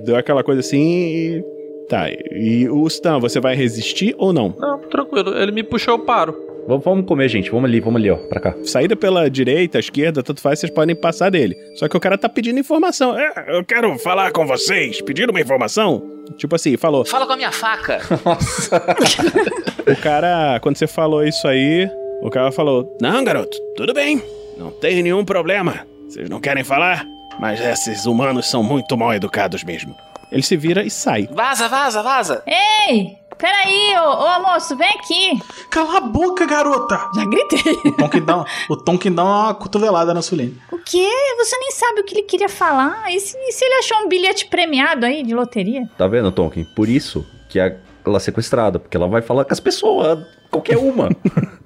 deu 0.03 0.15
aquela 0.15 0.43
coisa 0.43 0.61
assim 0.61 0.81
e. 0.81 1.52
Tá. 1.93 2.09
E 2.31 2.67
o 2.69 2.87
Stan, 2.87 3.19
você 3.19 3.39
vai 3.39 3.55
resistir 3.55 4.15
ou 4.17 4.33
não? 4.33 4.55
Não, 4.57 4.79
tranquilo. 4.79 5.37
Ele 5.37 5.51
me 5.51 5.61
puxou, 5.61 5.93
eu 5.93 5.99
paro. 5.99 6.35
Vamos, 6.67 7.05
comer, 7.05 7.27
gente. 7.29 7.51
Vamos 7.51 7.69
ali, 7.69 7.79
vamos 7.79 7.99
ali, 7.99 8.09
ó. 8.09 8.15
Pra 8.15 8.39
cá. 8.39 8.55
Saída 8.63 8.95
pela 8.95 9.29
direita, 9.29 9.77
esquerda, 9.77 10.23
tanto 10.23 10.41
faz, 10.41 10.59
vocês 10.59 10.71
podem 10.71 10.95
passar 10.95 11.29
dele. 11.29 11.55
Só 11.75 11.87
que 11.87 11.95
o 11.95 11.99
cara 11.99 12.17
tá 12.17 12.27
pedindo 12.27 12.59
informação. 12.59 13.15
É, 13.19 13.31
Eu 13.49 13.63
quero 13.63 13.95
falar 13.99 14.31
com 14.31 14.47
vocês, 14.47 15.01
pedir 15.01 15.29
uma 15.29 15.39
informação. 15.39 16.01
tipo 16.37 16.55
assim, 16.55 16.77
falou. 16.77 17.05
Fala 17.05 17.27
com 17.27 17.33
a 17.33 17.37
minha 17.37 17.51
faca. 17.51 17.99
O 19.85 20.01
cara, 20.01 20.59
quando 20.61 20.77
você 20.77 20.87
falou 20.87 21.25
isso 21.25 21.45
aí, 21.45 21.89
o 22.21 22.29
cara 22.29 22.53
falou: 22.53 22.97
Não, 23.01 23.21
garoto, 23.23 23.57
tudo 23.75 23.93
bem. 23.93 24.21
Não 24.57 24.71
tem 24.71 25.03
nenhum 25.03 25.25
problema. 25.25 25.85
Vocês 26.07 26.29
não 26.29 26.39
querem 26.39 26.63
falar? 26.63 27.05
Mas 27.37 27.59
esses 27.59 28.05
humanos 28.05 28.49
são 28.49 28.63
muito 28.63 28.95
mal 28.95 29.13
educados 29.13 29.63
mesmo. 29.63 29.93
Ele 30.33 30.43
se 30.43 30.57
vira 30.57 30.83
e 30.83 30.89
sai. 30.89 31.29
Vaza, 31.31 31.69
vaza, 31.69 32.01
vaza. 32.03 32.43
Ei! 32.47 33.17
Peraí, 33.37 33.95
ô, 33.97 34.09
ô 34.09 34.41
moço, 34.41 34.75
vem 34.75 34.87
aqui! 34.89 35.41
Cala 35.69 35.97
a 35.97 36.01
boca, 36.01 36.45
garota! 36.45 37.09
Já 37.15 37.25
gritei. 37.25 37.73
O 37.85 37.91
Tonkin 37.97 38.21
dá, 38.23 38.37
um- 38.37 38.45
o 38.69 38.77
Tonkin 38.77 39.11
dá 39.11 39.23
uma 39.23 39.53
cotovelada 39.53 40.13
na 40.13 40.21
Suline. 40.21 40.57
O 40.71 40.77
quê? 40.77 41.09
Você 41.37 41.57
nem 41.57 41.71
sabe 41.71 42.01
o 42.01 42.03
que 42.03 42.13
ele 42.15 42.23
queria 42.23 42.47
falar. 42.49 43.11
E 43.11 43.19
se, 43.19 43.37
e 43.37 43.51
se 43.51 43.65
ele 43.65 43.75
achou 43.75 43.97
um 43.99 44.07
bilhete 44.07 44.45
premiado 44.47 45.05
aí 45.05 45.23
de 45.23 45.33
loteria? 45.35 45.89
Tá 45.97 46.07
vendo, 46.07 46.31
Tonkin? 46.31 46.63
Por 46.75 46.87
isso 46.89 47.25
que 47.49 47.59
é 47.59 47.77
ela 48.05 48.17
é 48.17 48.19
sequestrada, 48.19 48.79
porque 48.79 48.97
ela 48.97 49.07
vai 49.07 49.21
falar 49.21 49.45
com 49.45 49.53
as 49.53 49.59
pessoas, 49.61 50.19
qualquer 50.51 50.77
uma. 50.77 51.09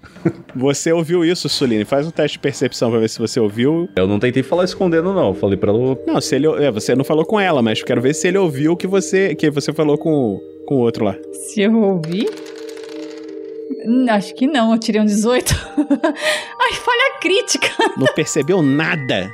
Você 0.56 0.92
ouviu 0.92 1.24
isso, 1.24 1.48
Suline? 1.50 1.86
Faz 1.86 2.08
um 2.08 2.12
teste 2.12 2.38
de 2.38 2.40
percepção 2.42 2.90
pra 2.90 3.00
ver 3.00 3.10
se 3.10 3.20
você 3.20 3.40
ouviu. 3.40 3.88
eu 3.96 4.08
não 4.08 4.20
tentei 4.20 4.44
falar 4.44 4.64
escondendo, 4.66 5.14
não. 5.14 5.30
Eu 5.30 5.34
falei 5.34 5.58
pra 5.58 5.72
ela. 5.72 5.98
Não, 6.06 6.20
se 6.22 6.36
ele. 6.36 6.48
É, 6.48 6.72
você 6.72 6.96
não 6.96 7.04
falou 7.04 7.26
com 7.26 7.40
ela, 7.40 7.62
mas 7.62 7.84
quero 7.84 8.02
ver 8.02 8.14
se 8.14 8.28
ele 8.28 8.38
ouviu 8.38 8.74
o 8.74 8.78
que 8.78 8.88
você, 8.88 9.36
que 9.36 9.50
você 9.50 9.72
falou 9.74 9.98
com, 9.98 10.40
com 10.68 10.76
o 10.76 10.80
outro 10.80 11.06
lá. 11.06 11.16
Se 11.34 11.62
eu 11.62 11.76
ouvi? 11.76 12.28
Hum, 13.86 14.06
Acho 14.10 14.34
que 14.36 14.48
não, 14.48 14.72
eu 14.74 14.80
tirei 14.80 15.00
um 15.02 15.06
18. 15.06 15.54
Ai, 15.78 16.74
falha 16.74 17.20
crítica. 17.22 17.68
Não 17.98 18.08
percebeu 18.14 18.62
nada. 18.62 19.32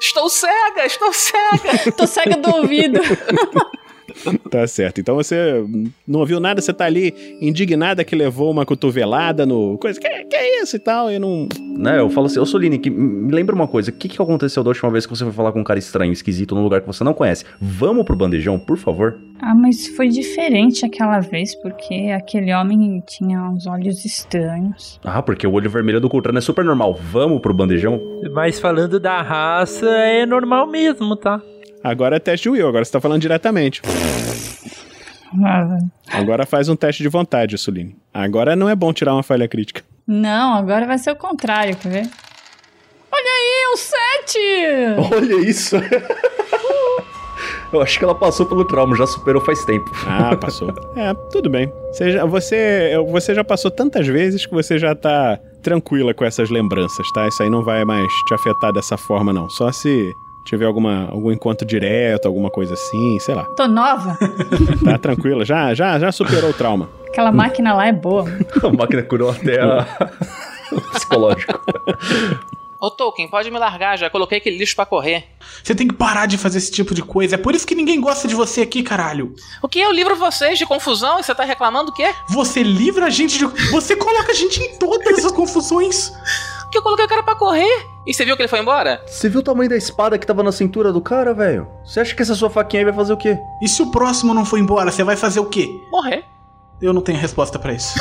Estou 0.00 0.28
cega, 0.28 0.86
estou 0.86 1.12
cega. 1.12 1.92
Tô 1.96 2.06
cega 2.06 2.36
do 2.36 2.54
ouvido. 2.54 3.00
Tá 4.50 4.66
certo. 4.66 5.00
Então 5.00 5.16
você 5.16 5.64
não 6.06 6.20
ouviu 6.20 6.38
nada, 6.38 6.60
você 6.60 6.72
tá 6.72 6.84
ali 6.84 7.12
indignada 7.40 8.04
que 8.04 8.14
levou 8.14 8.50
uma 8.50 8.64
cotovelada 8.64 9.44
no. 9.44 9.76
Coisa, 9.78 9.98
que, 9.98 10.08
que 10.08 10.36
é 10.36 10.62
isso 10.62 10.76
e 10.76 10.78
tal, 10.78 11.10
e 11.10 11.18
não. 11.18 11.48
Né, 11.76 11.98
eu 11.98 12.08
falo 12.08 12.26
assim, 12.26 12.38
ô 12.38 12.46
Soline, 12.46 12.78
que, 12.78 12.88
me 12.88 13.32
lembra 13.32 13.54
uma 13.54 13.66
coisa, 13.66 13.90
o 13.90 13.94
que, 13.94 14.08
que 14.08 14.20
aconteceu 14.20 14.62
da 14.62 14.70
última 14.70 14.90
vez 14.90 15.06
que 15.06 15.14
você 15.14 15.24
foi 15.24 15.32
falar 15.32 15.50
com 15.50 15.60
um 15.60 15.64
cara 15.64 15.78
estranho, 15.78 16.12
esquisito, 16.12 16.54
num 16.54 16.62
lugar 16.62 16.80
que 16.80 16.86
você 16.86 17.02
não 17.02 17.12
conhece? 17.12 17.44
Vamos 17.60 18.04
pro 18.04 18.14
bandejão, 18.14 18.58
por 18.58 18.78
favor? 18.78 19.18
Ah, 19.40 19.54
mas 19.54 19.88
foi 19.88 20.08
diferente 20.08 20.86
aquela 20.86 21.18
vez, 21.20 21.54
porque 21.56 22.12
aquele 22.16 22.54
homem 22.54 23.02
tinha 23.06 23.42
uns 23.42 23.66
olhos 23.66 24.04
estranhos. 24.04 25.00
Ah, 25.04 25.20
porque 25.20 25.46
o 25.46 25.52
olho 25.52 25.68
vermelho 25.68 26.00
do 26.00 26.08
Cultrano 26.08 26.38
é 26.38 26.40
super 26.40 26.64
normal. 26.64 26.94
Vamos 26.94 27.40
pro 27.40 27.52
bandejão? 27.52 28.00
Mas 28.32 28.60
falando 28.60 29.00
da 29.00 29.20
raça, 29.20 29.88
é 29.88 30.24
normal 30.24 30.66
mesmo, 30.66 31.16
tá? 31.16 31.42
Agora 31.84 32.16
é 32.16 32.18
teste 32.18 32.48
Will, 32.48 32.66
agora 32.66 32.82
você 32.82 32.90
tá 32.92 32.98
falando 33.00 33.20
diretamente. 33.20 33.82
Ah, 35.44 35.78
Agora 36.12 36.46
faz 36.46 36.68
um 36.68 36.76
teste 36.76 37.02
de 37.02 37.08
vontade, 37.10 37.58
Suline. 37.58 37.94
Agora 38.12 38.56
não 38.56 38.68
é 38.70 38.74
bom 38.74 38.90
tirar 38.92 39.12
uma 39.12 39.22
falha 39.22 39.46
crítica. 39.46 39.82
Não, 40.06 40.54
agora 40.54 40.86
vai 40.86 40.96
ser 40.96 41.10
o 41.10 41.16
contrário, 41.16 41.76
quer 41.76 41.88
ver? 41.90 42.10
Olha 43.12 43.30
aí, 43.30 43.66
o 43.72 43.76
7! 43.76 45.14
Olha 45.14 45.34
isso! 45.48 45.76
Eu 47.72 47.82
acho 47.82 47.98
que 47.98 48.04
ela 48.04 48.14
passou 48.14 48.46
pelo 48.46 48.64
trauma, 48.64 48.96
já 48.96 49.06
superou 49.06 49.42
faz 49.44 49.64
tempo. 49.64 49.90
Ah, 50.06 50.36
passou. 50.36 50.68
é, 50.96 51.12
tudo 51.32 51.50
bem. 51.50 51.70
Você 51.92 52.12
já, 52.12 52.24
você, 52.24 52.92
você 53.10 53.34
já 53.34 53.42
passou 53.42 53.70
tantas 53.70 54.06
vezes 54.06 54.46
que 54.46 54.54
você 54.54 54.78
já 54.78 54.94
tá 54.94 55.38
tranquila 55.60 56.14
com 56.14 56.24
essas 56.24 56.48
lembranças, 56.50 57.06
tá? 57.12 57.26
Isso 57.26 57.42
aí 57.42 57.50
não 57.50 57.64
vai 57.64 57.84
mais 57.84 58.10
te 58.28 58.34
afetar 58.34 58.72
dessa 58.72 58.96
forma, 58.96 59.32
não. 59.32 59.50
Só 59.50 59.72
se 59.72 60.08
tiver 60.44 60.66
alguma, 60.66 61.08
algum 61.10 61.32
encontro 61.32 61.66
direto, 61.66 62.26
alguma 62.26 62.50
coisa 62.50 62.74
assim, 62.74 63.18
sei 63.20 63.34
lá. 63.34 63.44
Tô 63.56 63.66
nova. 63.66 64.16
Tá 64.84 64.98
tranquila, 64.98 65.44
já, 65.44 65.74
já, 65.74 65.98
já 65.98 66.12
superou 66.12 66.50
o 66.50 66.54
trauma. 66.54 66.88
Aquela 67.08 67.32
máquina 67.32 67.72
lá 67.74 67.86
é 67.86 67.92
boa. 67.92 68.24
A 68.62 68.68
máquina 68.70 69.02
curou 69.02 69.30
até 69.30 69.60
a... 69.60 69.86
o 70.72 70.80
psicológico. 70.92 71.60
Ô 72.84 72.90
Tolkien, 72.90 73.28
pode 73.28 73.50
me 73.50 73.58
largar, 73.58 73.96
já 73.96 74.10
coloquei 74.10 74.36
aquele 74.36 74.58
lixo 74.58 74.76
pra 74.76 74.84
correr. 74.84 75.24
Você 75.62 75.74
tem 75.74 75.88
que 75.88 75.94
parar 75.94 76.26
de 76.26 76.36
fazer 76.36 76.58
esse 76.58 76.70
tipo 76.70 76.94
de 76.94 77.00
coisa. 77.00 77.36
É 77.36 77.38
por 77.38 77.54
isso 77.54 77.66
que 77.66 77.74
ninguém 77.74 77.98
gosta 77.98 78.28
de 78.28 78.34
você 78.34 78.60
aqui, 78.60 78.82
caralho. 78.82 79.34
O 79.62 79.68
que? 79.68 79.80
Eu 79.80 79.90
livro 79.90 80.14
vocês 80.16 80.58
de 80.58 80.66
confusão 80.66 81.18
e 81.18 81.22
você 81.22 81.34
tá 81.34 81.44
reclamando 81.44 81.90
o 81.90 81.94
quê? 81.94 82.12
Você 82.28 82.62
livra 82.62 83.06
a 83.06 83.10
gente 83.10 83.38
de. 83.38 83.46
Você 83.70 83.96
coloca 83.96 84.32
a 84.32 84.34
gente 84.34 84.60
em 84.60 84.78
todas 84.78 85.18
essas 85.18 85.32
confusões. 85.32 86.12
Que 86.74 86.78
eu 86.78 86.82
coloquei 86.82 87.04
o 87.04 87.08
cara 87.08 87.22
pra 87.22 87.36
correr. 87.36 87.86
E 88.04 88.12
você 88.12 88.24
viu 88.24 88.34
que 88.34 88.42
ele 88.42 88.48
foi 88.48 88.58
embora? 88.58 89.00
Você 89.06 89.28
viu 89.28 89.38
o 89.38 89.42
tamanho 89.44 89.70
da 89.70 89.76
espada 89.76 90.18
que 90.18 90.26
tava 90.26 90.42
na 90.42 90.50
cintura 90.50 90.92
do 90.92 91.00
cara, 91.00 91.32
velho? 91.32 91.68
Você 91.84 92.00
acha 92.00 92.16
que 92.16 92.20
essa 92.20 92.34
sua 92.34 92.50
faquinha 92.50 92.80
aí 92.80 92.84
vai 92.84 92.92
fazer 92.92 93.12
o 93.12 93.16
quê? 93.16 93.38
E 93.62 93.68
se 93.68 93.80
o 93.80 93.92
próximo 93.92 94.34
não 94.34 94.44
for 94.44 94.58
embora, 94.58 94.90
você 94.90 95.04
vai 95.04 95.14
fazer 95.14 95.38
o 95.38 95.46
quê? 95.46 95.68
Morrer. 95.92 96.24
Eu 96.82 96.92
não 96.92 97.00
tenho 97.00 97.16
resposta 97.16 97.60
pra 97.60 97.72
isso. 97.72 97.94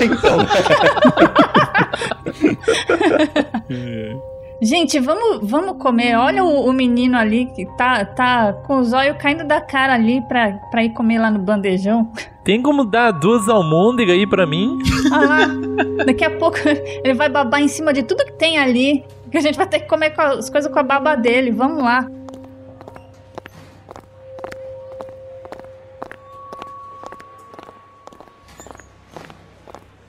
Então, 0.00 0.38
Gente, 4.62 4.98
vamos, 4.98 5.50
vamos 5.50 5.76
comer. 5.76 6.16
Olha 6.16 6.42
o, 6.42 6.64
o 6.64 6.72
menino 6.72 7.18
ali 7.18 7.44
que 7.54 7.66
tá, 7.76 8.06
tá 8.06 8.54
com 8.64 8.78
os 8.78 8.94
olhos 8.94 9.18
caindo 9.18 9.44
da 9.44 9.60
cara 9.60 9.92
ali 9.92 10.22
pra, 10.22 10.52
pra 10.70 10.82
ir 10.82 10.94
comer 10.94 11.18
lá 11.18 11.30
no 11.30 11.40
bandejão. 11.40 12.10
Tem 12.44 12.60
como 12.60 12.84
dar 12.84 13.12
duas 13.12 13.48
almôndegas 13.48 14.16
aí 14.16 14.26
pra 14.26 14.44
mim? 14.46 14.78
Ah 15.12 16.04
daqui 16.04 16.24
a 16.24 16.30
pouco 16.38 16.56
ele 17.04 17.14
vai 17.14 17.28
babar 17.28 17.60
em 17.60 17.68
cima 17.68 17.92
de 17.92 18.02
tudo 18.02 18.24
que 18.24 18.32
tem 18.32 18.58
ali. 18.58 19.04
Que 19.30 19.38
a 19.38 19.40
gente 19.40 19.56
vai 19.56 19.66
ter 19.66 19.80
que 19.80 19.88
comer 19.88 20.10
com 20.10 20.20
as 20.20 20.50
coisas 20.50 20.70
com 20.70 20.78
a 20.78 20.82
baba 20.82 21.14
dele. 21.14 21.50
Vamos 21.50 21.82
lá. 21.82 22.06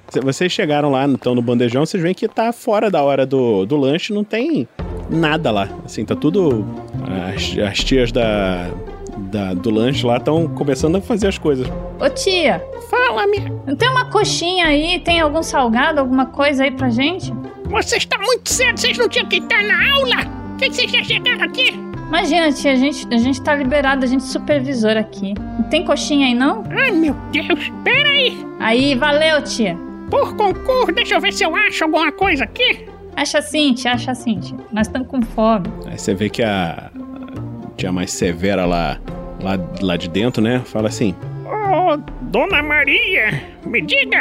Cê- 0.09 0.21
Vocês 0.21 0.51
chegaram 0.51 0.91
lá, 0.91 1.05
então, 1.05 1.33
no 1.33 1.41
bandejão, 1.41 1.85
vocês 1.85 2.01
veem 2.01 2.13
que 2.15 2.27
tá 2.27 2.51
fora 2.53 2.89
da 2.89 3.01
hora 3.01 3.25
do, 3.25 3.65
do 3.65 3.75
lanche, 3.77 4.13
não 4.13 4.23
tem 4.23 4.67
nada 5.09 5.51
lá. 5.51 5.69
Assim, 5.85 6.05
tá 6.05 6.15
tudo. 6.15 6.65
As, 7.33 7.57
as 7.71 7.83
tias 7.83 8.11
da, 8.11 8.69
da- 9.33 9.53
do 9.53 9.69
lanche 9.71 10.05
lá 10.05 10.17
estão 10.17 10.47
começando 10.47 10.95
a 10.97 11.01
fazer 11.01 11.27
as 11.27 11.37
coisas. 11.37 11.67
Ô 11.99 12.09
tia, 12.09 12.63
Fala, 12.89 13.25
minha. 13.27 13.51
não 13.65 13.75
tem 13.75 13.89
uma 13.89 14.05
coxinha 14.05 14.67
aí? 14.67 14.99
Tem 14.99 15.19
algum 15.19 15.41
salgado, 15.41 15.99
alguma 15.99 16.27
coisa 16.27 16.63
aí 16.63 16.71
pra 16.71 16.89
gente? 16.89 17.33
Você 17.69 17.97
está 17.97 18.17
muito 18.19 18.47
cedo, 18.49 18.79
vocês 18.79 18.97
não 18.97 19.09
tinham 19.09 19.25
que 19.27 19.37
estar 19.37 19.63
na 19.63 19.91
aula? 19.95 20.17
Por 20.51 20.57
que 20.59 20.69
que 20.69 20.75
vocês 20.75 20.91
já 20.91 21.03
chegaram 21.03 21.43
aqui? 21.43 21.73
Imagina, 22.07 22.51
tia, 22.51 22.73
a 22.73 22.75
gente, 22.75 23.07
a 23.11 23.17
gente 23.17 23.41
tá 23.41 23.55
liberado, 23.55 24.05
a 24.05 24.07
gente 24.07 24.21
é 24.21 24.27
supervisor 24.27 24.95
aqui. 24.97 25.33
Não 25.57 25.63
tem 25.63 25.83
coxinha 25.83 26.27
aí, 26.27 26.35
não? 26.35 26.63
Ai, 26.69 26.91
meu 26.91 27.15
Deus. 27.31 27.71
Pera 27.83 28.09
aí. 28.09 28.45
Aí, 28.59 28.93
valeu, 28.93 29.41
tia. 29.43 29.75
Por 30.11 30.35
concurso, 30.35 30.91
deixa 30.93 31.15
eu 31.15 31.21
ver 31.21 31.33
se 31.33 31.43
eu 31.43 31.55
acho 31.55 31.83
alguma 31.83 32.11
coisa 32.11 32.43
aqui. 32.43 32.85
Acha 33.15 33.39
assim, 33.39 33.73
tia, 33.73 33.93
acha 33.93 34.11
assim, 34.11 34.39
tia. 34.39 34.57
Nós 34.71 34.85
estamos 34.85 35.07
com 35.07 35.23
fome. 35.23 35.65
Aí 35.87 35.97
você 35.97 36.13
vê 36.13 36.29
que 36.29 36.43
a, 36.43 36.91
a 36.93 37.75
tia 37.75 37.91
mais 37.91 38.11
severa 38.11 38.65
lá, 38.65 38.99
lá, 39.43 39.59
lá 39.81 39.97
de 39.97 40.07
dentro, 40.09 40.41
né? 40.41 40.61
Fala 40.65 40.87
assim: 40.87 41.13
Oh, 41.45 41.97
Dona 42.21 42.63
Maria, 42.63 43.43
me 43.65 43.81
diga, 43.81 44.19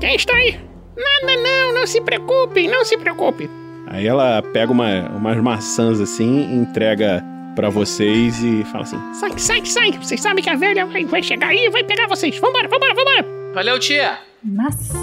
quem 0.00 0.14
está 0.14 0.34
aí? 0.34 0.58
Nada 0.96 1.36
não, 1.42 1.74
não 1.74 1.86
se 1.86 2.00
preocupe, 2.00 2.68
não 2.68 2.84
se 2.84 2.96
preocupe. 2.98 3.48
Aí 3.86 4.06
ela 4.06 4.42
pega 4.52 4.70
uma, 4.70 5.08
umas 5.16 5.36
maçãs 5.38 6.00
assim, 6.00 6.54
entrega 6.54 7.24
pra 7.56 7.70
vocês 7.70 8.42
e 8.42 8.64
fala 8.64 8.84
assim: 8.84 8.98
Sai, 9.14 9.30
sai, 9.38 9.64
sai. 9.66 9.92
Vocês 9.92 10.20
sabem 10.20 10.42
que 10.44 10.50
a 10.50 10.56
velha 10.56 10.84
vai, 10.86 11.04
vai 11.04 11.22
chegar 11.22 11.48
aí 11.48 11.66
e 11.66 11.70
vai 11.70 11.82
pegar 11.84 12.06
vocês. 12.06 12.38
Vambora, 12.38 12.68
vambora, 12.68 12.94
vambora. 12.94 13.26
Valeu, 13.54 13.78
tia. 13.78 14.18
Maçã. 14.44 14.98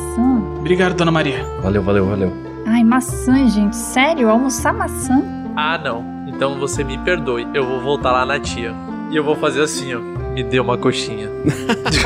Obrigado, 0.59 0.95
dona 0.95 1.11
Maria. 1.11 1.43
valeu, 1.61 1.82
valeu, 1.84 2.05
valeu. 2.05 2.32
Ai, 2.68 2.84
maçã, 2.84 3.47
gente. 3.47 3.76
Sério? 3.76 4.30
Almoçar 4.30 4.74
maçã? 4.74 5.22
Ah, 5.55 5.78
não. 5.78 6.03
Então 6.28 6.59
você 6.59 6.84
me 6.84 6.97
perdoe. 6.99 7.47
Eu 7.53 7.66
vou 7.66 7.80
voltar 7.82 8.11
lá 8.11 8.26
na 8.26 8.39
tia. 8.39 8.74
E 9.12 9.16
eu 9.16 9.24
vou 9.24 9.36
fazer 9.36 9.62
assim, 9.62 9.93
ó. 9.93 9.99
Me 10.34 10.43
dê 10.43 10.60
uma 10.60 10.78
coxinha. 10.78 11.30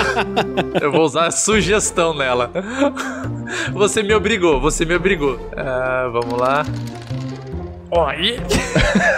eu 0.80 0.92
vou 0.92 1.02
usar 1.02 1.28
a 1.28 1.32
sugestão 1.32 2.14
nela. 2.14 2.52
Você 3.74 4.04
me 4.04 4.14
obrigou, 4.14 4.62
você 4.62 4.86
me 4.86 4.94
obrigou. 4.96 5.40
Ah, 5.58 6.10
vamos 6.12 6.40
lá. 6.40 6.64
Aí. 8.08 8.40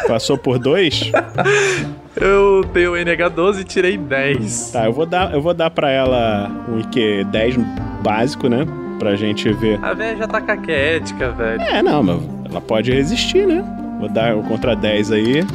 Passou 0.08 0.38
por 0.38 0.58
dois? 0.58 1.12
Eu 2.16 2.64
tenho 2.74 2.92
NH12 2.92 3.62
e 3.62 3.64
tirei 3.64 3.98
10. 3.98 4.72
Tá, 4.72 4.86
eu 4.86 4.92
vou 4.92 5.06
dar, 5.06 5.34
eu 5.34 5.42
vou 5.42 5.54
dar 5.54 5.70
pra 5.70 5.90
ela 5.90 6.52
um 6.68 6.78
IQ 6.80 7.26
10 7.32 7.56
básico, 8.04 8.50
né? 8.50 8.68
Pra 9.00 9.16
gente 9.16 9.52
ver. 9.54 9.80
A 9.82 9.94
velha 9.94 10.18
já 10.18 10.28
tá 10.28 10.42
caquética, 10.42 11.32
velho. 11.32 11.62
É, 11.62 11.82
não, 11.82 12.04
mas 12.04 12.22
ela 12.50 12.60
pode 12.60 12.92
resistir, 12.92 13.48
né? 13.48 13.64
Vou 14.00 14.10
dar 14.10 14.36
o 14.36 14.44
contra 14.44 14.76
10 14.76 15.12
aí. 15.14 15.46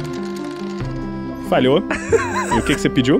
Falhou. 1.49 1.83
e 2.53 2.59
o 2.59 2.61
que, 2.63 2.75
que 2.75 2.81
você 2.81 2.89
pediu? 2.89 3.19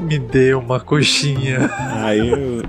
Me 0.00 0.18
dê 0.18 0.54
uma 0.54 0.80
coxinha. 0.80 1.70
Aí, 2.02 2.62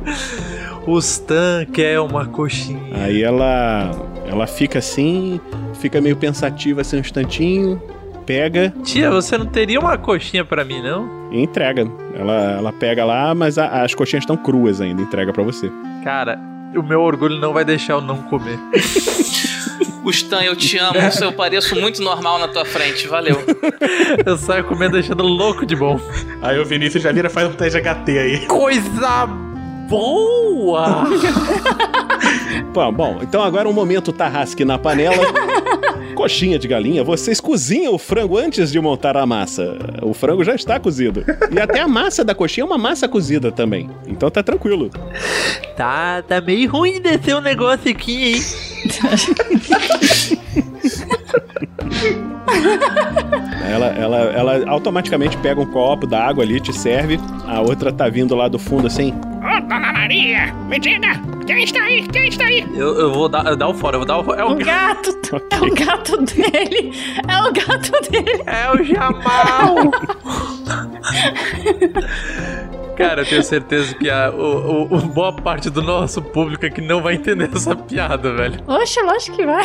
O 0.86 0.98
Stan 1.00 1.66
quer 1.72 2.00
uma 2.00 2.26
coxinha. 2.26 3.04
aí 3.04 3.24
ela, 3.24 3.92
ela 4.30 4.48
fica 4.48 4.80
assim, 4.80 5.40
fica 5.76 6.02
meio 6.02 6.16
pensativa 6.18 6.82
assim 6.82 6.98
um 6.98 7.00
instantinho, 7.00 7.82
pega 8.26 8.74
Tia, 8.84 9.10
você 9.12 9.38
não 9.38 9.46
teria 9.46 9.80
uma 9.80 9.98
coxinha 9.98 10.44
pra 10.44 10.64
mim, 10.66 10.82
não? 10.82 11.20
e 11.32 11.42
entrega. 11.44 11.88
Ela, 12.16 12.34
ela 12.58 12.74
pega 12.74 13.06
lá, 13.06 13.34
mas 13.36 13.58
a- 13.60 13.84
as 13.84 13.94
coxinhas 13.94 14.24
estão 14.24 14.36
cruas 14.36 14.82
ainda, 14.82 15.02
entrega 15.02 15.32
pra 15.32 15.44
você. 15.44 15.72
Cara, 16.04 16.40
o 16.76 16.82
meu 16.82 17.02
orgulho 17.02 17.38
não 17.40 17.54
vai 17.54 17.64
deixar 17.64 17.94
eu 17.94 18.02
não 18.02 18.18
comer. 18.24 18.58
Gustan, 20.02 20.42
eu 20.44 20.56
te 20.56 20.78
amo. 20.78 20.98
Eu 21.22 21.34
pareço 21.34 21.76
muito 21.76 22.02
normal 22.02 22.40
na 22.40 22.48
tua 22.48 22.66
frente. 22.66 23.08
Valeu. 23.08 23.38
Eu 24.26 24.38
saio 24.38 24.64
comendo 24.64 24.94
deixando 24.94 25.24
louco 25.24 25.66
de 25.66 25.76
bom. 25.76 26.00
Aí 26.42 26.60
o 26.60 26.66
Vinícius 26.66 27.04
já 27.04 27.12
vira 27.12 27.28
e 27.28 27.32
faz 27.32 27.48
um 27.48 27.54
teste 27.54 27.80
HT 27.80 28.18
aí. 28.18 28.46
Coisa 28.48 29.28
boa! 29.90 31.06
Bom, 32.74 32.92
bom, 32.94 33.20
então 33.22 33.42
agora 33.42 33.68
um 33.68 33.74
momento 33.74 34.12
tarrasque 34.12 34.64
na 34.64 34.78
panela. 34.78 35.26
Coxinha 36.14 36.60
de 36.60 36.68
galinha, 36.68 37.04
vocês 37.04 37.40
cozinham 37.40 37.94
o 37.96 37.98
frango 37.98 38.38
antes 38.38 38.72
de 38.72 38.80
montar 38.80 39.18
a 39.18 39.26
massa. 39.26 39.78
O 40.02 40.14
frango 40.14 40.44
já 40.44 40.54
está 40.54 40.80
cozido. 40.80 41.24
E 41.52 41.60
até 41.60 41.80
a 41.80 41.88
massa 41.88 42.24
da 42.24 42.36
coxinha 42.36 42.64
é 42.64 42.68
uma 42.68 42.78
massa 42.78 43.08
cozida 43.08 43.52
também. 43.52 43.90
Então 44.06 44.30
tá 44.30 44.44
tranquilo. 44.44 44.90
tá, 45.76 46.22
tá 46.22 46.42
meio 46.42 46.70
ruim 46.70 46.94
de 46.94 47.00
descer 47.00 47.36
um 47.36 47.42
negócio 47.42 47.90
aqui, 47.90 48.34
hein? 48.34 48.42
Ela, 53.70 53.88
ela, 53.88 54.18
ela 54.32 54.70
automaticamente 54.70 55.38
pega 55.38 55.62
um 55.62 55.66
copo 55.66 56.08
d'água 56.08 56.44
ali, 56.44 56.60
te 56.60 56.74
serve. 56.74 57.20
A 57.48 57.62
outra 57.62 57.92
tá 57.92 58.10
vindo 58.10 58.36
lá 58.36 58.48
do 58.48 58.58
fundo 58.58 58.88
assim. 58.88 59.14
Oh, 59.42 59.62
Dona 59.62 59.94
Maria, 59.94 60.54
me 60.68 60.80
diga, 60.80 61.20
quem 61.46 61.64
está 61.64 61.82
aí? 61.84 62.08
Quem 62.08 62.28
está 62.28 62.46
aí? 62.46 62.66
Eu, 62.74 63.00
eu 63.00 63.14
vou 63.14 63.30
dar, 63.30 63.46
eu 63.46 63.56
dar 63.56 63.68
o 63.68 63.74
fora, 63.74 63.96
eu 63.96 64.00
vou 64.00 64.08
dar 64.08 64.20
o 64.20 64.24
fora. 64.24 64.42
É 64.42 64.46
O 64.46 64.52
o, 64.54 64.56
gato. 64.56 65.10
É 65.52 65.62
o 65.62 65.76
gato 65.76 66.18
dele. 66.24 66.92
É 67.28 67.42
o 67.42 67.52
gato 67.54 68.10
dele. 68.10 68.44
é 68.46 68.72
o 68.72 68.84
Jamal! 68.84 69.92
Cara, 73.00 73.22
eu 73.22 73.26
tenho 73.26 73.42
certeza 73.42 73.96
que 73.96 74.10
a 74.10 74.30
o, 74.30 74.84
o- 74.84 74.96
o- 74.98 75.02
boa 75.08 75.32
parte 75.34 75.70
do 75.70 75.82
nosso 75.82 76.22
público 76.22 76.66
aqui 76.66 76.82
não 76.82 77.02
vai 77.02 77.16
entender 77.16 77.50
essa 77.56 77.76
piada, 77.76 78.34
velho. 78.34 78.60
Oxe, 78.68 79.02
lógico 79.02 79.38
que 79.38 79.46
vai. 79.46 79.64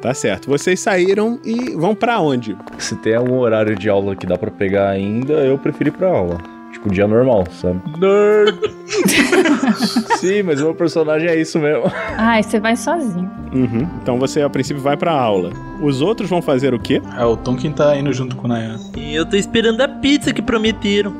Tá 0.00 0.12
certo. 0.14 0.48
Vocês 0.48 0.80
saíram 0.80 1.38
e 1.44 1.76
vão 1.76 1.94
pra 1.94 2.18
onde? 2.20 2.56
Se 2.78 2.96
tem 2.96 3.14
algum 3.14 3.38
horário 3.38 3.76
de 3.76 3.88
aula 3.88 4.16
que 4.16 4.26
dá 4.26 4.36
pra 4.38 4.50
pegar 4.50 4.88
ainda, 4.88 5.34
eu 5.34 5.58
prefiro 5.58 5.90
ir 5.90 5.92
pra 5.92 6.08
aula. 6.08 6.38
Tipo, 6.72 6.88
dia 6.90 7.06
normal, 7.06 7.44
sabe? 7.52 7.80
Nerd! 8.00 8.58
Sim, 10.18 10.42
mas 10.42 10.58
o 10.60 10.64
meu 10.64 10.74
personagem 10.74 11.28
é 11.28 11.38
isso 11.38 11.58
mesmo. 11.58 11.84
Ai, 12.16 12.42
você 12.42 12.58
vai 12.58 12.74
sozinho. 12.76 13.30
Uhum. 13.52 13.86
Então 14.02 14.18
você, 14.18 14.40
a 14.40 14.48
princípio, 14.48 14.82
vai 14.82 14.96
pra 14.96 15.12
aula. 15.12 15.50
Os 15.82 16.00
outros 16.00 16.30
vão 16.30 16.40
fazer 16.40 16.72
o 16.72 16.78
quê? 16.80 17.02
É, 17.18 17.24
o 17.24 17.36
Tonkin 17.36 17.72
tá 17.72 17.94
indo 17.94 18.10
junto 18.12 18.34
com 18.36 18.46
o 18.46 18.48
Nayan. 18.48 18.80
E 18.96 19.14
eu 19.14 19.26
tô 19.26 19.36
esperando 19.36 19.80
a 19.82 19.88
pizza 19.88 20.32
que 20.32 20.40
prometeram. 20.40 21.14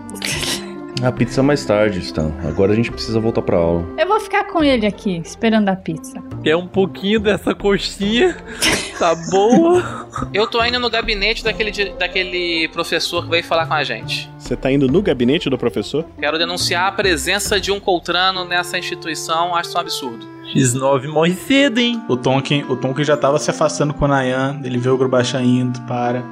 A 1.02 1.10
pizza 1.10 1.40
é 1.40 1.42
mais 1.42 1.64
tarde, 1.64 1.98
Stan. 1.98 2.32
Agora 2.44 2.70
a 2.72 2.76
gente 2.76 2.92
precisa 2.92 3.18
voltar 3.18 3.42
pra 3.42 3.56
aula. 3.56 3.84
Eu 3.98 4.06
vou 4.06 4.20
ficar 4.20 4.44
com 4.44 4.62
ele 4.62 4.86
aqui, 4.86 5.20
esperando 5.24 5.68
a 5.68 5.74
pizza. 5.74 6.22
Quer 6.44 6.54
um 6.54 6.68
pouquinho 6.68 7.18
dessa 7.18 7.52
coxinha? 7.56 8.36
Tá 9.00 9.12
boa? 9.32 10.06
Eu 10.32 10.46
tô 10.46 10.64
indo 10.64 10.78
no 10.78 10.88
gabinete 10.88 11.42
daquele, 11.42 11.72
daquele 11.94 12.68
professor 12.68 13.24
que 13.24 13.30
veio 13.30 13.42
falar 13.42 13.66
com 13.66 13.74
a 13.74 13.82
gente. 13.82 14.30
Você 14.38 14.54
tá 14.54 14.70
indo 14.70 14.86
no 14.86 15.02
gabinete 15.02 15.50
do 15.50 15.58
professor? 15.58 16.04
Quero 16.20 16.38
denunciar 16.38 16.86
a 16.86 16.92
presença 16.92 17.60
de 17.60 17.72
um 17.72 17.80
Coltrano 17.80 18.44
nessa 18.44 18.78
instituição, 18.78 19.56
acho 19.56 19.70
isso 19.70 19.78
um 19.78 19.80
absurdo. 19.80 20.26
X9 20.54 21.08
morre 21.08 21.34
cedo, 21.34 21.80
hein? 21.80 22.00
O 22.08 22.16
Tonkin, 22.16 22.64
o 22.68 22.76
Tonkin 22.76 23.02
já 23.02 23.16
tava 23.16 23.40
se 23.40 23.50
afastando 23.50 23.92
com 23.92 24.04
o 24.04 24.08
Nayan. 24.08 24.60
Ele 24.62 24.78
vê 24.78 24.88
o 24.88 24.96
Grubasha 24.96 25.40
indo, 25.40 25.80
para. 25.82 26.22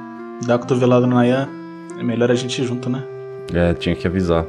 Dá 0.45 0.55
a 0.55 0.59
cotovelada 0.59 1.05
no 1.05 1.15
Nayan. 1.15 1.49
É 1.99 2.03
melhor 2.03 2.31
a 2.31 2.35
gente 2.35 2.61
ir 2.61 2.65
junto, 2.65 2.89
né? 2.89 3.03
É, 3.53 3.73
tinha 3.73 3.95
que 3.95 4.07
avisar. 4.07 4.45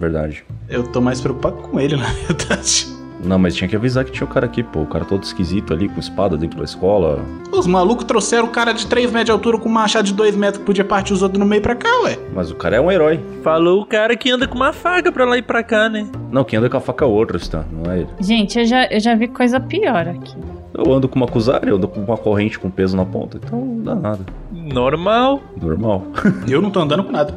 Verdade. 0.00 0.42
Eu 0.66 0.82
tô 0.82 1.00
mais 1.00 1.20
preocupado 1.20 1.56
com 1.56 1.78
ele, 1.78 1.94
na 1.96 2.08
verdade. 2.08 2.88
Não, 3.22 3.38
mas 3.38 3.54
tinha 3.54 3.68
que 3.68 3.76
avisar 3.76 4.02
que 4.02 4.10
tinha 4.10 4.24
o 4.26 4.30
cara 4.30 4.46
aqui, 4.46 4.62
pô. 4.62 4.80
O 4.80 4.86
cara 4.86 5.04
todo 5.04 5.22
esquisito 5.22 5.74
ali, 5.74 5.90
com 5.90 6.00
espada 6.00 6.38
dentro 6.38 6.56
da 6.56 6.64
escola. 6.64 7.22
Os 7.52 7.66
malucos 7.66 8.04
trouxeram 8.06 8.46
o 8.46 8.50
cara 8.50 8.72
de 8.72 8.86
3 8.86 9.10
metros 9.10 9.26
de 9.26 9.30
altura 9.32 9.58
com 9.58 9.68
um 9.68 9.72
machado 9.72 10.06
de 10.06 10.14
2 10.14 10.34
metros 10.36 10.58
que 10.58 10.64
podia 10.64 10.86
partir 10.86 11.12
os 11.12 11.22
outros 11.22 11.38
no 11.38 11.44
meio 11.44 11.60
pra 11.60 11.74
cá, 11.74 11.90
ué. 12.04 12.18
Mas 12.34 12.50
o 12.50 12.54
cara 12.54 12.76
é 12.76 12.80
um 12.80 12.90
herói. 12.90 13.20
Falou 13.42 13.82
o 13.82 13.84
cara 13.84 14.16
que 14.16 14.30
anda 14.30 14.48
com 14.48 14.54
uma 14.56 14.72
faca 14.72 15.12
pra 15.12 15.26
lá 15.26 15.36
e 15.36 15.42
pra 15.42 15.62
cá, 15.62 15.90
né? 15.90 16.06
Não, 16.32 16.44
quem 16.44 16.58
anda 16.58 16.70
com 16.70 16.78
a 16.78 16.80
faca 16.80 17.04
é 17.04 17.08
o 17.08 17.10
outro, 17.10 17.36
Stan, 17.36 17.66
não 17.70 17.92
é 17.92 17.98
ele. 17.98 18.08
Gente, 18.20 18.58
eu 18.58 18.64
já, 18.64 18.86
eu 18.86 18.98
já 19.00 19.14
vi 19.14 19.28
coisa 19.28 19.60
pior 19.60 20.08
aqui. 20.08 20.34
Eu 20.72 20.90
ando 20.90 21.06
com 21.06 21.16
uma 21.16 21.26
Kuzari, 21.26 21.68
eu 21.68 21.76
ando 21.76 21.88
com 21.88 22.00
uma 22.00 22.16
corrente 22.16 22.58
com 22.58 22.70
peso 22.70 22.96
na 22.96 23.04
ponta, 23.04 23.36
então 23.36 23.60
não 23.60 23.82
dá 23.82 23.94
nada. 23.94 24.24
Normal. 24.50 25.42
Normal. 25.60 26.04
Eu 26.48 26.62
não 26.62 26.70
tô 26.70 26.80
andando 26.80 27.04
com 27.04 27.12
nada. 27.12 27.34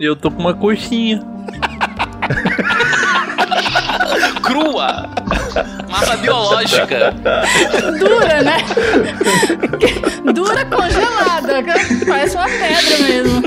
Eu 0.00 0.16
tô 0.16 0.30
com 0.30 0.40
uma 0.40 0.52
coxinha. 0.52 1.22
Crua! 4.42 5.08
Massa 5.90 6.16
biológica. 6.16 7.14
Dura, 7.98 8.42
né? 8.42 8.56
Dura 10.34 10.64
congelada. 10.64 11.62
Parece 12.06 12.36
uma 12.36 12.48
pedra 12.48 12.98
mesmo. 13.06 13.42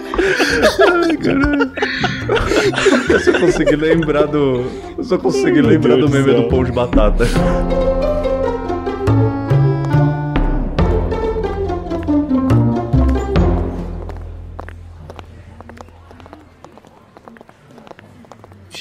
Eu 3.10 3.20
só 3.20 3.40
consegui 3.40 3.76
lembrar 3.76 4.28
do. 4.28 4.66
Eu 4.98 5.04
só 5.04 5.18
consegui 5.18 5.62
Meu 5.62 5.72
lembrar 5.72 5.96
Deus 5.96 6.02
do 6.02 6.08
do 6.08 6.14
meme 6.14 6.32
céu. 6.34 6.42
do 6.44 6.50
pão 6.50 6.64
de 6.64 6.72
batata. 6.72 7.26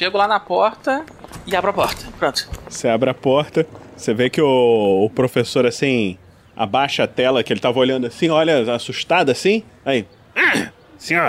Chego 0.05 0.19
lá 0.19 0.29
na 0.29 0.39
porta 0.39 1.03
e 1.47 1.57
abro 1.57 1.71
a 1.71 1.73
porta. 1.73 2.05
Pronto. 2.19 2.47
Você 2.69 2.89
abre 2.89 3.09
a 3.09 3.15
porta, 3.15 3.67
você 3.97 4.13
vê 4.13 4.29
que 4.29 4.39
o, 4.43 5.05
o 5.07 5.09
professor, 5.09 5.65
assim, 5.65 6.19
abaixa 6.55 7.05
a 7.05 7.07
tela, 7.07 7.43
que 7.43 7.51
ele 7.51 7.61
tava 7.61 7.79
olhando 7.79 8.07
assim, 8.07 8.29
olha, 8.29 8.71
assustado 8.75 9.31
assim. 9.31 9.63
Aí, 9.83 10.07
Ah, 10.37 10.69
senhor, 10.99 11.25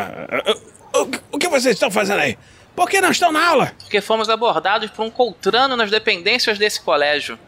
o, 0.93 0.99
o- 1.03 1.11
o 1.31 1.37
que 1.39 1.47
vocês 1.47 1.75
estão 1.75 1.89
fazendo 1.89 2.19
aí? 2.19 2.37
Por 2.75 2.89
que 2.89 2.99
não 2.99 3.11
estão 3.11 3.31
na 3.31 3.47
aula? 3.47 3.71
Porque 3.79 4.01
fomos 4.01 4.27
abordados 4.27 4.89
por 4.91 5.05
um 5.05 5.09
Coltrano 5.09 5.77
nas 5.77 5.89
dependências 5.89 6.57
desse 6.59 6.81
colégio. 6.81 7.39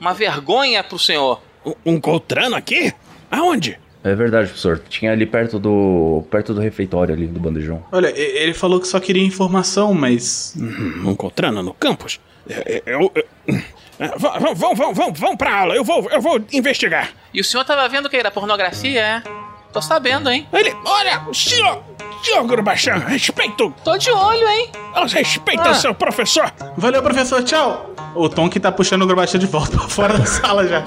Uma 0.00 0.12
vergonha 0.12 0.82
pro 0.82 0.98
senhor. 0.98 1.40
Um, 1.64 1.74
um 1.92 2.00
Coltrano 2.00 2.56
aqui? 2.56 2.92
Aonde? 3.30 3.78
É 4.04 4.14
verdade, 4.14 4.48
professor. 4.48 4.80
Tinha 4.88 5.12
ali 5.12 5.24
perto 5.24 5.58
do. 5.58 6.22
perto 6.30 6.52
do 6.52 6.60
refeitório 6.60 7.14
ali, 7.14 7.26
do 7.26 7.40
bandejão. 7.40 7.82
Olha, 7.90 8.08
ele 8.14 8.52
falou 8.52 8.78
que 8.78 8.86
só 8.86 9.00
queria 9.00 9.24
informação, 9.24 9.94
mas. 9.94 10.54
Um 11.04 11.14
Coltrano 11.14 11.62
no 11.62 11.72
campus? 11.72 12.20
Eu. 12.46 12.82
eu- 12.86 13.12
eu- 13.14 13.62
Ah, 13.98 14.12
vão, 14.18 14.54
vão, 14.56 14.74
vão, 14.74 14.92
vão, 14.94 15.12
vão, 15.12 15.36
pra 15.36 15.60
aula, 15.60 15.74
eu 15.76 15.84
vou, 15.84 16.10
eu 16.10 16.20
vou 16.20 16.40
investigar. 16.52 17.10
E 17.32 17.40
o 17.40 17.44
senhor 17.44 17.64
tava 17.64 17.88
vendo 17.88 18.06
o 18.06 18.10
que 18.10 18.16
era 18.16 18.28
pornografia, 18.30 19.00
é? 19.00 19.22
Tô 19.72 19.80
sabendo, 19.80 20.28
hein? 20.28 20.46
Ele, 20.52 20.74
olha, 20.84 21.22
senhor, 21.32 21.80
senhor 22.22 22.44
Grubachan, 22.44 22.96
respeito, 23.06 23.72
Tô 23.84 23.96
de 23.96 24.10
olho, 24.10 24.48
hein? 24.48 24.70
respeita 25.14 25.70
Ah. 25.70 25.74
seu 25.74 25.94
professor. 25.94 26.52
Valeu, 26.76 27.02
professor, 27.04 27.42
tchau! 27.44 27.94
O 28.16 28.28
Tonkin 28.28 28.58
tá 28.58 28.72
puxando 28.72 29.02
o 29.02 29.06
Grubasha 29.06 29.38
de 29.38 29.46
volta 29.46 29.76
pra 29.78 29.88
fora 29.88 30.18
da 30.18 30.26
sala 30.26 30.66
já. 30.66 30.84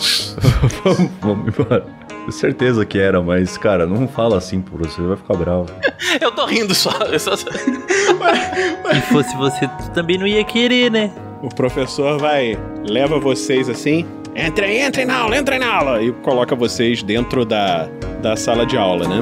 vamos, 0.83 1.11
vamos 1.21 1.47
embora. 1.47 1.85
Certeza 2.31 2.85
que 2.85 2.99
era, 2.99 3.21
mas, 3.21 3.57
cara, 3.57 3.85
não 3.85 4.07
fala 4.07 4.37
assim 4.37 4.59
pro 4.61 4.77
você, 4.77 5.01
vai 5.01 5.15
ficar 5.17 5.33
bravo. 5.35 5.65
Eu 6.21 6.31
tô 6.31 6.45
rindo 6.45 6.73
só. 6.75 6.91
Eu 7.11 7.19
só- 7.19 7.35
Se 7.37 9.01
fosse 9.11 9.35
você, 9.37 9.67
tu 9.67 9.91
também 9.93 10.17
não 10.17 10.27
ia 10.27 10.43
querer, 10.43 10.91
né? 10.91 11.11
o 11.41 11.49
professor 11.49 12.17
vai, 12.19 12.57
leva 12.87 13.19
vocês 13.19 13.69
assim, 13.69 14.05
Entrem, 14.35 14.83
entrem 14.85 15.05
na 15.05 15.17
aula, 15.19 15.37
entrem 15.37 15.59
na 15.59 15.71
aula. 15.73 16.01
e 16.01 16.11
coloca 16.11 16.55
vocês 16.55 17.01
dentro 17.03 17.45
da, 17.45 17.87
da 18.21 18.35
sala 18.35 18.65
de 18.65 18.75
aula, 18.77 19.07
né? 19.07 19.19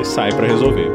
E 0.00 0.04
sai 0.04 0.32
pra 0.32 0.46
resolver. 0.46 0.90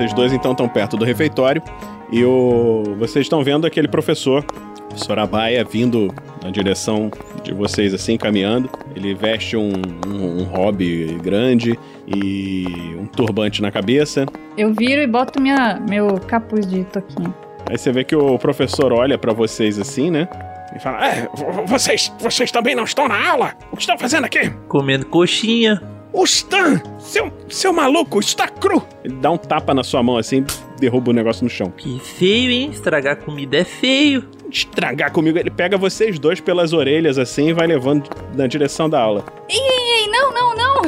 Vocês 0.00 0.14
dois 0.14 0.32
então 0.32 0.52
estão 0.52 0.66
perto 0.68 0.96
do 0.96 1.04
refeitório 1.04 1.62
e 2.10 2.24
o 2.24 2.82
vocês 2.98 3.26
estão 3.26 3.44
vendo 3.44 3.66
aquele 3.66 3.86
professor, 3.86 4.42
professor 4.88 5.18
Abaia, 5.18 5.62
vindo 5.62 6.08
na 6.42 6.50
direção 6.50 7.10
de 7.42 7.52
vocês 7.52 7.92
assim, 7.92 8.16
caminhando. 8.16 8.70
Ele 8.96 9.14
veste 9.14 9.56
um, 9.58 9.70
um, 10.06 10.40
um 10.40 10.44
hobby 10.44 11.18
grande 11.22 11.78
e 12.06 12.96
um 12.98 13.04
turbante 13.04 13.60
na 13.60 13.70
cabeça. 13.70 14.24
Eu 14.56 14.72
viro 14.72 15.02
e 15.02 15.06
boto 15.06 15.40
minha, 15.40 15.78
meu 15.88 16.18
capuz 16.18 16.66
de 16.66 16.82
toquinho. 16.84 17.34
Aí 17.68 17.76
você 17.76 17.92
vê 17.92 18.02
que 18.02 18.16
o 18.16 18.38
professor 18.38 18.92
olha 18.94 19.18
pra 19.18 19.34
vocês 19.34 19.78
assim, 19.78 20.10
né? 20.10 20.26
E 20.74 20.78
fala, 20.80 21.06
é, 21.06 21.28
vo- 21.34 21.66
vocês, 21.66 22.10
vocês 22.18 22.50
também 22.50 22.74
não 22.74 22.84
estão 22.84 23.06
na 23.06 23.28
aula? 23.32 23.52
O 23.70 23.76
que 23.76 23.82
estão 23.82 23.98
fazendo 23.98 24.24
aqui? 24.24 24.48
Comendo 24.66 25.04
coxinha. 25.06 25.80
O 26.12 26.24
Stan, 26.24 26.82
seu, 26.98 27.32
seu 27.48 27.72
maluco, 27.72 28.18
isso 28.18 28.36
tá 28.36 28.48
cru. 28.48 28.82
Ele 29.04 29.14
dá 29.14 29.30
um 29.30 29.36
tapa 29.36 29.72
na 29.72 29.84
sua 29.84 30.02
mão 30.02 30.16
assim, 30.16 30.44
derruba 30.78 31.10
o 31.10 31.14
negócio 31.14 31.44
no 31.44 31.50
chão. 31.50 31.70
Que 31.76 32.00
feio, 32.00 32.50
hein? 32.50 32.70
Estragar 32.72 33.16
comida 33.16 33.58
é 33.58 33.64
feio. 33.64 34.28
Estragar 34.50 35.12
comigo, 35.12 35.38
ele 35.38 35.50
pega 35.50 35.78
vocês 35.78 36.18
dois 36.18 36.40
pelas 36.40 36.72
orelhas 36.72 37.18
assim 37.18 37.48
e 37.48 37.52
vai 37.52 37.66
levando 37.66 38.10
na 38.34 38.46
direção 38.48 38.90
da 38.90 39.00
aula. 39.00 39.24
Ei, 39.48 39.56
ei, 39.56 40.00
ei, 40.02 40.08
não, 40.08 40.32
não, 40.32 40.54
não! 40.56 40.82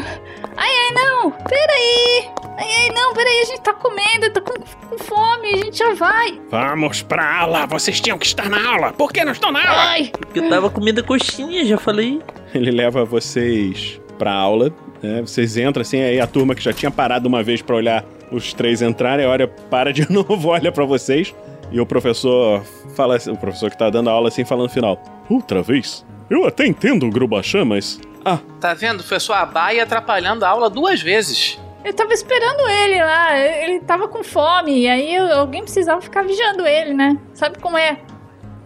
Ai, 0.56 0.70
ai, 0.70 0.90
não! 0.94 1.30
Peraí! 1.30 2.28
Ai, 2.58 2.68
ai, 2.82 2.88
não, 2.94 3.14
peraí, 3.14 3.40
a 3.40 3.44
gente 3.44 3.60
tá 3.60 3.72
comendo, 3.72 4.24
eu 4.26 4.32
tô 4.32 4.42
com, 4.42 4.54
com 4.54 4.98
fome, 4.98 5.54
a 5.54 5.56
gente 5.58 5.78
já 5.78 5.94
vai! 5.94 6.40
Vamos 6.50 7.02
pra 7.02 7.40
aula, 7.40 7.66
vocês 7.66 8.00
tinham 8.00 8.18
que 8.18 8.26
estar 8.26 8.50
na 8.50 8.68
aula. 8.74 8.92
Por 8.92 9.12
que 9.12 9.24
não 9.24 9.32
estão 9.32 9.52
na 9.52 9.60
aula? 9.60 9.82
Ai! 9.82 10.10
Porque 10.18 10.40
eu 10.40 10.48
tava 10.48 10.68
comendo 10.68 11.04
coxinha, 11.04 11.64
já 11.64 11.78
falei. 11.78 12.20
Ele 12.52 12.72
leva 12.72 13.04
vocês 13.04 14.00
pra 14.18 14.32
aula, 14.32 14.72
né? 15.02 15.20
Vocês 15.20 15.56
entram 15.56 15.82
assim, 15.82 16.00
aí 16.00 16.20
a 16.20 16.26
turma 16.26 16.54
que 16.54 16.62
já 16.62 16.72
tinha 16.72 16.90
parado 16.90 17.28
uma 17.28 17.42
vez 17.42 17.60
pra 17.62 17.76
olhar 17.76 18.04
os 18.30 18.52
três 18.54 18.80
entrarem, 18.82 19.26
olha, 19.26 19.46
para 19.48 19.92
de 19.92 20.08
novo, 20.12 20.48
olha 20.48 20.70
pra 20.72 20.84
vocês. 20.84 21.34
E 21.70 21.80
o 21.80 21.86
professor 21.86 22.62
fala 22.94 23.16
assim, 23.16 23.30
o 23.30 23.36
professor 23.36 23.70
que 23.70 23.78
tá 23.78 23.88
dando 23.90 24.10
a 24.10 24.12
aula 24.12 24.28
assim, 24.28 24.44
falando 24.44 24.64
no 24.68 24.72
final. 24.72 25.02
Outra 25.28 25.62
vez? 25.62 26.04
Eu 26.30 26.46
até 26.46 26.66
entendo 26.66 27.06
o 27.06 27.10
Grubachan, 27.10 27.64
mas... 27.64 28.00
Ah, 28.24 28.38
Tá 28.60 28.72
vendo? 28.74 29.00
O 29.00 29.04
professor 29.04 29.32
Abaia 29.34 29.82
atrapalhando 29.82 30.44
a 30.44 30.48
aula 30.48 30.68
duas 30.70 31.00
vezes. 31.02 31.58
Eu 31.84 31.92
tava 31.92 32.12
esperando 32.12 32.68
ele 32.68 33.02
lá, 33.02 33.36
ele 33.38 33.80
tava 33.80 34.06
com 34.06 34.22
fome, 34.22 34.80
e 34.82 34.88
aí 34.88 35.14
eu- 35.14 35.32
alguém 35.32 35.62
precisava 35.62 36.00
ficar 36.00 36.22
vigiando 36.22 36.64
ele, 36.66 36.94
né? 36.94 37.18
Sabe 37.34 37.58
como 37.58 37.76
é? 37.76 37.98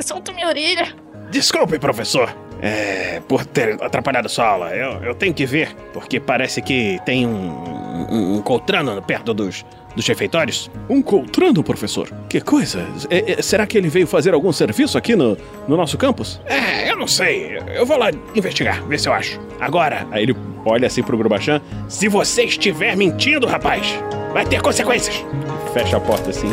Solta 0.01 0.33
minha 0.33 0.47
orelha. 0.49 0.89
Desculpe, 1.31 1.79
professor. 1.79 2.31
É, 2.63 3.21
por 3.29 3.45
ter 3.45 3.83
atrapalhado 3.83 4.29
sua 4.29 4.47
aula. 4.47 4.71
Eu, 4.75 5.03
eu 5.05 5.15
tenho 5.15 5.35
que 5.35 5.45
ver, 5.47 5.75
porque 5.93 6.19
parece 6.19 6.63
que 6.63 6.99
tem 7.05 7.27
um, 7.27 7.51
um, 8.11 8.37
um 8.37 8.43
Coltrano 8.43 9.01
perto 9.03 9.35
dos, 9.35 9.65
dos 9.95 10.07
refeitórios? 10.07 10.71
Um 10.89 11.03
coltrano, 11.03 11.63
professor? 11.63 12.09
Que 12.29 12.41
coisa? 12.41 12.87
É- 13.11 13.33
é- 13.39 13.43
será 13.43 13.67
que 13.67 13.77
ele 13.77 13.89
veio 13.89 14.07
fazer 14.07 14.33
algum 14.35 14.53
serviço 14.53 14.97
aqui 14.97 15.15
no, 15.17 15.37
no 15.69 15.77
nosso 15.77 15.99
campus? 15.99 16.41
É, 16.47 16.91
eu 16.91 16.97
não 16.97 17.07
sei. 17.07 17.59
Eu 17.75 17.85
vou 17.85 17.99
lá 17.99 18.11
investigar, 18.35 18.83
ver 18.87 18.99
se 18.99 19.09
eu 19.09 19.13
acho. 19.13 19.39
Agora, 19.61 20.07
Aí 20.11 20.23
ele 20.23 20.37
olha 20.65 20.87
assim 20.87 21.03
pro 21.03 21.17
Grubachan, 21.17 21.61
se 21.89 22.09
você 22.09 22.45
estiver 22.45 22.97
mentindo, 22.97 23.47
rapaz, 23.47 23.87
vai 24.33 24.45
ter 24.45 24.61
consequências. 24.63 25.25
fecha 25.75 25.97
a 25.97 26.01
porta 26.01 26.31
assim. 26.31 26.49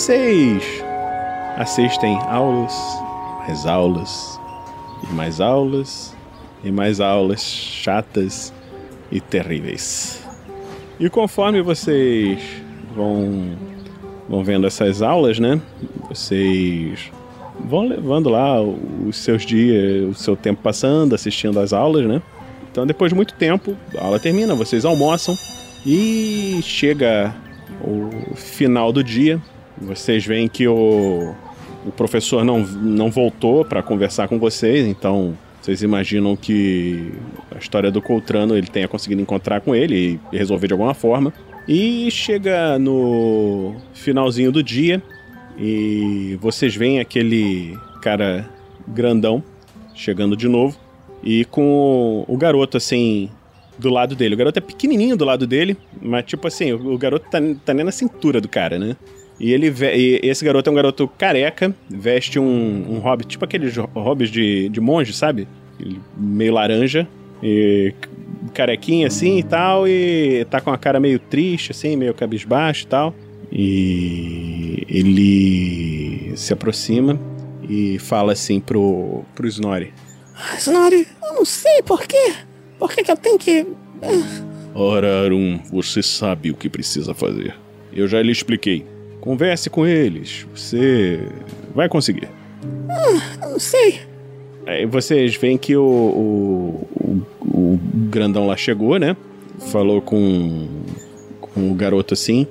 Vocês 0.00 0.82
assistem 1.58 2.16
aulas, 2.22 2.72
mais 3.46 3.66
aulas, 3.66 4.40
e 5.06 5.12
mais 5.12 5.42
aulas, 5.42 6.16
e 6.64 6.72
mais 6.72 7.02
aulas 7.02 7.42
chatas 7.42 8.50
e 9.12 9.20
terríveis. 9.20 10.26
E 10.98 11.10
conforme 11.10 11.60
vocês 11.60 12.40
vão, 12.96 13.58
vão 14.26 14.42
vendo 14.42 14.66
essas 14.66 15.02
aulas, 15.02 15.38
né? 15.38 15.60
Vocês 16.08 17.12
vão 17.62 17.86
levando 17.86 18.30
lá 18.30 18.58
os 18.62 19.18
seus 19.18 19.44
dias, 19.44 20.08
o 20.08 20.14
seu 20.14 20.34
tempo 20.34 20.62
passando, 20.62 21.14
assistindo 21.14 21.60
às 21.60 21.74
aulas, 21.74 22.06
né? 22.06 22.22
Então, 22.72 22.86
depois 22.86 23.10
de 23.10 23.16
muito 23.16 23.34
tempo, 23.34 23.76
a 23.98 24.04
aula 24.06 24.18
termina, 24.18 24.54
vocês 24.54 24.86
almoçam 24.86 25.36
e 25.84 26.58
chega 26.62 27.36
o 27.84 28.34
final 28.34 28.94
do 28.94 29.04
dia. 29.04 29.38
Vocês 29.78 30.24
veem 30.24 30.48
que 30.48 30.66
o, 30.66 31.34
o 31.86 31.92
professor 31.92 32.44
não, 32.44 32.60
não 32.60 33.10
voltou 33.10 33.64
para 33.64 33.82
conversar 33.82 34.28
com 34.28 34.38
vocês, 34.38 34.86
então 34.86 35.36
vocês 35.60 35.82
imaginam 35.82 36.36
que 36.36 37.12
a 37.54 37.58
história 37.58 37.90
do 37.90 38.00
Coltrano 38.00 38.56
ele 38.56 38.66
tenha 38.66 38.88
conseguido 38.88 39.20
encontrar 39.20 39.60
com 39.60 39.74
ele 39.74 40.18
e 40.32 40.36
resolver 40.36 40.68
de 40.68 40.72
alguma 40.72 40.94
forma. 40.94 41.32
E 41.68 42.10
chega 42.10 42.78
no 42.78 43.76
finalzinho 43.92 44.50
do 44.50 44.62
dia 44.62 45.02
e 45.58 46.38
vocês 46.40 46.74
veem 46.74 46.98
aquele 46.98 47.78
cara 48.00 48.48
grandão 48.88 49.42
chegando 49.94 50.36
de 50.36 50.48
novo 50.48 50.76
e 51.22 51.44
com 51.44 52.24
o 52.26 52.36
garoto 52.36 52.76
assim 52.76 53.30
do 53.78 53.90
lado 53.90 54.14
dele. 54.14 54.34
O 54.34 54.38
garoto 54.38 54.58
é 54.58 54.62
pequenininho 54.62 55.16
do 55.16 55.24
lado 55.24 55.46
dele, 55.46 55.76
mas 56.00 56.24
tipo 56.24 56.46
assim, 56.46 56.72
o, 56.72 56.96
garoto 56.98 57.28
tá, 57.30 57.38
tá 57.64 57.74
nem 57.74 57.84
na 57.84 57.92
cintura 57.92 58.40
do 58.40 58.48
cara, 58.48 58.78
né? 58.78 58.96
E 59.40 59.52
ele 59.52 59.72
e 59.94 60.20
esse 60.22 60.44
garoto 60.44 60.68
é 60.68 60.72
um 60.72 60.76
garoto 60.76 61.08
careca, 61.08 61.74
veste 61.88 62.38
um, 62.38 62.84
um 62.90 62.98
hobby, 62.98 63.24
tipo 63.24 63.42
aqueles 63.42 63.74
hobbies 63.94 64.30
de, 64.30 64.68
de 64.68 64.80
monge, 64.80 65.14
sabe? 65.14 65.48
Ele 65.80 65.98
Meio 66.14 66.52
laranja, 66.52 67.08
e 67.42 67.94
carequinha 68.52 69.06
assim 69.06 69.38
e 69.38 69.42
tal, 69.42 69.88
e 69.88 70.44
tá 70.50 70.60
com 70.60 70.70
a 70.70 70.76
cara 70.76 71.00
meio 71.00 71.18
triste, 71.18 71.70
assim, 71.72 71.96
meio 71.96 72.12
cabisbaixo 72.12 72.84
e 72.84 72.86
tal. 72.86 73.14
E 73.50 74.84
ele 74.88 76.36
se 76.36 76.52
aproxima 76.52 77.18
e 77.68 77.98
fala 77.98 78.32
assim 78.32 78.60
pro, 78.60 79.24
pro 79.34 79.46
Snorri. 79.48 79.92
Snorri, 80.58 81.06
eu 81.22 81.34
não 81.34 81.44
sei 81.46 81.82
por 81.82 82.02
quê. 82.06 82.34
Por 82.78 82.90
que, 82.92 83.02
que 83.02 83.10
eu 83.10 83.16
tenho 83.16 83.38
que. 83.38 83.66
Ora, 84.74 85.24
Arum, 85.24 85.58
você 85.70 86.02
sabe 86.02 86.50
o 86.50 86.54
que 86.54 86.68
precisa 86.68 87.14
fazer. 87.14 87.54
Eu 87.92 88.06
já 88.06 88.22
lhe 88.22 88.30
expliquei. 88.30 88.86
Converse 89.20 89.68
com 89.68 89.86
eles. 89.86 90.46
Você 90.54 91.28
vai 91.74 91.88
conseguir. 91.88 92.28
Eu 93.42 93.48
não 93.50 93.58
sei. 93.58 94.00
Aí 94.66 94.86
vocês 94.86 95.36
veem 95.36 95.58
que 95.58 95.76
o, 95.76 95.82
o, 95.82 96.88
o, 97.00 97.24
o 97.44 97.80
grandão 98.10 98.46
lá 98.46 98.56
chegou, 98.56 98.98
né? 98.98 99.16
Falou 99.70 100.00
com, 100.00 100.68
com 101.40 101.70
o 101.70 101.74
garoto 101.74 102.14
assim. 102.14 102.46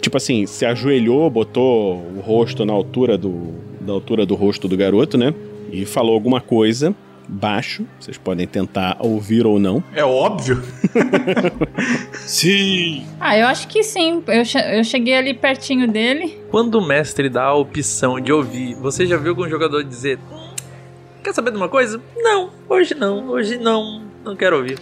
tipo 0.00 0.16
assim, 0.16 0.46
se 0.46 0.64
ajoelhou, 0.64 1.28
botou 1.28 1.96
o 2.16 2.20
rosto 2.20 2.64
na 2.64 2.72
altura 2.72 3.18
do, 3.18 3.54
da 3.80 3.92
altura 3.92 4.24
do 4.24 4.34
rosto 4.34 4.68
do 4.68 4.76
garoto, 4.76 5.18
né? 5.18 5.34
E 5.70 5.84
falou 5.84 6.14
alguma 6.14 6.40
coisa 6.40 6.94
baixo. 7.28 7.86
Vocês 7.98 8.16
podem 8.18 8.46
tentar 8.46 8.96
ouvir 9.00 9.46
ou 9.46 9.58
não. 9.58 9.82
É 9.94 10.04
óbvio. 10.04 10.62
Sim. 12.26 13.04
Ah, 13.20 13.36
eu 13.38 13.46
acho 13.46 13.68
que 13.68 13.82
sim. 13.82 14.22
Eu, 14.26 14.44
che- 14.44 14.58
eu 14.78 14.84
cheguei 14.84 15.14
ali 15.16 15.34
pertinho 15.34 15.86
dele. 15.88 16.38
Quando 16.50 16.76
o 16.76 16.86
mestre 16.86 17.28
dá 17.28 17.44
a 17.44 17.54
opção 17.54 18.20
de 18.20 18.32
ouvir, 18.32 18.74
você 18.76 19.06
já 19.06 19.16
viu 19.16 19.30
algum 19.30 19.48
jogador 19.48 19.82
dizer: 19.84 20.18
"Hum, 20.32 20.54
Quer 21.22 21.32
saber 21.34 21.50
de 21.50 21.56
uma 21.56 21.68
coisa? 21.68 22.00
Não, 22.16 22.50
hoje 22.68 22.94
não, 22.94 23.28
hoje 23.30 23.56
não, 23.58 24.02
não 24.24 24.36
quero 24.36 24.56
ouvir. 24.56 24.78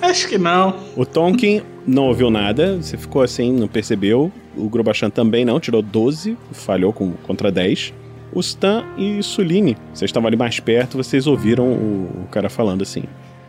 Acho 0.00 0.28
que 0.28 0.36
não. 0.38 0.76
O 0.94 1.04
Tonkin 1.06 1.62
não 1.86 2.04
ouviu 2.08 2.30
nada, 2.30 2.76
você 2.76 2.96
ficou 2.98 3.22
assim, 3.22 3.50
não 3.52 3.66
percebeu. 3.66 4.30
O 4.56 4.68
Grubachan 4.68 5.08
também 5.10 5.44
não, 5.44 5.58
tirou 5.58 5.80
12, 5.82 6.36
falhou 6.52 6.92
com, 6.92 7.12
contra 7.26 7.50
10. 7.50 7.92
O 8.36 8.40
Stan 8.40 8.84
e 8.98 9.22
Suline, 9.22 9.78
vocês 9.94 10.10
estavam 10.10 10.26
ali 10.28 10.36
mais 10.36 10.60
perto, 10.60 10.98
vocês 10.98 11.26
ouviram 11.26 11.72
o, 11.72 12.24
o 12.24 12.28
cara 12.30 12.50
falando 12.50 12.82
assim: 12.82 13.04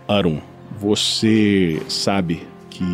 Arum, 0.08 0.40
você 0.80 1.84
sabe 1.90 2.48
que 2.70 2.86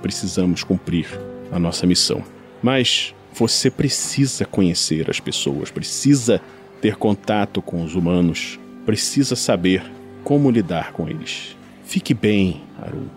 precisamos 0.00 0.64
cumprir 0.64 1.06
a 1.50 1.58
nossa 1.58 1.86
missão, 1.86 2.24
mas 2.62 3.14
você 3.34 3.70
precisa 3.70 4.46
conhecer 4.46 5.10
as 5.10 5.20
pessoas, 5.20 5.70
precisa 5.70 6.40
ter 6.80 6.96
contato 6.96 7.60
com 7.60 7.84
os 7.84 7.94
humanos, 7.94 8.58
precisa 8.86 9.36
saber 9.36 9.84
como 10.24 10.50
lidar 10.50 10.92
com 10.92 11.06
eles. 11.06 11.54
Fique 11.84 12.14
bem, 12.14 12.62
Arum. 12.80 13.08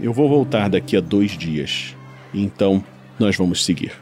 Eu 0.00 0.12
vou 0.12 0.28
voltar 0.28 0.68
daqui 0.68 0.96
a 0.96 1.00
dois 1.00 1.38
dias. 1.38 1.94
Então 2.34 2.82
nós 3.20 3.36
vamos 3.36 3.64
seguir. 3.64 3.92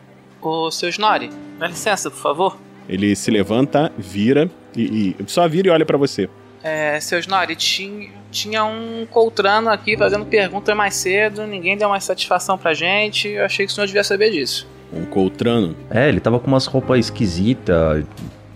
Ô, 0.41 0.71
seu 0.71 0.89
Snorri, 0.89 1.29
dá 1.59 1.67
licença, 1.67 2.11
por 2.11 2.21
favor. 2.23 2.72
Ele 2.89 3.15
se 3.17 3.31
levanta, 3.31 3.93
vira 3.97 4.51
e, 4.77 5.15
e- 5.21 5.25
só 5.27 5.47
vira 5.49 5.69
e 5.69 5.71
olha 5.71 5.87
pra 5.87 5.97
você. 5.99 6.29
É, 6.63 6.99
seu 7.01 7.19
Snorri, 7.19 7.57
tinha, 7.57 8.11
tinha 8.31 8.65
um 8.65 9.05
Coltrano 9.11 9.69
aqui 9.69 9.97
fazendo 9.97 10.25
pergunta 10.25 10.75
mais 10.75 10.95
cedo, 10.95 11.45
ninguém 11.47 11.77
deu 11.77 11.89
mais 11.89 12.05
satisfação 12.05 12.57
pra 12.57 12.73
gente, 12.73 13.29
eu 13.29 13.45
achei 13.45 13.67
que 13.67 13.73
o 13.73 13.75
senhor 13.75 13.87
devia 13.87 14.05
saber 14.05 14.31
disso. 14.31 14.69
Um 14.93 15.05
Coltrano. 15.05 15.75
É, 15.91 16.09
ele 16.09 16.21
tava 16.21 16.39
com 16.39 16.47
umas 16.47 16.67
roupas 16.67 16.99
esquisitas, 17.01 18.05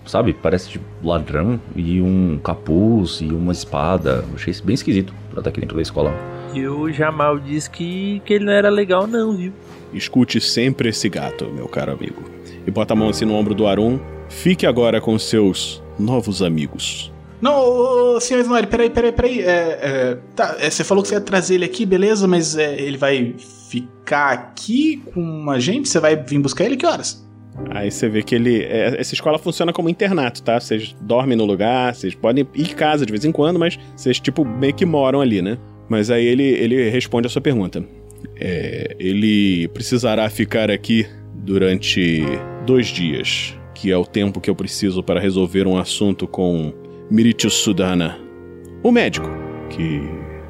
sabe? 0.05 0.33
Parece 0.33 0.69
de 0.69 0.79
ladrão. 1.03 1.59
E 1.75 1.99
um 1.99 2.39
capuz 2.43 3.19
e 3.21 3.25
uma 3.25 3.51
espada. 3.51 4.23
Eu 4.29 4.35
achei 4.35 4.51
isso 4.51 4.63
bem 4.63 4.75
esquisito 4.75 5.13
pra 5.31 5.39
estar 5.39 5.49
aqui 5.49 5.59
dentro 5.59 5.75
da 5.75 5.81
escola. 5.81 6.13
E 6.53 6.65
o 6.67 6.91
Jamal 6.93 7.39
disse 7.39 7.69
que, 7.69 8.21
que 8.23 8.33
ele 8.35 8.45
não 8.45 8.53
era 8.53 8.69
legal, 8.69 9.05
não, 9.07 9.35
viu? 9.35 9.51
Escute 9.93 10.39
sempre 10.39 10.89
esse 10.89 11.09
gato, 11.09 11.45
meu 11.45 11.67
caro 11.67 11.93
amigo. 11.93 12.23
E 12.67 12.71
bota 12.71 12.93
a 12.93 12.95
mão 12.95 13.09
assim 13.09 13.25
no 13.25 13.33
ombro 13.33 13.55
do 13.55 13.65
Arum. 13.65 13.97
Fique 14.29 14.67
agora 14.67 14.99
com 14.99 15.17
seus 15.17 15.81
novos 15.97 16.41
amigos. 16.41 17.11
Não, 17.41 17.53
ô, 17.53 18.15
ô, 18.15 18.19
senhor 18.19 18.41
Snorri, 18.41 18.67
peraí, 18.67 18.89
peraí, 18.89 19.11
peraí. 19.11 19.39
É, 19.41 19.79
é, 19.81 20.17
tá, 20.35 20.57
é, 20.59 20.69
você 20.69 20.83
falou 20.83 21.03
que 21.03 21.09
você 21.09 21.15
ia 21.15 21.21
trazer 21.21 21.55
ele 21.55 21.65
aqui, 21.65 21.85
beleza, 21.85 22.27
mas 22.27 22.57
é, 22.57 22.79
ele 22.79 22.97
vai 22.97 23.35
ficar 23.69 24.31
aqui 24.31 25.01
com 25.13 25.49
a 25.49 25.59
gente? 25.59 25.87
Você 25.87 25.99
vai 25.99 26.15
vir 26.15 26.39
buscar 26.39 26.65
ele? 26.65 26.75
Que 26.75 26.85
horas? 26.85 27.25
Aí 27.71 27.89
você 27.89 28.09
vê 28.09 28.21
que 28.21 28.35
ele. 28.35 28.63
é, 28.63 28.99
essa 28.99 29.13
escola 29.13 29.37
funciona 29.39 29.71
como 29.71 29.89
internato, 29.89 30.41
tá? 30.41 30.59
Vocês 30.59 30.95
dormem 31.01 31.37
no 31.37 31.45
lugar, 31.45 31.95
vocês 31.95 32.13
podem 32.13 32.47
ir 32.53 32.71
em 32.71 32.75
casa 32.75 33.05
de 33.05 33.11
vez 33.11 33.23
em 33.23 33.31
quando, 33.31 33.59
mas 33.59 33.79
vocês, 33.95 34.19
tipo, 34.19 34.43
meio 34.43 34.73
que 34.73 34.85
moram 34.85 35.21
ali, 35.21 35.41
né? 35.41 35.57
Mas 35.87 36.11
aí 36.11 36.25
ele, 36.25 36.43
ele 36.43 36.89
responde 36.89 37.27
a 37.27 37.29
sua 37.29 37.41
pergunta. 37.41 37.83
É, 38.35 38.95
ele 38.99 39.67
precisará 39.69 40.29
ficar 40.29 40.69
aqui 40.69 41.07
durante 41.33 42.23
dois 42.67 42.87
dias, 42.87 43.55
que 43.73 43.89
é 43.91 43.97
o 43.97 44.05
tempo 44.05 44.41
que 44.41 44.49
eu 44.49 44.55
preciso 44.55 45.01
para 45.01 45.19
resolver 45.19 45.65
um 45.65 45.77
assunto 45.77 46.27
com 46.27 46.73
Miritu 47.09 47.49
Sudana, 47.49 48.19
o 48.83 48.91
médico 48.91 49.29
que 49.69 50.01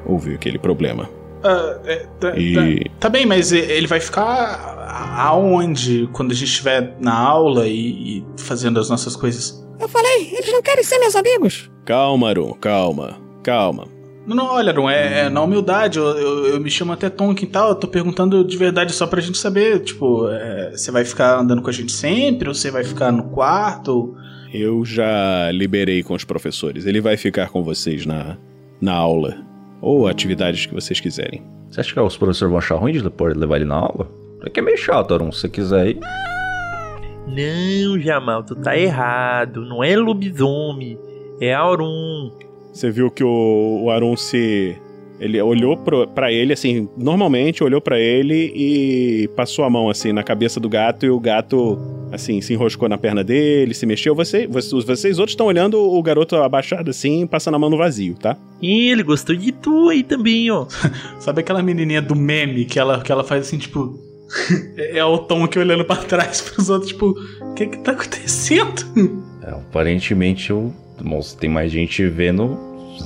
houve 0.04 0.34
aquele 0.34 0.58
problema. 0.58 1.08
Ah, 1.44 1.78
é, 1.84 1.96
tá, 2.18 2.36
E- 2.36 2.54
tá- 2.84 2.90
tá 3.00 3.08
bem, 3.08 3.24
mas 3.24 3.52
ele 3.52 3.86
vai 3.86 4.00
ficar 4.00 5.14
aonde 5.16 6.08
quando 6.12 6.32
a 6.32 6.34
gente 6.34 6.48
estiver 6.48 6.96
na 7.00 7.16
aula 7.16 7.66
e, 7.68 8.18
e 8.18 8.24
fazendo 8.36 8.80
as 8.80 8.90
nossas 8.90 9.14
coisas? 9.14 9.64
Eu 9.78 9.88
falei, 9.88 10.30
eles 10.32 10.52
não 10.52 10.60
querem 10.60 10.82
ser 10.82 10.98
meus 10.98 11.14
amigos. 11.14 11.70
Calma, 11.84 12.30
Arum, 12.30 12.52
calma, 12.54 13.16
calma. 13.44 13.86
Não, 14.28 14.36
não, 14.36 14.44
olha, 14.44 14.72
Aaron, 14.72 14.90
é, 14.90 15.20
é 15.20 15.28
na 15.30 15.40
humildade, 15.40 15.98
eu, 15.98 16.04
eu, 16.04 16.46
eu 16.48 16.60
me 16.60 16.70
chamo 16.70 16.92
até 16.92 17.08
Tonkin 17.08 17.46
e 17.46 17.48
tal, 17.48 17.70
eu 17.70 17.74
tô 17.74 17.88
perguntando 17.88 18.44
de 18.44 18.58
verdade 18.58 18.92
só 18.92 19.06
pra 19.06 19.22
gente 19.22 19.38
saber, 19.38 19.80
tipo, 19.80 20.28
é, 20.28 20.72
você 20.72 20.90
vai 20.90 21.02
ficar 21.02 21.38
andando 21.38 21.62
com 21.62 21.70
a 21.70 21.72
gente 21.72 21.90
sempre, 21.90 22.46
ou 22.46 22.54
você 22.54 22.70
vai 22.70 22.84
ficar 22.84 23.10
no 23.10 23.30
quarto? 23.30 24.14
Eu 24.52 24.84
já 24.84 25.50
liberei 25.50 26.02
com 26.02 26.12
os 26.12 26.24
professores. 26.24 26.84
Ele 26.84 27.00
vai 27.00 27.16
ficar 27.16 27.48
com 27.48 27.62
vocês 27.62 28.04
na, 28.04 28.36
na 28.78 28.92
aula. 28.92 29.34
Ou 29.80 30.06
atividades 30.06 30.66
que 30.66 30.74
vocês 30.74 31.00
quiserem. 31.00 31.42
Você 31.70 31.80
acha 31.80 31.94
que 31.94 32.00
os 32.00 32.16
professores 32.16 32.50
vão 32.50 32.58
achar 32.58 32.76
ruim 32.76 32.92
de 32.92 33.02
depois 33.02 33.34
levar 33.34 33.56
ele 33.56 33.64
na 33.64 33.76
aula? 33.76 34.10
É 34.44 34.50
que 34.50 34.60
é 34.60 34.62
meio 34.62 34.76
chato, 34.76 35.14
Arum. 35.14 35.32
Se 35.32 35.40
você 35.40 35.48
quiser 35.48 35.86
ir. 35.88 36.00
Não, 37.26 37.98
Jamal, 37.98 38.42
tu 38.42 38.54
tá 38.56 38.76
errado. 38.76 39.64
Não 39.64 39.82
é 39.82 39.96
lobisomem, 39.96 40.98
é 41.40 41.54
Aurum. 41.54 42.47
Você 42.72 42.90
viu 42.90 43.10
que 43.10 43.24
o, 43.24 43.82
o 43.84 43.90
Arun 43.90 44.16
se. 44.16 44.76
Ele 45.20 45.40
olhou 45.42 45.76
pro, 45.76 46.06
pra 46.06 46.30
ele, 46.30 46.52
assim, 46.52 46.88
normalmente 46.96 47.64
olhou 47.64 47.80
pra 47.80 47.98
ele 47.98 48.52
e 48.54 49.28
passou 49.34 49.64
a 49.64 49.70
mão, 49.70 49.90
assim, 49.90 50.12
na 50.12 50.22
cabeça 50.22 50.60
do 50.60 50.68
gato 50.68 51.04
e 51.04 51.10
o 51.10 51.18
gato, 51.18 51.76
assim, 52.12 52.40
se 52.40 52.52
enroscou 52.52 52.88
na 52.88 52.96
perna 52.96 53.24
dele, 53.24 53.74
se 53.74 53.84
mexeu. 53.84 54.14
Você, 54.14 54.46
vocês, 54.46 54.84
vocês 54.84 55.18
outros 55.18 55.32
estão 55.32 55.46
olhando 55.46 55.76
o 55.76 56.00
garoto 56.04 56.36
abaixado, 56.36 56.90
assim, 56.90 57.26
passando 57.26 57.56
a 57.56 57.58
mão 57.58 57.68
no 57.68 57.76
vazio, 57.76 58.14
tá? 58.14 58.36
E 58.62 58.90
ele 58.90 59.02
gostou 59.02 59.34
de 59.34 59.50
tu 59.50 59.88
aí 59.88 60.04
também, 60.04 60.48
ó. 60.52 60.66
Sabe 61.18 61.40
aquela 61.40 61.64
menininha 61.64 62.00
do 62.00 62.14
meme 62.14 62.64
que 62.64 62.78
ela, 62.78 63.00
que 63.00 63.10
ela 63.10 63.24
faz 63.24 63.48
assim, 63.48 63.58
tipo. 63.58 63.98
é 64.76 65.04
o 65.04 65.18
Tom 65.18 65.44
aqui 65.44 65.58
olhando 65.58 65.84
pra 65.84 65.96
trás 65.96 66.40
pros 66.48 66.70
outros, 66.70 66.92
tipo, 66.92 67.14
o 67.40 67.54
que 67.54 67.66
que 67.66 67.78
tá 67.78 67.92
acontecendo? 67.92 68.84
É, 69.42 69.50
aparentemente 69.50 70.50
eu. 70.50 70.72
Nossa, 71.02 71.36
tem 71.36 71.48
mais 71.48 71.70
gente 71.70 72.06
vendo. 72.06 72.58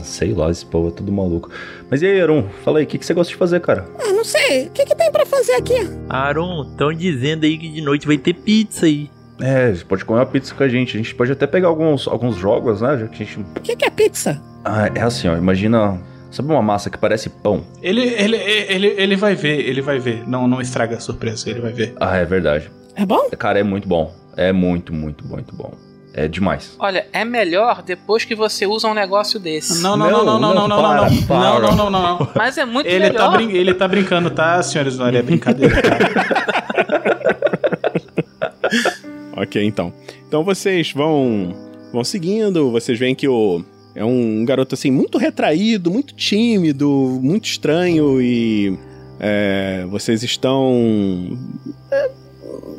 Sei 0.02 0.32
lá, 0.32 0.50
esse 0.50 0.64
povo 0.64 0.88
é 0.88 0.90
tudo 0.90 1.12
maluco. 1.12 1.50
Mas 1.90 2.00
e 2.00 2.06
aí, 2.06 2.20
Arum? 2.20 2.44
Fala 2.64 2.78
aí, 2.78 2.84
o 2.84 2.86
que, 2.86 2.98
que 2.98 3.04
você 3.04 3.12
gosta 3.12 3.30
de 3.30 3.36
fazer, 3.36 3.60
cara? 3.60 3.84
Ah, 3.98 4.12
não 4.12 4.24
sei. 4.24 4.66
O 4.66 4.70
que, 4.70 4.86
que 4.86 4.94
tem 4.94 5.12
pra 5.12 5.26
fazer 5.26 5.52
aqui? 5.52 5.86
Aron, 6.08 6.64
tão 6.76 6.92
dizendo 6.92 7.44
aí 7.44 7.58
que 7.58 7.68
de 7.68 7.82
noite 7.82 8.06
vai 8.06 8.16
ter 8.16 8.32
pizza 8.32 8.86
aí. 8.86 9.10
É, 9.40 9.72
você 9.72 9.84
pode 9.84 10.04
comer 10.04 10.20
uma 10.20 10.26
pizza 10.26 10.54
com 10.54 10.62
a 10.62 10.68
gente. 10.68 10.96
A 10.96 10.98
gente 10.98 11.14
pode 11.14 11.32
até 11.32 11.46
pegar 11.46 11.68
alguns, 11.68 12.06
alguns 12.08 12.36
jogos, 12.36 12.80
né? 12.80 12.96
Já 12.98 13.08
que 13.08 13.22
a 13.22 13.26
gente. 13.26 13.40
O 13.40 13.60
que, 13.60 13.76
que 13.76 13.84
é 13.84 13.90
pizza? 13.90 14.40
Ah, 14.64 14.90
é 14.94 15.00
assim, 15.00 15.28
ó. 15.28 15.36
Imagina. 15.36 16.00
Sabe 16.30 16.50
uma 16.50 16.62
massa 16.62 16.88
que 16.88 16.96
parece 16.96 17.28
pão? 17.28 17.62
Ele, 17.82 18.00
ele, 18.00 18.36
ele, 18.36 18.86
ele 18.96 19.16
vai 19.16 19.34
ver, 19.34 19.60
ele 19.68 19.82
vai 19.82 19.98
ver. 19.98 20.26
Não, 20.26 20.48
não 20.48 20.62
estraga 20.62 20.96
a 20.96 21.00
surpresa, 21.00 21.50
ele 21.50 21.60
vai 21.60 21.72
ver. 21.72 21.92
Ah, 22.00 22.16
é 22.16 22.24
verdade. 22.24 22.70
É 22.96 23.04
bom? 23.04 23.28
Cara, 23.38 23.58
é 23.58 23.62
muito 23.62 23.86
bom. 23.86 24.14
É 24.34 24.50
muito, 24.50 24.94
muito, 24.94 25.26
muito 25.26 25.54
bom. 25.54 25.74
É 26.14 26.28
demais. 26.28 26.76
Olha, 26.78 27.06
é 27.12 27.24
melhor 27.24 27.82
depois 27.82 28.24
que 28.24 28.34
você 28.34 28.66
usa 28.66 28.86
um 28.86 28.94
negócio 28.94 29.40
desse. 29.40 29.82
Não, 29.82 29.96
não, 29.96 30.10
não, 30.10 30.24
não, 30.24 30.38
não, 30.38 30.54
não, 30.54 30.54
não, 30.54 30.68
não, 30.68 30.82
para, 30.82 31.10
não, 31.10 31.22
para. 31.22 31.38
não, 31.38 31.60
não, 31.60 31.76
não, 31.76 31.90
não, 31.90 32.18
não. 32.18 32.28
Mas 32.34 32.58
é 32.58 32.66
muito 32.66 32.86
Ele 32.86 33.10
tá, 33.10 33.30
melhor. 33.30 33.32
brin 33.32 33.56
ele 33.56 33.74
tá 33.74 33.88
brincando, 33.88 34.30
tá, 34.30 34.62
senhores? 34.62 34.98
Não, 34.98 35.06
é 35.06 35.22
brincadeira. 35.22 35.74
tá? 35.80 35.98
Ok, 39.36 39.62
então. 39.64 39.92
Então 40.28 40.44
vocês 40.44 40.92
vão 40.92 41.54
vão 41.92 42.04
seguindo, 42.04 42.70
vocês 42.70 42.98
veem 42.98 43.14
que 43.14 43.26
o 43.28 43.64
é 43.94 44.04
um 44.04 44.44
garoto 44.44 44.74
assim 44.74 44.90
muito 44.90 45.18
retraído, 45.18 45.90
muito 45.90 46.14
tímido, 46.14 46.88
muito 47.22 47.44
estranho 47.46 48.20
e 48.22 48.78
é, 49.20 49.84
vocês 49.90 50.22
estão 50.22 51.36
é, 51.90 52.10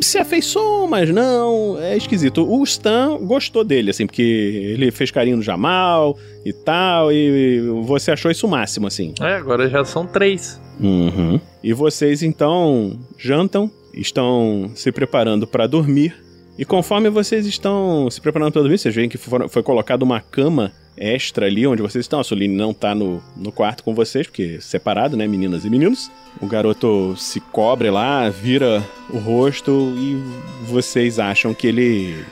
se 0.02 0.18
afeiçoam, 0.18 0.88
mas 0.88 1.10
não, 1.10 1.78
é 1.80 1.96
esquisito. 1.96 2.46
O 2.48 2.64
Stan 2.64 3.18
gostou 3.22 3.64
dele, 3.64 3.91
assim, 3.91 4.06
porque 4.06 4.22
ele 4.22 4.91
fez 4.91 5.12
carinho 5.12 5.38
no 5.38 5.44
Jamal 5.44 6.18
e 6.46 6.52
tal, 6.52 7.12
e 7.12 7.62
você 7.84 8.12
achou 8.12 8.30
isso 8.30 8.48
o 8.48 8.50
máximo, 8.50 8.88
assim. 8.88 9.14
É, 9.22 9.36
agora 9.36 9.70
já 9.70 9.84
são 9.86 10.06
três. 10.06 10.60
Uhum. 10.80 11.39
E 11.64 11.74
vocês 11.74 12.24
então 12.24 13.00
jantam, 13.18 13.70
estão 13.94 14.72
se 14.76 14.91
preparando 14.91 15.48
para 15.48 15.68
dormir. 15.68 16.16
E 16.58 16.64
conforme 16.64 17.10
vocês 17.10 17.45
estão 17.45 18.10
se 18.12 18.22
preparando 18.22 18.51
para 18.51 18.62
dormir, 18.62 18.78
vocês 18.78 18.93
veem 18.93 19.10
que 19.10 19.18
foi 19.18 19.64
colocada 19.64 20.04
uma 20.04 20.22
cama 20.22 20.72
extra 20.95 21.47
ali 21.47 21.66
onde 21.66 21.82
vocês 21.82 22.06
estão. 22.06 22.20
A 22.20 22.24
Suline 22.24 22.56
não 22.56 22.74
tá 22.74 22.93
no, 22.93 23.22
no 23.36 23.51
quarto 23.51 23.84
com 23.84 23.93
vocês, 23.95 24.28
porque 24.28 24.62
separado, 24.62 25.18
né, 25.18 25.28
meninas 25.28 25.66
e 25.66 25.70
meninos. 25.70 26.12
O 26.39 26.45
garoto 26.45 27.16
se 27.18 27.39
cobre 27.39 27.89
lá, 27.89 28.30
vira 28.30 28.84
o 29.10 29.18
rosto 29.18 29.93
e 29.97 30.22
vocês 30.66 31.20
acham 31.20 31.54
que 31.54 31.68
ele 31.68 32.24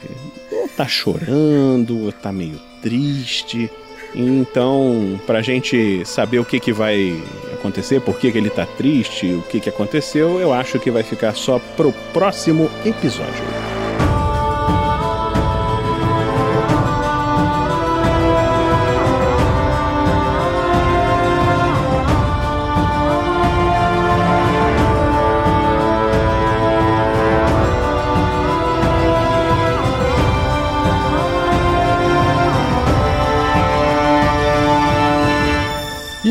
ou 0.51 0.67
tá 0.69 0.87
chorando, 0.87 2.05
ou 2.05 2.11
tá 2.11 2.31
meio 2.31 2.59
triste. 2.81 3.69
Então, 4.13 5.19
pra 5.25 5.41
gente 5.41 6.03
saber 6.05 6.39
o 6.39 6.45
que, 6.45 6.59
que 6.59 6.73
vai 6.73 7.17
acontecer, 7.53 8.01
por 8.01 8.19
que, 8.19 8.31
que 8.31 8.37
ele 8.37 8.49
tá 8.49 8.65
triste, 8.65 9.27
o 9.27 9.41
que, 9.43 9.61
que 9.61 9.69
aconteceu, 9.69 10.39
eu 10.39 10.51
acho 10.51 10.79
que 10.79 10.91
vai 10.91 11.03
ficar 11.03 11.33
só 11.33 11.59
pro 11.77 11.93
próximo 12.11 12.69
episódio. 12.85 13.70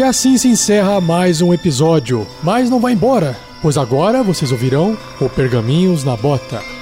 E 0.01 0.03
assim 0.03 0.38
se 0.38 0.48
encerra 0.48 0.98
mais 0.98 1.42
um 1.42 1.53
episódio. 1.53 2.26
Mas 2.42 2.70
não 2.70 2.80
vai 2.80 2.94
embora, 2.94 3.36
pois 3.61 3.76
agora 3.76 4.22
vocês 4.22 4.51
ouvirão 4.51 4.96
o 5.20 5.28
Pergaminhos 5.28 6.05
na 6.05 6.16
Bota. 6.16 6.80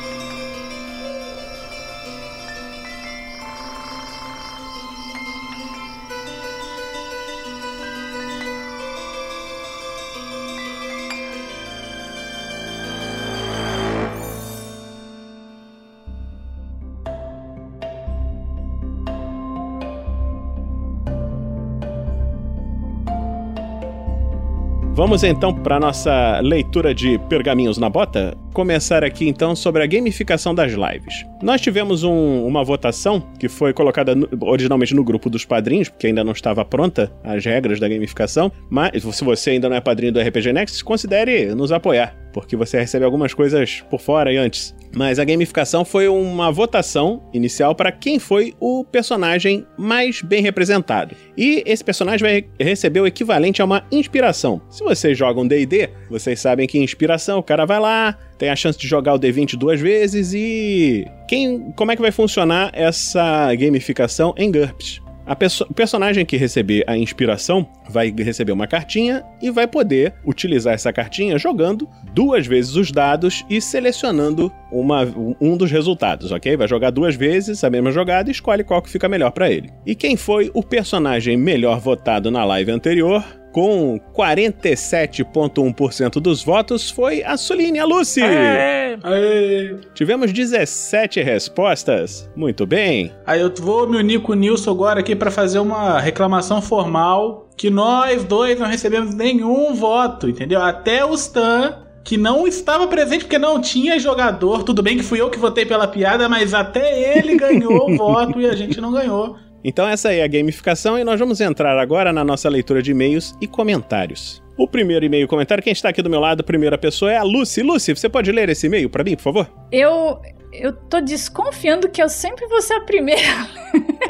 Vamos 25.09 25.25
então 25.25 25.55
para 25.55 25.81
nossa 25.81 26.39
leitura 26.41 26.95
de 26.95 27.17
Pergaminhos 27.31 27.79
na 27.79 27.89
Bota. 27.89 28.37
Começar 28.53 29.03
aqui 29.03 29.27
então 29.27 29.57
sobre 29.57 29.83
a 29.83 29.87
gamificação 29.87 30.55
das 30.55 30.73
lives. 30.73 31.25
Nós 31.43 31.63
tivemos 31.63 32.05
um- 32.05 32.45
uma 32.47 32.63
votação 32.63 33.19
que 33.41 33.49
foi 33.49 33.73
colocada 33.73 34.15
no- 34.15 34.29
originalmente 34.43 34.95
no 34.95 35.03
grupo 35.03 35.31
dos 35.31 35.47
padrinhos, 35.47 35.89
porque 35.89 36.09
ainda 36.09 36.23
não 36.23 36.33
estava 36.33 36.63
pronta 36.63 37.11
as 37.25 37.43
regras 37.43 37.81
da 37.81 37.89
gamificação. 37.89 38.53
Mas 38.69 39.03
se 39.03 39.25
você 39.25 39.53
ainda 39.53 39.71
não 39.71 39.77
é 39.77 39.81
padrinho 39.81 40.13
do 40.13 40.21
RPG 40.21 40.53
Next, 40.53 40.85
considere 40.85 41.55
nos 41.55 41.73
apoiar, 41.73 42.15
porque 42.35 42.55
você 42.55 42.79
recebe 42.79 43.03
algumas 43.07 43.33
coisas 43.33 43.83
por 43.89 44.01
fora 44.01 44.31
e 44.31 44.37
antes. 44.37 44.77
Mas 44.95 45.19
a 45.19 45.25
gamificação 45.25 45.85
foi 45.85 46.09
uma 46.09 46.51
votação 46.51 47.23
inicial 47.33 47.75
para 47.75 47.93
quem 47.93 48.19
foi 48.19 48.55
o 48.59 48.85
personagem 48.85 49.67
mais 49.77 50.23
bem 50.23 50.43
representado. 50.43 51.15
E 51.37 51.63
esse 51.67 51.85
personagem 51.85 52.21
vai 52.21 52.45
receber 52.59 53.01
o 53.01 53.07
equivalente 53.07 53.61
a 53.63 53.65
uma 53.65 53.85
inspiração. 53.93 54.61
Se 54.71 54.83
vocês 54.83 55.17
jogam 55.17 55.47
D&D, 55.47 55.91
vocês 56.11 56.41
sabem 56.41 56.67
que 56.67 56.79
inspiração, 56.79 57.39
o 57.39 57.43
cara 57.43 57.65
vai 57.67 57.81
lá, 57.81 58.19
tem 58.39 58.51
a 58.51 58.57
chance 58.57 58.79
de 58.79 58.87
jogar 58.87 59.15
o 59.15 59.19
D20 59.19 59.57
duas 59.57 59.81
vezes 59.81 60.33
e 60.33 61.07
quem, 61.29 61.73
como 61.73 61.93
é 61.93 61.97
que 61.97 62.03
vai 62.03 62.13
funcionar 62.13 62.71
essa 62.73 63.55
gamificação 63.55 64.35
em 64.37 64.51
GURPS? 64.51 65.08
Perso- 65.37 65.67
o 65.69 65.75
personagem 65.75 66.25
que 66.27 66.37
receber 66.37 66.85
a 66.87 66.97
inspiração 66.97 67.69
vai 67.89 68.13
receber 68.17 68.53
uma 68.53 68.67
cartinha 68.67 69.23
e 69.41 69.51
vai 69.51 69.67
poder 69.67 70.15
utilizar 70.27 70.75
essa 70.75 70.93
cartinha 70.93 71.39
jogando 71.39 71.89
duas 72.15 72.47
vezes 72.47 72.75
os 72.77 72.91
dados 72.91 73.45
e 73.49 73.61
selecionando 73.61 74.53
uma- 74.73 75.07
um 75.41 75.57
dos 75.57 75.71
resultados, 75.71 76.33
ok? 76.33 76.57
Vai 76.57 76.69
jogar 76.69 76.91
duas 76.91 77.15
vezes 77.15 77.63
a 77.65 77.71
mesma 77.71 77.91
jogada 77.93 78.29
e 78.29 78.33
escolhe 78.33 78.65
qual 78.65 78.83
que 78.83 78.91
fica 78.91 79.09
melhor 79.09 79.31
pra 79.31 79.51
ele. 79.51 79.71
E 79.87 79.95
quem 79.95 80.17
foi 80.17 80.51
o 80.55 80.63
personagem 80.63 81.37
melhor 81.37 81.81
votado 81.81 82.31
na 82.31 82.45
live 82.45 82.71
anterior? 82.71 83.25
Com 83.59 83.99
47,1% 84.15 86.21
dos 86.21 86.45
votos 86.45 86.93
foi 86.93 87.25
a 87.25 87.37
Soline, 87.37 87.81
a 87.81 87.85
Lucy. 87.85 88.23
É. 88.23 88.97
Aê. 89.03 89.75
Tivemos 89.95 90.33
17 90.33 91.21
respostas. 91.23 92.31
Muito 92.37 92.65
bem. 92.65 93.13
Aí 93.27 93.41
eu 93.41 93.53
vou 93.59 93.89
me 93.89 93.97
unir 93.97 94.21
com 94.21 94.31
o 94.31 94.37
Nilson 94.37 94.71
agora 94.71 95.01
aqui 95.01 95.17
pra 95.17 95.33
fazer 95.33 95.59
uma 95.59 95.99
reclamação 95.99 96.63
formal 96.63 97.49
que 97.57 97.69
nós 97.69 98.23
dois 98.23 98.57
não 98.61 98.69
recebemos 98.69 99.13
nenhum 99.13 99.75
voto, 99.75 100.29
entendeu? 100.29 100.63
Até 100.63 101.05
o 101.05 101.13
Stan, 101.15 101.79
que 102.05 102.17
não 102.17 102.47
estava 102.47 102.87
presente 102.87 103.25
porque 103.25 103.41
não 103.41 103.61
tinha 103.61 103.99
jogador. 103.99 104.63
Tudo 104.63 104.85
bem 104.85 104.97
que 104.97 105.03
fui 105.03 105.21
eu 105.21 105.31
que 105.31 105.39
votei 105.39 105.67
pela 105.67 105.89
piada, 105.89 106.29
mas 106.29 106.55
até 106.55 107.19
ele 107.19 107.35
ganhou 107.37 107.91
o 107.91 107.97
voto 107.97 108.41
e 108.41 108.47
a 108.47 108.55
gente 108.55 108.81
não 108.81 108.93
ganhou. 108.93 109.37
Então 109.65 109.87
essa 109.87 110.13
é 110.13 110.23
a 110.23 110.29
gamificação 110.29 110.99
e 110.99 111.05
nós 111.05 111.19
vamos 111.19 111.41
entrar 111.41 111.79
agora 111.79 112.13
na 112.13 112.25
nossa 112.25 112.49
leitura 112.49 112.83
de 112.83 112.93
e-mails 112.93 113.35
e 113.41 113.47
comentários. 113.47 114.43
O 114.57 114.67
primeiro 114.67 115.05
e-mail 115.05 115.25
e 115.25 115.29
comentário, 115.29 115.63
quem 115.63 115.73
está 115.73 115.89
aqui 115.89 116.03
do 116.03 116.11
meu 116.11 116.21
lado, 116.21 116.41
a 116.41 116.45
primeira 116.45 116.77
pessoa 116.77 117.13
é 117.13 117.17
a 117.17 117.23
Lucy. 117.23 117.63
Lucy, 117.63 117.95
você 117.95 118.09
pode 118.09 118.33
ler 118.33 118.49
esse 118.49 118.67
e-mail 118.67 118.91
para 118.91 119.05
mim, 119.05 119.15
por 119.15 119.23
favor? 119.23 119.51
Eu, 119.71 120.21
eu 120.53 120.73
tô 120.73 121.01
desconfiando 121.01 121.89
que 121.89 122.03
eu 122.03 122.09
sempre 122.09 122.47
vou 122.47 122.61
ser 122.61 122.75
a 122.75 122.81
primeira 122.81 123.47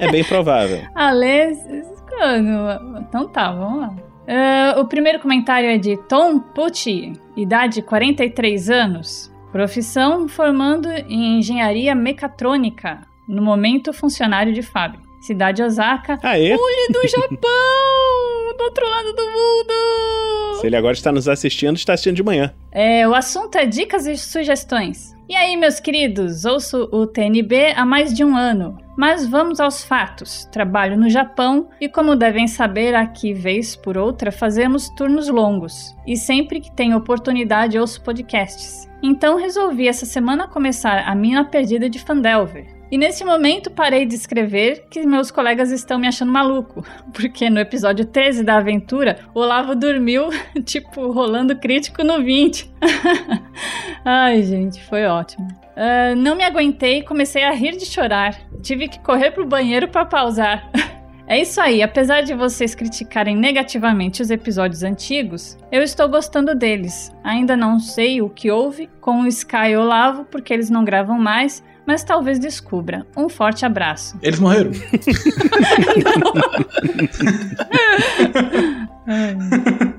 É 0.01 0.11
bem 0.11 0.25
provável. 0.25 0.83
a 0.95 1.11
ler. 1.11 1.53
Então 3.01 3.29
tá, 3.29 3.53
vamos 3.53 3.81
lá. 3.81 3.95
Uh, 4.29 4.81
o 4.81 4.87
primeiro 4.87 5.21
comentário 5.21 5.71
é 5.71 5.79
de 5.79 5.97
Tom 6.09 6.39
Pucci, 6.39 7.15
idade 7.35 7.81
43 7.81 8.69
anos, 8.69 9.33
profissão 9.51 10.29
formando 10.29 10.87
em 11.09 11.39
engenharia 11.39 11.95
mecatrônica, 11.95 13.01
no 13.27 13.41
momento 13.41 13.91
funcionário 13.91 14.53
de 14.53 14.61
fábrica. 14.61 15.08
Cidade 15.21 15.63
Osaka, 15.63 16.19
Aê. 16.23 16.57
Do 16.57 17.03
Japão, 17.09 18.57
do 18.57 18.65
outro 18.65 18.89
lado 18.89 19.13
do 19.13 19.23
mundo. 19.23 20.61
Se 20.61 20.67
ele 20.67 20.77
agora 20.77 20.95
está 20.95 21.13
nos 21.13 21.29
assistindo, 21.29 21.77
está 21.77 21.93
assistindo 21.93 22.17
de 22.17 22.23
manhã. 22.23 22.53
É, 22.73 23.07
o 23.07 23.15
assunto 23.15 23.57
é 23.57 23.67
dicas 23.67 24.07
e 24.07 24.17
sugestões. 24.17 25.17
E 25.29 25.37
aí, 25.37 25.57
meus 25.57 25.79
queridos, 25.79 26.45
ouço 26.47 26.89
o 26.91 27.07
TNB 27.07 27.75
há 27.77 27.85
mais 27.85 28.15
de 28.15 28.25
um 28.25 28.35
ano. 28.35 28.79
Mas 28.97 29.27
vamos 29.27 29.61
aos 29.61 29.85
fatos. 29.85 30.47
Trabalho 30.47 30.97
no 30.97 31.11
Japão 31.11 31.69
e, 31.81 31.89
como 31.89 32.17
devem 32.17 32.49
saber, 32.49 32.95
aqui, 32.95 33.35
vez 33.35 33.77
por 33.77 33.99
outra, 33.99 34.33
fazemos 34.33 34.89
turnos 34.89 35.29
longos. 35.29 35.95
E 36.07 36.17
sempre 36.17 36.61
que 36.61 36.73
tenho 36.73 36.97
oportunidade, 36.97 37.79
ouço 37.79 38.01
podcasts. 38.03 38.89
Então 39.03 39.37
resolvi 39.37 39.87
essa 39.87 40.07
semana 40.07 40.49
começar 40.49 41.07
a 41.07 41.15
mina 41.15 41.45
perdida 41.45 41.89
de 41.89 41.99
Fandelver. 41.99 42.78
E 42.91 42.97
nesse 42.97 43.25
momento 43.25 43.71
parei 43.71 44.07
de 44.07 44.15
escrever 44.15 44.87
que 44.91 45.07
meus 45.07 45.31
colegas 45.31 45.71
estão 45.71 45.99
me 45.99 46.07
achando 46.07 46.33
maluco, 46.33 46.85
porque 47.13 47.51
no 47.51 47.61
episódio 47.61 48.05
13 48.05 48.43
da 48.43 48.57
aventura, 48.57 49.19
o 49.35 49.41
Olavo 49.41 49.75
dormiu, 49.75 50.29
tipo, 50.65 51.11
rolando 51.11 51.57
crítico 51.57 52.03
no 52.03 52.23
20. 52.23 52.71
Ai, 54.05 54.43
gente, 54.43 54.83
foi 54.85 55.05
ótimo. 55.05 55.47
Uh, 55.77 56.17
não 56.17 56.35
me 56.35 56.45
aguentei 56.45 56.99
e 56.99 57.05
comecei 57.05 57.45
a 57.45 57.53
rir 57.53 57.77
de 57.77 57.87
chorar. 57.87 58.37
Tive 58.63 58.89
que 58.89 58.99
correr 59.01 59.31
pro 59.31 59.47
banheiro 59.47 59.87
para 59.89 60.05
pausar. 60.05 60.69
É 61.31 61.39
isso 61.39 61.61
aí, 61.61 61.83
apesar 61.83 62.23
de 62.23 62.33
vocês 62.33 62.75
criticarem 62.75 63.37
negativamente 63.37 64.23
os 64.23 64.31
episódios 64.31 64.83
antigos, 64.83 65.59
eu 65.71 65.83
estou 65.83 66.09
gostando 66.09 66.55
deles. 66.55 67.13
Ainda 67.23 67.55
não 67.55 67.79
sei 67.79 68.23
o 68.23 68.31
que 68.31 68.51
houve 68.51 68.89
com 68.99 69.21
o 69.21 69.27
Sky 69.27 69.73
e 69.73 69.77
Olavo, 69.77 70.25
porque 70.25 70.55
eles 70.55 70.71
não 70.71 70.83
gravam 70.83 71.19
mais, 71.19 71.63
mas 71.89 72.05
talvez 72.05 72.39
descubra. 72.39 73.07
Um 73.17 73.31
forte 73.31 73.65
abraço. 73.65 74.19
Eles 74.23 74.39
morreram. 74.39 74.73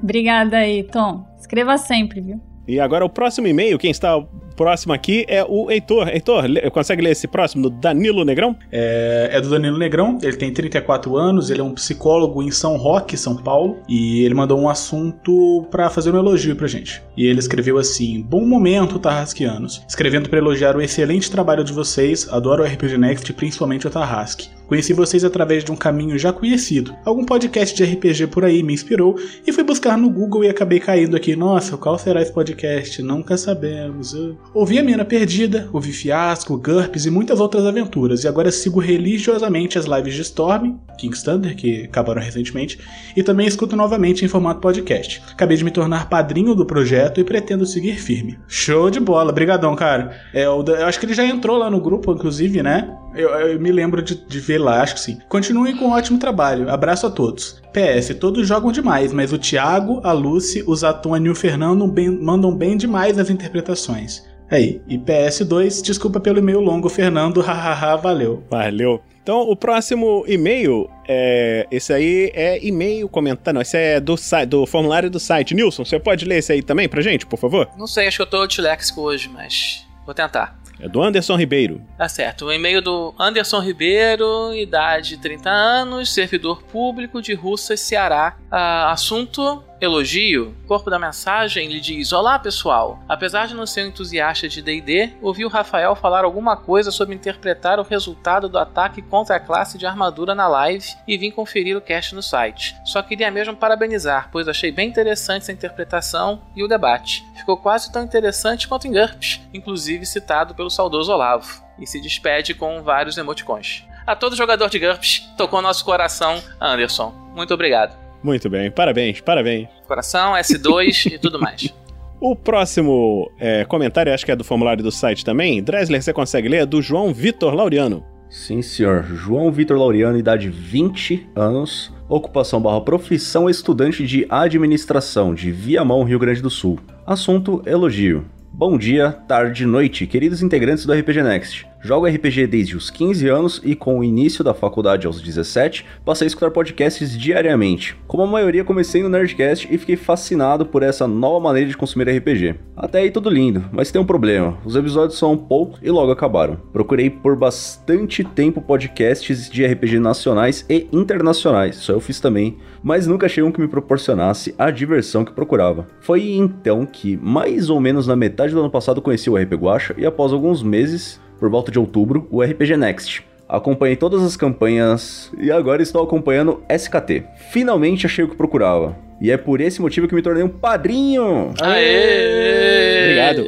Obrigada 0.03 0.57
aí, 0.57 0.83
Tom. 0.83 1.25
Escreva 1.39 1.79
sempre, 1.79 2.21
viu? 2.21 2.39
E 2.67 2.79
agora 2.79 3.03
o 3.03 3.09
próximo 3.09 3.47
e-mail, 3.47 3.79
quem 3.79 3.89
está 3.89 4.23
próximo 4.59 4.91
aqui 4.91 5.25
é 5.29 5.41
o 5.41 5.71
Heitor. 5.71 6.09
Heitor, 6.09 6.43
consegue 6.73 7.01
ler 7.01 7.11
esse 7.11 7.29
próximo 7.29 7.63
do 7.63 7.69
Danilo 7.69 8.25
Negrão? 8.25 8.57
É, 8.69 9.29
é, 9.31 9.39
do 9.39 9.49
Danilo 9.49 9.77
Negrão, 9.77 10.17
ele 10.21 10.35
tem 10.35 10.51
34 10.51 11.15
anos, 11.15 11.49
ele 11.49 11.61
é 11.61 11.63
um 11.63 11.73
psicólogo 11.73 12.43
em 12.43 12.51
São 12.51 12.75
Roque, 12.75 13.15
São 13.15 13.37
Paulo, 13.37 13.77
e 13.87 14.21
ele 14.25 14.33
mandou 14.33 14.59
um 14.59 14.67
assunto 14.67 15.65
para 15.71 15.89
fazer 15.89 16.13
um 16.13 16.17
elogio 16.17 16.57
pra 16.57 16.67
gente. 16.67 17.01
E 17.15 17.25
ele 17.25 17.39
escreveu 17.39 17.77
assim: 17.77 18.21
Bom 18.21 18.45
momento, 18.45 18.99
Tarrasquianos. 18.99 19.81
Escrevendo 19.87 20.29
para 20.29 20.39
elogiar 20.39 20.75
o 20.75 20.81
excelente 20.81 21.31
trabalho 21.31 21.63
de 21.63 21.71
vocês, 21.71 22.27
adoro 22.29 22.61
o 22.61 22.65
RPG 22.65 22.97
Next, 22.97 23.31
principalmente 23.31 23.87
o 23.87 23.89
Tarrasque. 23.89 24.49
Conheci 24.69 24.93
vocês 24.93 25.25
através 25.25 25.63
de 25.63 25.71
um 25.71 25.75
caminho 25.75 26.15
já 26.15 26.31
conhecido. 26.31 26.95
Algum 27.03 27.25
podcast 27.25 27.75
de 27.75 27.83
RPG 27.83 28.27
por 28.27 28.45
aí 28.45 28.61
me 28.61 28.71
inspirou 28.71 29.15
e 29.45 29.51
fui 29.51 29.63
buscar 29.63 29.97
no 29.97 30.11
Google 30.11 30.43
e 30.43 30.47
acabei 30.47 30.79
caindo 30.79 31.17
aqui. 31.17 31.35
Nossa, 31.35 31.75
qual 31.75 31.97
será 31.97 32.21
esse 32.21 32.31
podcast? 32.31 33.01
Nunca 33.01 33.35
sabemos. 33.35 34.13
Ouvi 34.53 34.79
a 34.79 34.83
Mina 34.83 35.05
Perdida, 35.05 35.69
ouvi 35.71 35.91
Fiasco, 35.91 36.57
GURPS 36.57 37.05
e 37.05 37.11
muitas 37.11 37.39
outras 37.39 37.65
aventuras. 37.65 38.23
E 38.23 38.27
agora 38.27 38.51
sigo 38.51 38.79
religiosamente 38.79 39.77
as 39.77 39.85
lives 39.85 40.13
de 40.13 40.21
Storm, 40.21 40.75
King's 40.97 41.23
Thunder, 41.23 41.55
que 41.55 41.83
acabaram 41.83 42.21
recentemente, 42.21 42.79
e 43.15 43.23
também 43.23 43.47
escuto 43.47 43.75
novamente 43.75 44.25
em 44.25 44.27
formato 44.27 44.59
podcast. 44.59 45.21
Acabei 45.31 45.57
de 45.57 45.63
me 45.63 45.71
tornar 45.71 46.09
padrinho 46.09 46.55
do 46.55 46.65
projeto 46.65 47.19
e 47.19 47.23
pretendo 47.23 47.65
seguir 47.65 47.99
firme. 47.99 48.39
Show 48.47 48.89
de 48.89 48.99
bola, 48.99 49.31
brigadão, 49.31 49.75
cara. 49.75 50.19
É, 50.33 50.45
eu, 50.45 50.63
eu 50.65 50.85
acho 50.85 50.99
que 50.99 51.05
ele 51.05 51.13
já 51.13 51.25
entrou 51.25 51.57
lá 51.57 51.69
no 51.69 51.79
grupo, 51.79 52.11
inclusive, 52.11 52.61
né? 52.63 52.95
Eu, 53.15 53.29
eu, 53.29 53.59
me 53.59 53.71
lembro 53.71 54.01
de, 54.01 54.15
de 54.15 54.39
ver 54.39 54.59
lá, 54.59 54.81
acho 54.81 54.95
que 54.95 55.01
sim. 55.01 55.19
Continuem 55.27 55.75
com 55.75 55.85
um 55.85 55.91
ótimo 55.91 56.19
trabalho. 56.19 56.69
Abraço 56.69 57.07
a 57.07 57.09
todos. 57.09 57.61
PS, 57.73 58.15
todos 58.19 58.47
jogam 58.47 58.71
demais, 58.71 59.13
mas 59.13 59.33
o 59.33 59.37
Thiago, 59.37 60.01
a 60.03 60.11
Lucy, 60.11 60.63
o 60.65 60.75
Zatônio 60.75 61.29
e 61.29 61.31
o 61.31 61.35
Fernando 61.35 61.91
mandam 62.21 62.55
bem 62.55 62.77
demais 62.77 63.17
nas 63.17 63.29
interpretações. 63.29 64.23
Aí, 64.51 64.81
e 64.87 64.97
PS2, 64.97 65.81
desculpa 65.83 66.19
pelo 66.19 66.39
e-mail 66.39 66.59
longo, 66.59 66.89
Fernando, 66.89 67.39
hahaha, 67.41 67.95
valeu. 67.97 68.43
Valeu. 68.49 69.01
Então, 69.21 69.41
o 69.41 69.55
próximo 69.55 70.23
e-mail, 70.27 70.89
é, 71.07 71.67
esse 71.69 71.93
aí 71.93 72.31
é 72.33 72.65
e-mail 72.65 73.07
comentário, 73.07 73.53
não, 73.53 73.61
esse 73.61 73.77
é 73.77 73.99
do, 73.99 74.15
do 74.47 74.65
formulário 74.65 75.09
do 75.09 75.19
site. 75.19 75.53
Nilson, 75.53 75.85
você 75.85 75.99
pode 75.99 76.25
ler 76.25 76.37
esse 76.37 76.51
aí 76.51 76.63
também 76.63 76.89
pra 76.89 77.01
gente, 77.01 77.27
por 77.27 77.37
favor? 77.37 77.69
Não 77.77 77.85
sei, 77.85 78.07
acho 78.07 78.17
que 78.17 78.23
eu 78.23 78.27
tô 78.27 78.47
disléxico 78.47 79.01
hoje, 79.01 79.29
mas 79.29 79.85
vou 80.03 80.15
tentar. 80.15 80.59
É 80.79 80.87
do 80.87 81.03
Anderson 81.03 81.35
Ribeiro. 81.35 81.81
Tá 81.97 82.07
certo. 82.07 82.45
O 82.45 82.53
e-mail 82.53 82.81
do 82.81 83.13
Anderson 83.19 83.59
Ribeiro, 83.59 84.53
idade 84.53 85.17
30 85.17 85.49
anos, 85.49 86.13
servidor 86.13 86.63
público 86.63 87.21
de 87.21 87.33
Russas, 87.33 87.81
Ceará. 87.81 88.37
Ah, 88.49 88.91
assunto 88.91 89.63
elogio, 89.81 90.55
corpo 90.67 90.89
da 90.89 90.99
mensagem 90.99 91.69
lhe 91.69 91.79
diz: 91.79 92.11
Olá 92.11 92.37
pessoal, 92.37 92.99
apesar 93.07 93.47
de 93.47 93.53
não 93.53 93.65
ser 93.65 93.85
um 93.85 93.87
entusiasta 93.87 94.47
de 94.49 94.61
DD, 94.61 95.13
ouvi 95.21 95.45
o 95.45 95.49
Rafael 95.49 95.95
falar 95.95 96.25
alguma 96.25 96.57
coisa 96.57 96.91
sobre 96.91 97.15
interpretar 97.15 97.79
o 97.79 97.83
resultado 97.83 98.49
do 98.49 98.57
ataque 98.57 99.01
contra 99.01 99.35
a 99.35 99.39
classe 99.39 99.77
de 99.77 99.85
armadura 99.85 100.35
na 100.35 100.47
live 100.47 100.85
e 101.07 101.17
vim 101.17 101.31
conferir 101.31 101.77
o 101.77 101.81
cast 101.81 102.13
no 102.13 102.21
site. 102.21 102.75
Só 102.83 103.01
queria 103.01 103.31
mesmo 103.31 103.55
parabenizar, 103.55 104.29
pois 104.31 104.47
achei 104.47 104.71
bem 104.71 104.89
interessante 104.89 105.43
essa 105.43 105.51
interpretação 105.51 106.41
e 106.55 106.63
o 106.63 106.67
debate. 106.67 107.25
Ficou 107.35 107.57
quase 107.57 107.91
tão 107.91 108.03
interessante 108.03 108.67
quanto 108.67 108.87
em 108.87 108.91
GURPS, 108.91 109.39
inclusive 109.53 110.05
citado 110.05 110.53
pelo 110.53 110.69
saudoso 110.69 111.11
Olavo. 111.11 111.63
E 111.79 111.87
se 111.87 112.01
despede 112.01 112.53
com 112.53 112.83
vários 112.83 113.17
emoticons. 113.17 113.85
A 114.05 114.15
todo 114.15 114.35
jogador 114.35 114.69
de 114.69 114.79
GURPS, 114.79 115.29
tocou 115.37 115.61
nosso 115.61 115.85
coração, 115.85 116.41
Anderson. 116.59 117.13
Muito 117.33 117.53
obrigado. 117.53 118.08
Muito 118.23 118.49
bem, 118.49 118.69
parabéns, 118.69 119.21
parabéns. 119.21 119.67
Coração, 119.87 120.33
S2 120.33 121.13
e 121.13 121.19
tudo 121.19 121.39
mais. 121.39 121.73
O 122.21 122.35
próximo 122.35 123.31
é, 123.39 123.63
comentário, 123.63 124.13
acho 124.13 124.25
que 124.25 124.31
é 124.31 124.35
do 124.35 124.43
formulário 124.43 124.83
do 124.83 124.91
site 124.91 125.23
também. 125.23 125.63
Dresler, 125.63 126.03
você 126.03 126.11
consegue 126.11 126.49
ler? 126.49 126.63
É 126.63 126.65
do 126.65 126.81
João 126.81 127.13
Vitor 127.13 127.53
Laureano. 127.53 128.03
Sim, 128.29 128.61
senhor. 128.61 129.03
João 129.03 129.49
Vitor 129.49 129.77
Laureano, 129.77 130.17
idade 130.17 130.49
20 130.49 131.29
anos, 131.33 131.93
ocupação 132.09 132.61
barra 132.61 132.81
profissão 132.81 133.49
estudante 133.49 134.05
de 134.05 134.27
administração 134.29 135.33
de 135.33 135.49
Viamão, 135.49 136.03
Rio 136.03 136.19
Grande 136.19 136.41
do 136.41 136.49
Sul. 136.49 136.77
Assunto 137.07 137.63
elogio. 137.65 138.25
Bom 138.51 138.77
dia, 138.77 139.13
tarde, 139.25 139.65
noite, 139.65 140.05
queridos 140.05 140.43
integrantes 140.43 140.85
do 140.85 140.91
RPG 140.91 141.23
Next. 141.23 141.68
Jogo 141.81 142.07
RPG 142.07 142.45
desde 142.47 142.75
os 142.75 142.89
15 142.89 143.29
anos 143.29 143.61
e 143.63 143.73
com 143.73 143.97
o 143.97 144.03
início 144.03 144.43
da 144.43 144.53
faculdade 144.53 145.07
aos 145.07 145.21
17, 145.21 145.85
passei 146.03 146.25
a 146.25 146.27
escutar 146.27 146.51
podcasts 146.51 147.17
diariamente. 147.17 147.95
Como 148.05 148.21
a 148.21 148.27
maioria, 148.27 148.65
comecei 148.65 149.01
no 149.01 149.07
Nerdcast 149.07 149.65
e 149.71 149.77
fiquei 149.77 149.95
fascinado 149.95 150.65
por 150.65 150.83
essa 150.83 151.07
nova 151.07 151.39
maneira 151.39 151.69
de 151.69 151.77
consumir 151.77 152.09
RPG. 152.09 152.55
Até 152.75 152.99
aí 152.99 153.11
tudo 153.11 153.29
lindo, 153.29 153.63
mas 153.71 153.91
tem 153.91 154.01
um 154.01 154.05
problema. 154.05 154.57
Os 154.65 154.75
episódios 154.75 155.17
são 155.17 155.37
poucos 155.37 155.79
e 155.81 155.89
logo 155.89 156.11
acabaram. 156.11 156.57
Procurei 156.73 157.09
por 157.09 157.37
bastante 157.37 158.25
tempo 158.25 158.61
podcasts 158.61 159.49
de 159.49 159.65
RPG 159.65 159.99
nacionais 159.99 160.65
e 160.69 160.85
internacionais, 160.91 161.77
isso 161.77 161.93
eu 161.93 162.01
fiz 162.01 162.19
também, 162.19 162.57
mas 162.83 163.07
nunca 163.07 163.25
achei 163.25 163.41
um 163.41 163.53
que 163.53 163.61
me 163.61 163.69
proporcionasse 163.69 164.53
a 164.57 164.69
diversão 164.69 165.23
que 165.23 165.31
procurava. 165.31 165.87
Foi 166.01 166.31
então 166.31 166.85
que, 166.85 167.15
mais 167.15 167.69
ou 167.69 167.79
menos 167.79 168.05
na 168.05 168.17
metade 168.17 168.53
do 168.53 168.59
ano 168.59 168.69
passado, 168.69 169.01
conheci 169.01 169.29
o 169.29 169.37
RP 169.37 169.53
Guacha 169.53 169.95
e 169.97 170.05
após 170.05 170.33
alguns 170.33 170.61
meses 170.61 171.21
por 171.39 171.49
volta 171.49 171.71
de 171.71 171.79
outubro, 171.79 172.27
o 172.29 172.41
RPG 172.41 172.77
Next. 172.77 173.23
Acompanhei 173.47 173.95
todas 173.95 174.21
as 174.21 174.37
campanhas 174.37 175.31
e 175.39 175.51
agora 175.51 175.81
estou 175.81 176.03
acompanhando 176.03 176.61
SKT. 176.69 177.23
Finalmente 177.49 178.05
achei 178.05 178.23
o 178.23 178.29
que 178.29 178.35
procurava. 178.35 178.95
E 179.19 179.31
é 179.31 179.37
por 179.37 179.59
esse 179.59 179.81
motivo 179.81 180.07
que 180.07 180.15
me 180.15 180.21
tornei 180.21 180.43
um 180.43 180.47
padrinho! 180.47 181.51
Aê! 181.59 183.03
Obrigado! 183.03 183.43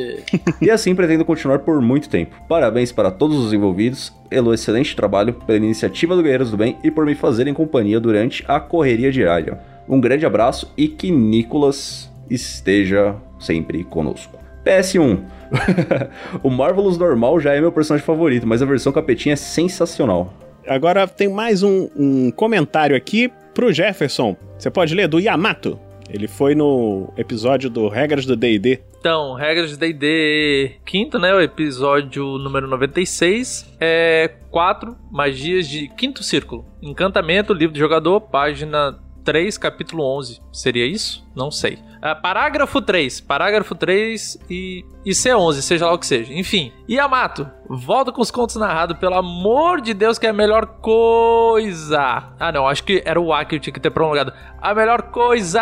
e 0.59 0.69
assim 0.69 0.95
pretendo 0.95 1.23
continuar 1.23 1.59
por 1.59 1.79
muito 1.81 2.09
tempo. 2.09 2.35
Parabéns 2.49 2.91
para 2.91 3.11
todos 3.11 3.37
os 3.37 3.53
envolvidos, 3.53 4.11
pelo 4.27 4.53
excelente 4.53 4.95
trabalho, 4.95 5.33
pela 5.33 5.57
iniciativa 5.57 6.15
do 6.15 6.23
Guerreiros 6.23 6.51
do 6.51 6.57
Bem 6.57 6.77
e 6.83 6.89
por 6.89 7.05
me 7.05 7.15
fazerem 7.15 7.53
companhia 7.53 7.99
durante 7.99 8.43
a 8.47 8.59
correria 8.59 9.11
diária. 9.11 9.59
Um 9.87 10.01
grande 10.01 10.25
abraço 10.25 10.73
e 10.75 10.87
que 10.87 11.11
Nicolas 11.11 12.11
esteja 12.29 13.15
sempre 13.39 13.83
conosco. 13.83 14.40
PS1 14.65 15.23
o 16.43 16.49
Marvelous 16.49 16.97
normal 16.97 17.39
já 17.39 17.53
é 17.53 17.61
meu 17.61 17.71
personagem 17.71 18.05
favorito, 18.05 18.47
mas 18.47 18.61
a 18.61 18.65
versão 18.65 18.91
capetinha 18.91 19.33
é 19.33 19.35
sensacional. 19.35 20.33
Agora 20.67 21.07
tem 21.07 21.27
mais 21.27 21.63
um, 21.63 21.89
um 21.95 22.31
comentário 22.31 22.95
aqui 22.95 23.31
pro 23.53 23.73
Jefferson. 23.73 24.35
Você 24.57 24.69
pode 24.69 24.95
ler 24.95 25.07
do 25.07 25.19
Yamato. 25.19 25.79
Ele 26.09 26.27
foi 26.27 26.55
no 26.55 27.11
episódio 27.17 27.69
do 27.69 27.87
Regras 27.87 28.25
do 28.25 28.35
D&D. 28.35 28.81
Então, 28.99 29.33
regras 29.33 29.71
de 29.71 29.77
D&D 29.77 30.73
quinto, 30.85 31.17
né? 31.17 31.33
O 31.33 31.41
episódio 31.41 32.37
número 32.37 32.67
96. 32.67 33.75
É 33.79 34.29
quatro 34.51 34.95
magias 35.09 35.67
de 35.67 35.87
quinto 35.95 36.21
círculo. 36.21 36.65
Encantamento, 36.81 37.53
livro 37.53 37.73
de 37.73 37.79
jogador, 37.79 38.21
página 38.21 38.99
3, 39.23 39.57
capítulo 39.57 40.03
11. 40.17 40.41
Seria 40.51 40.85
isso? 40.85 41.25
Não 41.35 41.49
sei. 41.51 41.79
Ah, 42.01 42.15
parágrafo 42.15 42.81
3. 42.81 43.21
Parágrafo 43.21 43.75
3 43.75 44.37
e, 44.49 44.83
e 45.05 45.11
C11, 45.11 45.61
seja 45.61 45.85
lá 45.85 45.93
o 45.93 45.99
que 45.99 46.05
seja. 46.05 46.33
Enfim. 46.33 46.71
Yamato, 46.89 47.49
volta 47.69 48.11
com 48.11 48.21
os 48.21 48.31
contos 48.31 48.55
narrados, 48.55 48.97
pelo 48.97 49.15
amor 49.15 49.81
de 49.81 49.93
Deus, 49.93 50.17
que 50.17 50.25
é 50.25 50.29
a 50.29 50.33
melhor 50.33 50.65
coisa. 50.81 52.33
Ah, 52.39 52.51
não, 52.51 52.67
acho 52.67 52.83
que 52.83 53.01
era 53.05 53.19
o 53.19 53.33
A 53.33 53.45
que 53.45 53.55
eu 53.55 53.59
tinha 53.59 53.73
que 53.73 53.79
ter 53.79 53.91
prolongado. 53.91 54.33
A 54.61 54.73
melhor 54.73 55.03
coisa! 55.03 55.61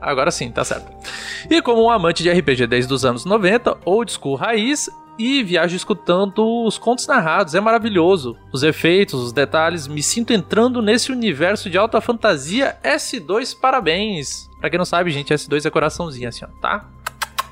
Agora 0.00 0.30
sim, 0.30 0.50
tá 0.50 0.64
certo. 0.64 0.90
E 1.50 1.60
como 1.60 1.84
um 1.84 1.90
amante 1.90 2.22
de 2.22 2.30
RPG 2.30 2.66
desde 2.66 2.92
os 2.92 3.04
anos 3.04 3.24
90, 3.24 3.78
old 3.84 4.10
school 4.12 4.36
raiz, 4.36 4.88
e 5.22 5.42
viajo 5.42 5.76
escutando 5.76 6.64
os 6.64 6.78
contos 6.78 7.06
narrados, 7.06 7.54
é 7.54 7.60
maravilhoso. 7.60 8.36
Os 8.52 8.62
efeitos, 8.62 9.22
os 9.22 9.32
detalhes, 9.32 9.86
me 9.86 10.02
sinto 10.02 10.32
entrando 10.32 10.82
nesse 10.82 11.12
universo 11.12 11.70
de 11.70 11.78
alta 11.78 12.00
fantasia 12.00 12.76
S2, 12.82 13.56
parabéns. 13.58 14.48
Pra 14.60 14.68
quem 14.68 14.78
não 14.78 14.84
sabe, 14.84 15.10
gente, 15.10 15.32
S2 15.32 15.64
é 15.64 15.70
coraçãozinho 15.70 16.28
assim, 16.28 16.44
ó, 16.44 16.48
tá? 16.60 16.88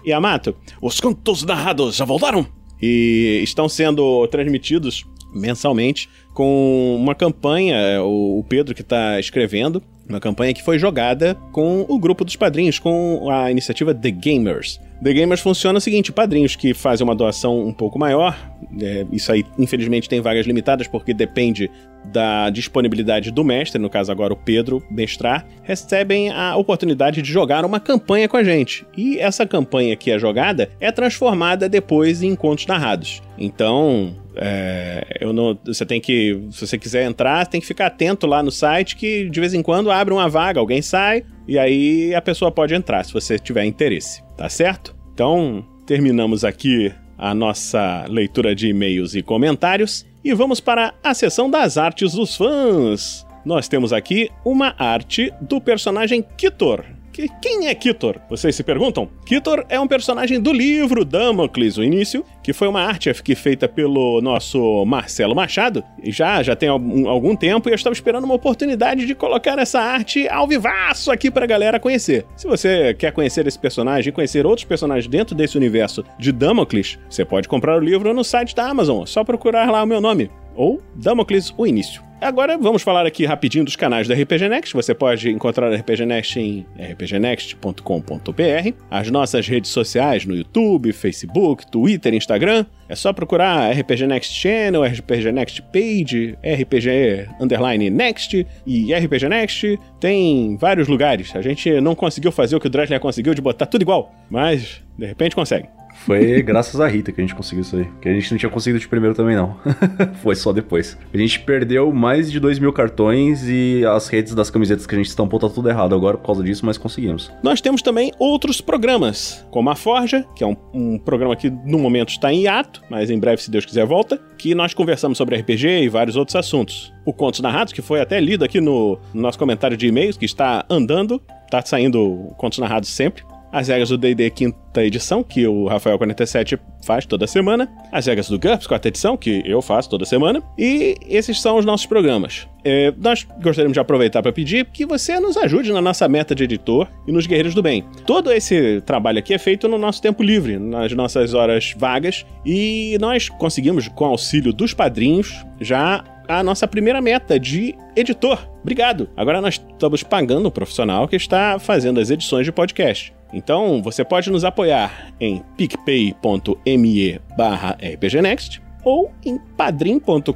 Yamato, 0.04 0.56
os 0.80 0.98
contos 0.98 1.44
narrados 1.44 1.94
já 1.94 2.04
voltaram? 2.04 2.46
E 2.82 3.40
estão 3.44 3.68
sendo 3.68 4.26
transmitidos 4.28 5.04
mensalmente 5.32 6.08
com 6.32 6.96
uma 6.98 7.14
campanha, 7.14 7.76
é, 7.76 8.00
o 8.00 8.40
o 8.40 8.44
Pedro 8.44 8.74
que 8.74 8.80
está 8.80 9.20
escrevendo, 9.20 9.82
uma 10.10 10.20
campanha 10.20 10.52
que 10.52 10.62
foi 10.62 10.78
jogada 10.78 11.36
com 11.52 11.86
o 11.88 11.98
grupo 11.98 12.24
dos 12.24 12.36
padrinhos, 12.36 12.78
com 12.78 13.30
a 13.30 13.50
iniciativa 13.50 13.94
The 13.94 14.10
Gamers. 14.10 14.80
The 15.02 15.12
Gamers 15.14 15.40
funciona 15.40 15.78
o 15.78 15.80
seguinte: 15.80 16.12
padrinhos 16.12 16.56
que 16.56 16.74
fazem 16.74 17.04
uma 17.04 17.14
doação 17.14 17.58
um 17.60 17.72
pouco 17.72 17.98
maior, 17.98 18.36
é, 18.80 19.06
isso 19.12 19.32
aí 19.32 19.44
infelizmente 19.58 20.08
tem 20.08 20.20
vagas 20.20 20.46
limitadas 20.46 20.86
porque 20.86 21.14
depende 21.14 21.70
da 22.04 22.50
disponibilidade 22.50 23.30
do 23.30 23.44
mestre, 23.44 23.80
no 23.80 23.90
caso 23.90 24.10
agora 24.10 24.32
o 24.32 24.36
Pedro 24.36 24.82
mestrar, 24.90 25.46
recebem 25.62 26.30
a 26.30 26.56
oportunidade 26.56 27.20
de 27.20 27.30
jogar 27.30 27.64
uma 27.64 27.78
campanha 27.78 28.28
com 28.28 28.36
a 28.36 28.44
gente. 28.44 28.86
E 28.96 29.18
essa 29.18 29.46
campanha 29.46 29.94
que 29.96 30.10
é 30.10 30.18
jogada 30.18 30.70
é 30.80 30.90
transformada 30.90 31.68
depois 31.68 32.22
em 32.22 32.34
contos 32.34 32.66
narrados. 32.66 33.22
Então, 33.38 34.16
é, 34.36 35.18
eu 35.20 35.32
não, 35.32 35.58
você 35.64 35.84
tem 35.84 36.00
que, 36.00 36.46
se 36.50 36.66
você 36.66 36.78
quiser 36.78 37.04
entrar, 37.04 37.46
tem 37.46 37.60
que 37.60 37.66
ficar 37.66 37.86
atento 37.86 38.26
lá 38.26 38.42
no 38.42 38.50
site 38.50 38.96
que 38.96 39.28
de 39.28 39.40
vez 39.40 39.54
em 39.54 39.62
quando 39.62 39.90
abre 40.00 40.14
uma 40.14 40.28
vaga, 40.28 40.60
alguém 40.60 40.82
sai 40.82 41.24
e 41.46 41.58
aí 41.58 42.14
a 42.14 42.22
pessoa 42.22 42.50
pode 42.50 42.74
entrar 42.74 43.04
se 43.04 43.12
você 43.12 43.38
tiver 43.38 43.64
interesse, 43.64 44.22
tá 44.36 44.48
certo? 44.48 44.96
Então, 45.12 45.64
terminamos 45.86 46.44
aqui 46.44 46.92
a 47.18 47.34
nossa 47.34 48.06
leitura 48.08 48.54
de 48.54 48.68
e-mails 48.68 49.14
e 49.14 49.22
comentários 49.22 50.06
e 50.24 50.32
vamos 50.32 50.60
para 50.60 50.94
a 51.02 51.12
sessão 51.12 51.50
das 51.50 51.76
artes 51.76 52.12
dos 52.12 52.36
fãs. 52.36 53.26
Nós 53.44 53.68
temos 53.68 53.92
aqui 53.92 54.30
uma 54.44 54.74
arte 54.78 55.32
do 55.40 55.60
personagem 55.60 56.24
Kitor. 56.36 56.84
Que- 57.20 57.28
Quem 57.50 57.66
é 57.68 57.74
Kitor? 57.74 58.16
Vocês 58.30 58.54
se 58.54 58.62
perguntam? 58.62 59.08
Kitor 59.26 59.64
é 59.68 59.78
um 59.78 59.86
personagem 59.86 60.40
do 60.40 60.52
livro 60.52 61.04
Damocles, 61.04 61.76
o 61.76 61.84
início, 61.84 62.24
que 62.42 62.52
foi 62.52 62.68
uma 62.68 62.80
arte 62.82 63.12
que 63.22 63.34
feita 63.34 63.68
pelo 63.68 64.20
nosso 64.22 64.84
Marcelo 64.86 65.34
Machado. 65.34 65.82
Já, 66.04 66.42
já 66.42 66.56
tem 66.56 66.68
algum, 66.68 67.08
algum 67.08 67.36
tempo 67.36 67.68
e 67.68 67.72
eu 67.72 67.74
estava 67.74 67.92
esperando 67.92 68.24
uma 68.24 68.34
oportunidade 68.34 69.04
de 69.06 69.14
colocar 69.14 69.58
essa 69.58 69.80
arte 69.80 70.28
ao 70.28 70.46
vivaço 70.46 71.10
aqui 71.10 71.30
pra 71.30 71.46
galera 71.46 71.78
conhecer. 71.78 72.24
Se 72.36 72.46
você 72.46 72.94
quer 72.94 73.12
conhecer 73.12 73.46
esse 73.46 73.58
personagem 73.58 74.08
e 74.10 74.12
conhecer 74.12 74.46
outros 74.46 74.64
personagens 74.64 75.06
dentro 75.06 75.34
desse 75.34 75.56
universo 75.56 76.04
de 76.18 76.32
Damocles, 76.32 76.98
você 77.08 77.24
pode 77.24 77.48
comprar 77.48 77.76
o 77.76 77.80
livro 77.84 78.14
no 78.14 78.24
site 78.24 78.54
da 78.54 78.68
Amazon, 78.68 79.04
só 79.04 79.22
procurar 79.24 79.70
lá 79.70 79.82
o 79.82 79.86
meu 79.86 80.00
nome. 80.00 80.30
Ou 80.54 80.82
Damocles, 80.94 81.54
o 81.56 81.66
início. 81.66 82.10
Agora 82.20 82.58
vamos 82.58 82.82
falar 82.82 83.06
aqui 83.06 83.24
rapidinho 83.24 83.64
dos 83.64 83.76
canais 83.76 84.06
da 84.06 84.14
RPG 84.14 84.46
Next. 84.46 84.74
Você 84.74 84.94
pode 84.94 85.30
encontrar 85.30 85.72
a 85.72 85.76
RPG 85.76 86.04
Next 86.04 86.38
em 86.38 86.66
rpgnext.com.br, 86.78 88.74
as 88.90 89.10
nossas 89.10 89.48
redes 89.48 89.70
sociais 89.70 90.26
no 90.26 90.36
YouTube, 90.36 90.92
Facebook, 90.92 91.66
Twitter, 91.70 92.12
Instagram. 92.12 92.66
É 92.90 92.94
só 92.94 93.10
procurar 93.14 93.72
RPG 93.72 94.06
Next 94.06 94.34
Channel, 94.34 94.82
RPG 94.84 95.32
Next 95.32 95.62
Page, 95.72 96.36
RPG 96.44 97.26
Underline 97.40 97.88
Next 97.88 98.46
e 98.66 98.92
RPG 98.92 99.26
Next. 99.26 99.78
Tem 99.98 100.58
vários 100.58 100.88
lugares. 100.88 101.34
A 101.34 101.40
gente 101.40 101.80
não 101.80 101.94
conseguiu 101.94 102.30
fazer 102.30 102.54
o 102.54 102.60
que 102.60 102.66
o 102.66 102.70
Dressler 102.70 103.00
conseguiu 103.00 103.32
de 103.32 103.40
botar 103.40 103.64
tudo 103.64 103.80
igual, 103.80 104.14
mas 104.28 104.82
de 104.98 105.06
repente 105.06 105.34
consegue. 105.34 105.79
Foi 106.10 106.42
graças 106.42 106.80
a 106.80 106.88
Rita 106.88 107.12
que 107.12 107.20
a 107.20 107.24
gente 107.24 107.36
conseguiu 107.36 107.62
isso 107.62 107.76
aí. 107.76 107.86
Que 108.00 108.08
a 108.08 108.12
gente 108.12 108.32
não 108.32 108.38
tinha 108.38 108.50
conseguido 108.50 108.80
de 108.80 108.88
primeiro 108.88 109.14
também, 109.14 109.36
não. 109.36 109.56
Foi 110.24 110.34
só 110.34 110.52
depois. 110.52 110.98
A 111.14 111.16
gente 111.16 111.38
perdeu 111.38 111.92
mais 111.92 112.32
de 112.32 112.40
2 112.40 112.58
mil 112.58 112.72
cartões 112.72 113.44
e 113.46 113.84
as 113.86 114.08
redes 114.08 114.34
das 114.34 114.50
camisetas 114.50 114.88
que 114.88 114.94
a 114.96 114.98
gente 114.98 115.06
estampou 115.06 115.38
tá 115.38 115.48
tudo 115.48 115.68
errado 115.68 115.94
agora 115.94 116.18
por 116.18 116.26
causa 116.26 116.42
disso, 116.42 116.66
mas 116.66 116.76
conseguimos. 116.76 117.30
Nós 117.44 117.60
temos 117.60 117.80
também 117.80 118.10
outros 118.18 118.60
programas, 118.60 119.46
como 119.52 119.70
a 119.70 119.76
Forja, 119.76 120.26
que 120.34 120.42
é 120.42 120.46
um, 120.48 120.56
um 120.74 120.98
programa 120.98 121.36
que 121.36 121.48
no 121.48 121.78
momento 121.78 122.08
está 122.08 122.32
em 122.32 122.42
hiato, 122.42 122.82
mas 122.90 123.08
em 123.08 123.20
breve, 123.20 123.40
se 123.40 123.48
Deus 123.48 123.64
quiser, 123.64 123.86
volta, 123.86 124.20
que 124.36 124.52
nós 124.52 124.74
conversamos 124.74 125.16
sobre 125.16 125.36
RPG 125.36 125.84
e 125.84 125.88
vários 125.88 126.16
outros 126.16 126.34
assuntos. 126.34 126.92
O 127.06 127.12
Contos 127.12 127.38
Narrados, 127.38 127.72
que 127.72 127.82
foi 127.82 128.00
até 128.00 128.18
lido 128.18 128.44
aqui 128.44 128.60
no, 128.60 128.98
no 129.14 129.22
nosso 129.22 129.38
comentário 129.38 129.76
de 129.76 129.86
e-mails, 129.86 130.16
que 130.16 130.24
está 130.24 130.64
andando, 130.68 131.22
está 131.44 131.62
saindo 131.62 132.34
Contos 132.36 132.58
Narrados 132.58 132.88
sempre. 132.88 133.22
As 133.52 133.68
regras 133.68 133.88
do 133.88 133.98
D&D 133.98 134.30
quinta 134.30 134.84
edição, 134.84 135.22
que 135.24 135.46
o 135.46 135.66
Rafael 135.66 135.98
47 135.98 136.58
faz 136.84 137.04
toda 137.04 137.26
semana. 137.26 137.68
As 137.90 138.06
regras 138.06 138.28
do 138.28 138.38
GURPS 138.38 138.66
quarta 138.66 138.88
edição, 138.88 139.16
que 139.16 139.42
eu 139.44 139.60
faço 139.60 139.90
toda 139.90 140.04
semana. 140.04 140.42
E 140.56 140.94
esses 141.08 141.40
são 141.40 141.58
os 141.58 141.64
nossos 141.64 141.86
programas. 141.86 142.48
É, 142.64 142.92
nós 142.96 143.26
gostaríamos 143.42 143.72
de 143.72 143.80
aproveitar 143.80 144.22
para 144.22 144.32
pedir 144.32 144.66
que 144.66 144.86
você 144.86 145.18
nos 145.18 145.36
ajude 145.36 145.72
na 145.72 145.80
nossa 145.80 146.06
meta 146.08 146.34
de 146.34 146.44
editor 146.44 146.86
e 147.06 147.12
nos 147.12 147.26
Guerreiros 147.26 147.54
do 147.54 147.62
Bem. 147.62 147.84
Todo 148.06 148.30
esse 148.30 148.80
trabalho 148.82 149.18
aqui 149.18 149.34
é 149.34 149.38
feito 149.38 149.66
no 149.66 149.78
nosso 149.78 150.00
tempo 150.00 150.22
livre, 150.22 150.58
nas 150.58 150.92
nossas 150.92 151.34
horas 151.34 151.74
vagas. 151.76 152.24
E 152.46 152.96
nós 153.00 153.28
conseguimos, 153.28 153.88
com 153.88 154.04
o 154.04 154.08
auxílio 154.08 154.52
dos 154.52 154.72
padrinhos, 154.72 155.44
já 155.60 156.04
a 156.28 156.44
nossa 156.44 156.68
primeira 156.68 157.00
meta 157.00 157.40
de 157.40 157.74
editor. 157.96 158.48
Obrigado! 158.62 159.08
Agora 159.16 159.40
nós 159.40 159.54
estamos 159.54 160.04
pagando 160.04 160.46
um 160.46 160.50
profissional 160.52 161.08
que 161.08 161.16
está 161.16 161.58
fazendo 161.58 161.98
as 161.98 162.10
edições 162.10 162.44
de 162.44 162.52
podcast. 162.52 163.12
Então 163.32 163.82
você 163.82 164.04
pode 164.04 164.30
nos 164.30 164.44
apoiar 164.44 165.12
em 165.20 165.42
picpay.me 165.56 167.20
barra 167.36 167.76
rpgnext 167.80 168.60
ou 168.84 169.12
em 169.24 169.38
padrim.com.br 169.56 170.32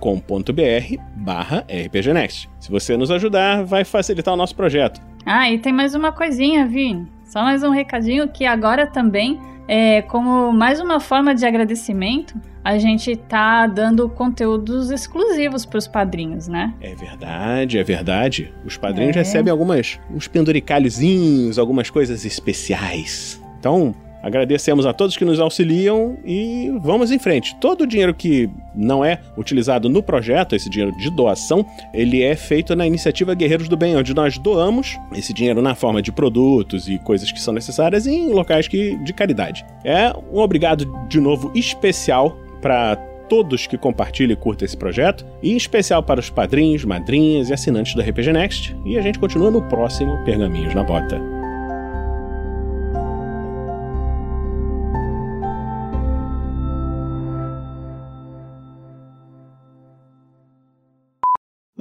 barra 1.17 1.65
rpgnext. 1.69 2.49
Se 2.61 2.71
você 2.71 2.97
nos 2.97 3.11
ajudar, 3.11 3.65
vai 3.65 3.85
facilitar 3.85 4.35
o 4.35 4.37
nosso 4.37 4.55
projeto. 4.55 5.01
Ah, 5.25 5.51
e 5.51 5.59
tem 5.59 5.73
mais 5.73 5.95
uma 5.95 6.13
coisinha, 6.13 6.67
Vini. 6.67 7.07
Só 7.25 7.43
mais 7.43 7.63
um 7.63 7.71
recadinho 7.71 8.29
que 8.29 8.45
agora 8.45 8.87
também, 8.87 9.41
é, 9.69 10.03
como 10.03 10.53
mais 10.53 10.81
uma 10.81 11.01
forma 11.01 11.35
de 11.35 11.45
agradecimento, 11.47 12.35
a 12.63 12.79
gente 12.79 13.15
tá 13.17 13.67
dando 13.67 14.09
conteúdos 14.09 14.91
exclusivos 14.91 15.67
pros 15.67 15.87
padrinhos, 15.87 16.49
né? 16.49 16.73
É 16.81 16.95
verdade, 16.95 17.79
é 17.79 17.85
verdade. 17.85 18.53
Os 18.65 18.77
padrinhos 18.77 19.15
É. 19.17 19.19
recebem 19.19 19.51
algumas 19.51 19.99
uns 20.11 20.27
penduricalhozinhos, 20.29 21.59
algumas 21.59 21.91
coisas 21.91 22.25
especiais. 22.25 23.41
Então, 23.59 23.95
agradecemos 24.25 24.87
a 24.87 24.93
todos 24.95 25.19
que 25.19 25.25
nos 25.25 25.39
auxiliam 25.39 26.17
e 26.25 26.73
vamos 26.81 27.13
em 27.13 27.19
frente. 27.19 27.55
Todo 27.61 27.83
o 27.83 27.87
dinheiro 27.87 28.15
que 28.15 28.49
não 28.75 29.05
é 29.05 29.21
utilizado 29.37 29.89
no 29.89 30.03
projeto, 30.03 30.57
esse 30.57 30.71
dinheiro 30.71 30.97
de 30.97 31.11
doação, 31.11 31.65
ele 31.93 32.23
é 32.23 32.35
feito 32.35 32.75
na 32.75 32.87
iniciativa 32.87 33.35
Guerreiros 33.35 33.69
do 33.69 33.77
Bem, 33.77 33.95
onde 33.97 34.15
nós 34.15 34.39
doamos 34.39 34.99
esse 35.15 35.35
dinheiro 35.35 35.61
na 35.61 35.75
forma 35.75 36.01
de 36.01 36.11
produtos 36.11 36.89
e 36.89 36.99
coisas 36.99 37.31
que 37.31 37.41
são 37.41 37.53
necessárias 37.53 38.07
em 38.07 38.31
locais 38.33 38.67
que, 38.67 38.97
de 39.05 39.13
caridade. 39.13 39.65
É 39.85 40.11
um 40.33 40.39
obrigado 40.39 40.91
de 41.07 41.21
novo 41.21 41.53
especial 41.55 42.35
para 42.63 42.97
todos 43.29 43.67
que 43.67 43.77
compartilham 43.77 44.33
e 44.33 44.37
curtem 44.37 44.65
esse 44.65 44.77
projeto, 44.77 45.25
e 45.43 45.53
em 45.53 45.57
especial 45.57 46.03
para 46.03 46.21
os 46.21 46.31
padrinhos, 46.31 46.85
madrinhas 46.85 47.51
e 47.51 47.53
assinantes 47.53 47.95
do 47.95 48.01
RPG 48.01 48.33
Next. 48.33 48.77
E 48.87 48.99
a 48.99 49.03
gente 49.03 49.19
continua 49.19 49.51
no 49.51 49.63
próximo 49.69 50.17
Pergaminhos 50.25 50.75
na 50.75 50.83
Bota. 50.83 51.44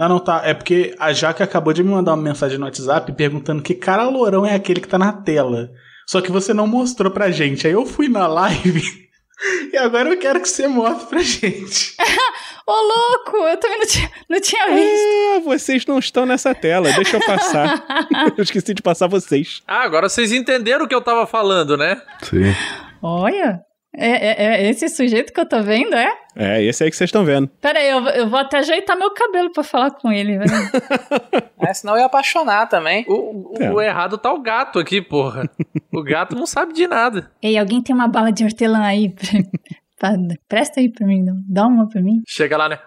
Não, 0.03 0.09
não, 0.09 0.19
tá. 0.19 0.41
É 0.43 0.53
porque 0.53 0.93
a 0.99 1.13
Jaque 1.13 1.41
acabou 1.41 1.71
de 1.71 1.81
me 1.81 1.89
mandar 1.89 2.13
uma 2.13 2.21
mensagem 2.21 2.57
no 2.57 2.65
WhatsApp 2.65 3.09
perguntando 3.13 3.61
que 3.63 3.73
cara 3.73 4.03
lourão 4.03 4.45
é 4.45 4.53
aquele 4.53 4.81
que 4.81 4.87
tá 4.87 4.97
na 4.97 5.13
tela. 5.13 5.69
Só 6.05 6.19
que 6.19 6.31
você 6.31 6.53
não 6.53 6.67
mostrou 6.67 7.09
pra 7.09 7.31
gente. 7.31 7.65
Aí 7.65 7.73
eu 7.73 7.85
fui 7.85 8.09
na 8.09 8.27
live 8.27 8.83
e 9.71 9.77
agora 9.77 10.09
eu 10.09 10.17
quero 10.17 10.41
que 10.41 10.49
você 10.49 10.67
mostre 10.67 11.07
pra 11.07 11.21
gente. 11.21 11.95
Ô, 12.67 12.71
louco, 12.71 13.37
eu 13.47 13.57
também 13.57 13.79
não 13.79 13.87
tinha, 13.87 14.11
não 14.29 14.41
tinha 14.41 14.67
visto. 14.67 15.05
Ah, 15.35 15.39
vocês 15.45 15.85
não 15.85 15.99
estão 15.99 16.25
nessa 16.25 16.53
tela, 16.53 16.91
deixa 16.93 17.17
eu 17.17 17.25
passar. 17.25 17.85
eu 18.37 18.43
esqueci 18.43 18.73
de 18.73 18.81
passar 18.81 19.07
vocês. 19.07 19.61
Ah, 19.67 19.83
agora 19.83 20.09
vocês 20.09 20.31
entenderam 20.31 20.85
o 20.85 20.87
que 20.87 20.95
eu 20.95 21.01
tava 21.01 21.25
falando, 21.25 21.77
né? 21.77 22.01
Sim. 22.21 22.53
Olha, 23.01 23.61
é, 23.95 24.09
é- 24.09 24.63
é 24.65 24.69
esse 24.69 24.89
sujeito 24.89 25.31
que 25.31 25.39
eu 25.39 25.45
tô 25.47 25.61
vendo, 25.61 25.93
é? 25.95 26.11
É, 26.35 26.63
esse 26.63 26.83
aí 26.83 26.89
que 26.89 26.95
vocês 26.95 27.07
estão 27.09 27.23
vendo. 27.23 27.47
Pera 27.61 27.77
aí, 27.79 27.89
eu, 27.89 28.01
vou- 28.01 28.11
eu 28.11 28.27
vou 28.29 28.39
até 28.39 28.57
ajeitar 28.57 28.97
meu 28.97 29.11
cabelo 29.13 29.51
pra 29.51 29.63
falar 29.63 29.91
com 29.91 30.11
ele, 30.11 30.37
velho. 30.37 30.51
É, 31.65 31.73
senão 31.73 31.93
eu 31.93 31.99
ia 32.01 32.05
apaixonar 32.07 32.67
também. 32.67 33.05
O, 33.07 33.53
o- 33.57 33.63
É. 33.63 33.71
o 33.71 33.79
errado 33.79 34.17
tá 34.17 34.33
o 34.33 34.41
gato 34.41 34.79
aqui, 34.79 35.01
porra. 35.01 35.49
O 35.93 36.03
gato 36.03 36.35
não 36.35 36.45
sabe 36.45 36.73
de 36.73 36.85
nada. 36.87 37.31
Ei, 37.41 37.57
alguém 37.57 37.81
tem 37.81 37.95
uma 37.95 38.07
bala 38.07 38.31
de 38.33 38.43
hortelã 38.43 38.81
aí? 38.81 39.09
pra- 39.09 39.23
pra- 39.97 40.17
presta 40.49 40.81
aí 40.81 40.89
pra 40.89 41.07
mim, 41.07 41.23
não. 41.23 41.35
dá 41.47 41.65
uma 41.65 41.87
pra 41.87 42.01
mim. 42.01 42.21
Chega 42.27 42.57
lá, 42.57 42.67
né? 42.67 42.79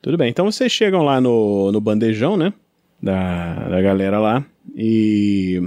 Tudo 0.00 0.16
bem, 0.16 0.30
então 0.30 0.44
vocês 0.50 0.70
chegam 0.70 1.02
lá 1.02 1.20
no, 1.20 1.70
no 1.72 1.80
bandejão, 1.80 2.36
né? 2.36 2.52
Da, 3.02 3.54
da 3.68 3.80
galera 3.82 4.18
lá. 4.20 4.44
E. 4.76 5.60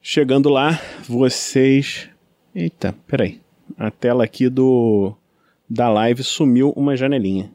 Chegando 0.00 0.48
lá, 0.50 0.78
vocês. 1.08 2.08
Eita, 2.54 2.94
peraí. 3.06 3.40
A 3.76 3.90
tela 3.90 4.24
aqui 4.24 4.48
do. 4.48 5.14
Da 5.68 5.88
live 5.88 6.22
sumiu 6.22 6.70
uma 6.76 6.96
janelinha. 6.96 7.50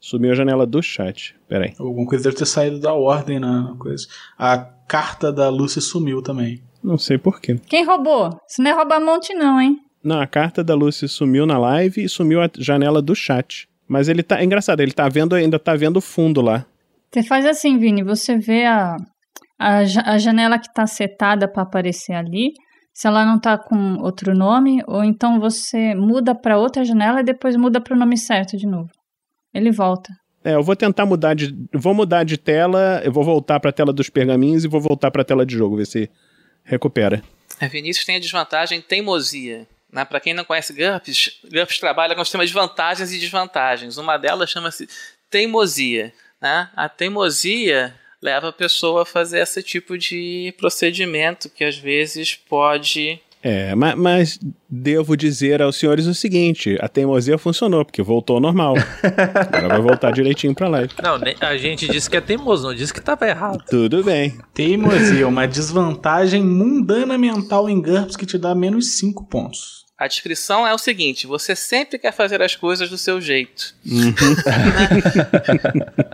Sumiu 0.00 0.32
a 0.32 0.34
janela 0.34 0.66
do 0.66 0.82
chat. 0.82 1.36
Peraí. 1.48 1.74
Alguma 1.78 2.06
coisa 2.06 2.24
deve 2.24 2.36
ter 2.36 2.46
saído 2.46 2.80
da 2.80 2.94
ordem 2.94 3.38
na 3.38 3.74
coisa. 3.78 4.06
A 4.38 4.58
carta 4.58 5.32
da 5.32 5.48
Lucy 5.48 5.80
sumiu 5.80 6.22
também. 6.22 6.62
Não 6.82 6.96
sei 6.96 7.18
porquê. 7.18 7.58
Quem 7.66 7.84
roubou? 7.84 8.40
Isso 8.48 8.62
não 8.62 8.70
é 8.70 8.74
roubar 8.74 9.00
monte, 9.00 9.34
não, 9.34 9.60
hein? 9.60 9.78
Não, 10.02 10.20
a 10.20 10.26
carta 10.26 10.62
da 10.62 10.74
Lucy 10.74 11.08
sumiu 11.08 11.44
na 11.44 11.58
live 11.58 12.02
e 12.02 12.08
sumiu 12.08 12.40
a 12.40 12.48
janela 12.56 13.02
do 13.02 13.14
chat. 13.14 13.68
Mas 13.86 14.08
ele 14.08 14.22
tá. 14.22 14.40
É 14.40 14.44
engraçado, 14.44 14.80
ele 14.80 14.92
tá 14.92 15.08
vendo, 15.08 15.34
ainda 15.34 15.58
tá 15.58 15.74
vendo 15.74 15.96
o 15.96 16.02
fundo 16.02 16.40
lá. 16.40 16.64
Você 17.10 17.22
faz 17.22 17.44
assim, 17.46 17.78
Vini, 17.78 18.02
você 18.02 18.36
vê 18.36 18.64
a, 18.66 18.96
a, 19.58 19.78
a 19.78 20.18
janela 20.18 20.58
que 20.58 20.72
tá 20.72 20.86
setada 20.86 21.48
pra 21.48 21.62
aparecer 21.62 22.12
ali, 22.12 22.52
se 22.98 23.06
ela 23.06 23.24
não 23.24 23.38
tá 23.38 23.56
com 23.56 23.94
outro 24.02 24.34
nome, 24.34 24.82
ou 24.84 25.04
então 25.04 25.38
você 25.38 25.94
muda 25.94 26.34
pra 26.34 26.58
outra 26.58 26.84
janela 26.84 27.20
e 27.20 27.24
depois 27.24 27.54
muda 27.54 27.80
pro 27.80 27.96
nome 27.96 28.18
certo 28.18 28.56
de 28.56 28.66
novo. 28.66 28.90
Ele 29.54 29.70
volta. 29.70 30.12
É, 30.42 30.56
eu 30.56 30.64
vou 30.64 30.74
tentar 30.74 31.06
mudar 31.06 31.34
de. 31.34 31.54
Vou 31.72 31.94
mudar 31.94 32.24
de 32.24 32.36
tela, 32.36 33.00
eu 33.04 33.12
vou 33.12 33.22
voltar 33.22 33.60
pra 33.60 33.70
tela 33.70 33.92
dos 33.92 34.10
pergaminhos 34.10 34.64
e 34.64 34.68
vou 34.68 34.80
voltar 34.80 35.12
pra 35.12 35.22
tela 35.22 35.46
de 35.46 35.54
jogo, 35.54 35.76
ver 35.76 35.86
se 35.86 36.10
recupera. 36.64 37.22
A 37.60 37.68
Vinícius 37.68 38.04
tem 38.04 38.16
a 38.16 38.20
desvantagem 38.20 38.80
teimosia. 38.80 39.68
Né? 39.92 40.04
Para 40.04 40.18
quem 40.18 40.34
não 40.34 40.44
conhece 40.44 40.72
GURPS, 40.72 41.38
GURPS 41.44 41.78
trabalha 41.78 42.16
com 42.16 42.20
o 42.20 42.24
sistema 42.24 42.44
de 42.44 42.52
vantagens 42.52 43.12
e 43.12 43.20
desvantagens. 43.20 43.96
Uma 43.96 44.16
delas 44.16 44.50
chama-se 44.50 44.88
teimosia. 45.30 46.12
Né? 46.42 46.68
A 46.74 46.88
teimosia 46.88 47.94
leva 48.22 48.48
a 48.48 48.52
pessoa 48.52 49.02
a 49.02 49.06
fazer 49.06 49.38
esse 49.40 49.62
tipo 49.62 49.96
de 49.98 50.54
procedimento 50.58 51.48
que 51.48 51.64
às 51.64 51.76
vezes 51.78 52.34
pode. 52.34 53.20
É, 53.40 53.72
ma- 53.76 53.94
mas, 53.94 54.36
devo 54.68 55.16
dizer 55.16 55.62
aos 55.62 55.76
senhores 55.76 56.06
o 56.06 56.14
seguinte: 56.14 56.76
a 56.80 56.88
teimosia 56.88 57.38
funcionou, 57.38 57.84
porque 57.84 58.02
voltou 58.02 58.34
ao 58.34 58.42
normal. 58.42 58.74
Agora 59.52 59.68
vai 59.68 59.80
voltar 59.80 60.10
direitinho 60.10 60.52
pra 60.54 60.66
live. 60.68 60.92
Não, 61.00 61.20
a 61.46 61.56
gente 61.56 61.86
disse 61.86 62.10
que 62.10 62.16
é 62.16 62.20
teimoso, 62.20 62.66
não 62.66 62.74
disse 62.74 62.92
que 62.92 63.00
tava 63.00 63.28
errado. 63.28 63.62
Tudo 63.70 64.02
bem. 64.02 64.36
Teimosia, 64.52 65.28
uma 65.28 65.46
desvantagem 65.46 66.42
mundana 66.42 67.16
mental 67.16 67.70
em 67.70 67.80
GURPS 67.80 68.16
que 68.16 68.26
te 68.26 68.36
dá 68.36 68.54
menos 68.56 68.98
5 68.98 69.24
pontos. 69.28 69.77
A 69.98 70.06
descrição 70.06 70.64
é 70.64 70.72
o 70.72 70.78
seguinte: 70.78 71.26
você 71.26 71.56
sempre 71.56 71.98
quer 71.98 72.12
fazer 72.12 72.40
as 72.40 72.54
coisas 72.54 72.88
do 72.88 72.96
seu 72.96 73.20
jeito. 73.20 73.74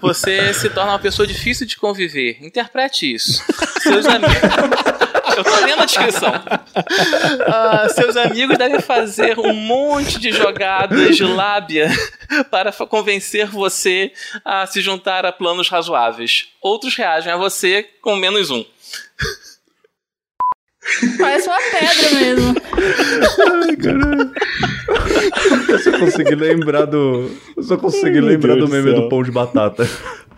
Você 0.00 0.54
se 0.54 0.70
torna 0.70 0.92
uma 0.92 0.98
pessoa 0.98 1.26
difícil 1.26 1.66
de 1.66 1.76
conviver. 1.76 2.38
Interprete 2.40 3.14
isso. 3.14 3.42
Seus 3.80 4.06
amigos. 4.06 4.34
Eu 5.36 5.44
tô 5.44 5.64
lendo 5.64 5.82
a 5.82 5.84
descrição. 5.84 6.32
Ah, 7.46 7.88
seus 7.90 8.16
amigos 8.16 8.58
devem 8.58 8.80
fazer 8.80 9.38
um 9.38 9.52
monte 9.52 10.18
de 10.18 10.32
jogadas 10.32 11.16
de 11.16 11.24
lábia 11.24 11.88
para 12.50 12.72
convencer 12.72 13.46
você 13.46 14.12
a 14.44 14.66
se 14.66 14.80
juntar 14.80 15.24
a 15.24 15.32
planos 15.32 15.68
razoáveis. 15.68 16.48
Outros 16.60 16.96
reagem 16.96 17.32
a 17.32 17.36
você 17.36 17.84
com 18.00 18.16
menos 18.16 18.50
um. 18.50 18.64
Parece 21.18 21.48
uma 21.48 21.58
pedra 21.58 22.20
mesmo. 22.20 22.54
Ai, 23.62 23.76
caralho. 23.76 24.30
Eu 25.68 25.78
só 25.78 25.98
consegui 25.98 26.34
lembrar 26.34 26.84
do. 26.86 27.30
Eu 27.56 27.62
só 27.62 27.76
consegui 27.76 28.20
Meu 28.20 28.30
lembrar 28.30 28.54
Deus 28.54 28.68
do 28.68 28.70
do 28.70 28.72
meme 28.72 28.90
céu. 28.92 29.02
do 29.02 29.08
pão 29.08 29.22
de 29.22 29.30
batata. 29.30 29.88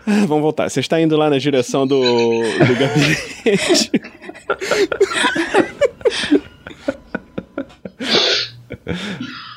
Ah, 0.05 0.23
Vamos 0.27 0.41
voltar. 0.41 0.69
Você 0.69 0.79
está 0.79 0.99
indo 0.99 1.15
lá 1.15 1.29
na 1.29 1.37
direção 1.37 1.85
do, 1.87 1.99
do 2.01 2.75
gabinete. 2.75 3.91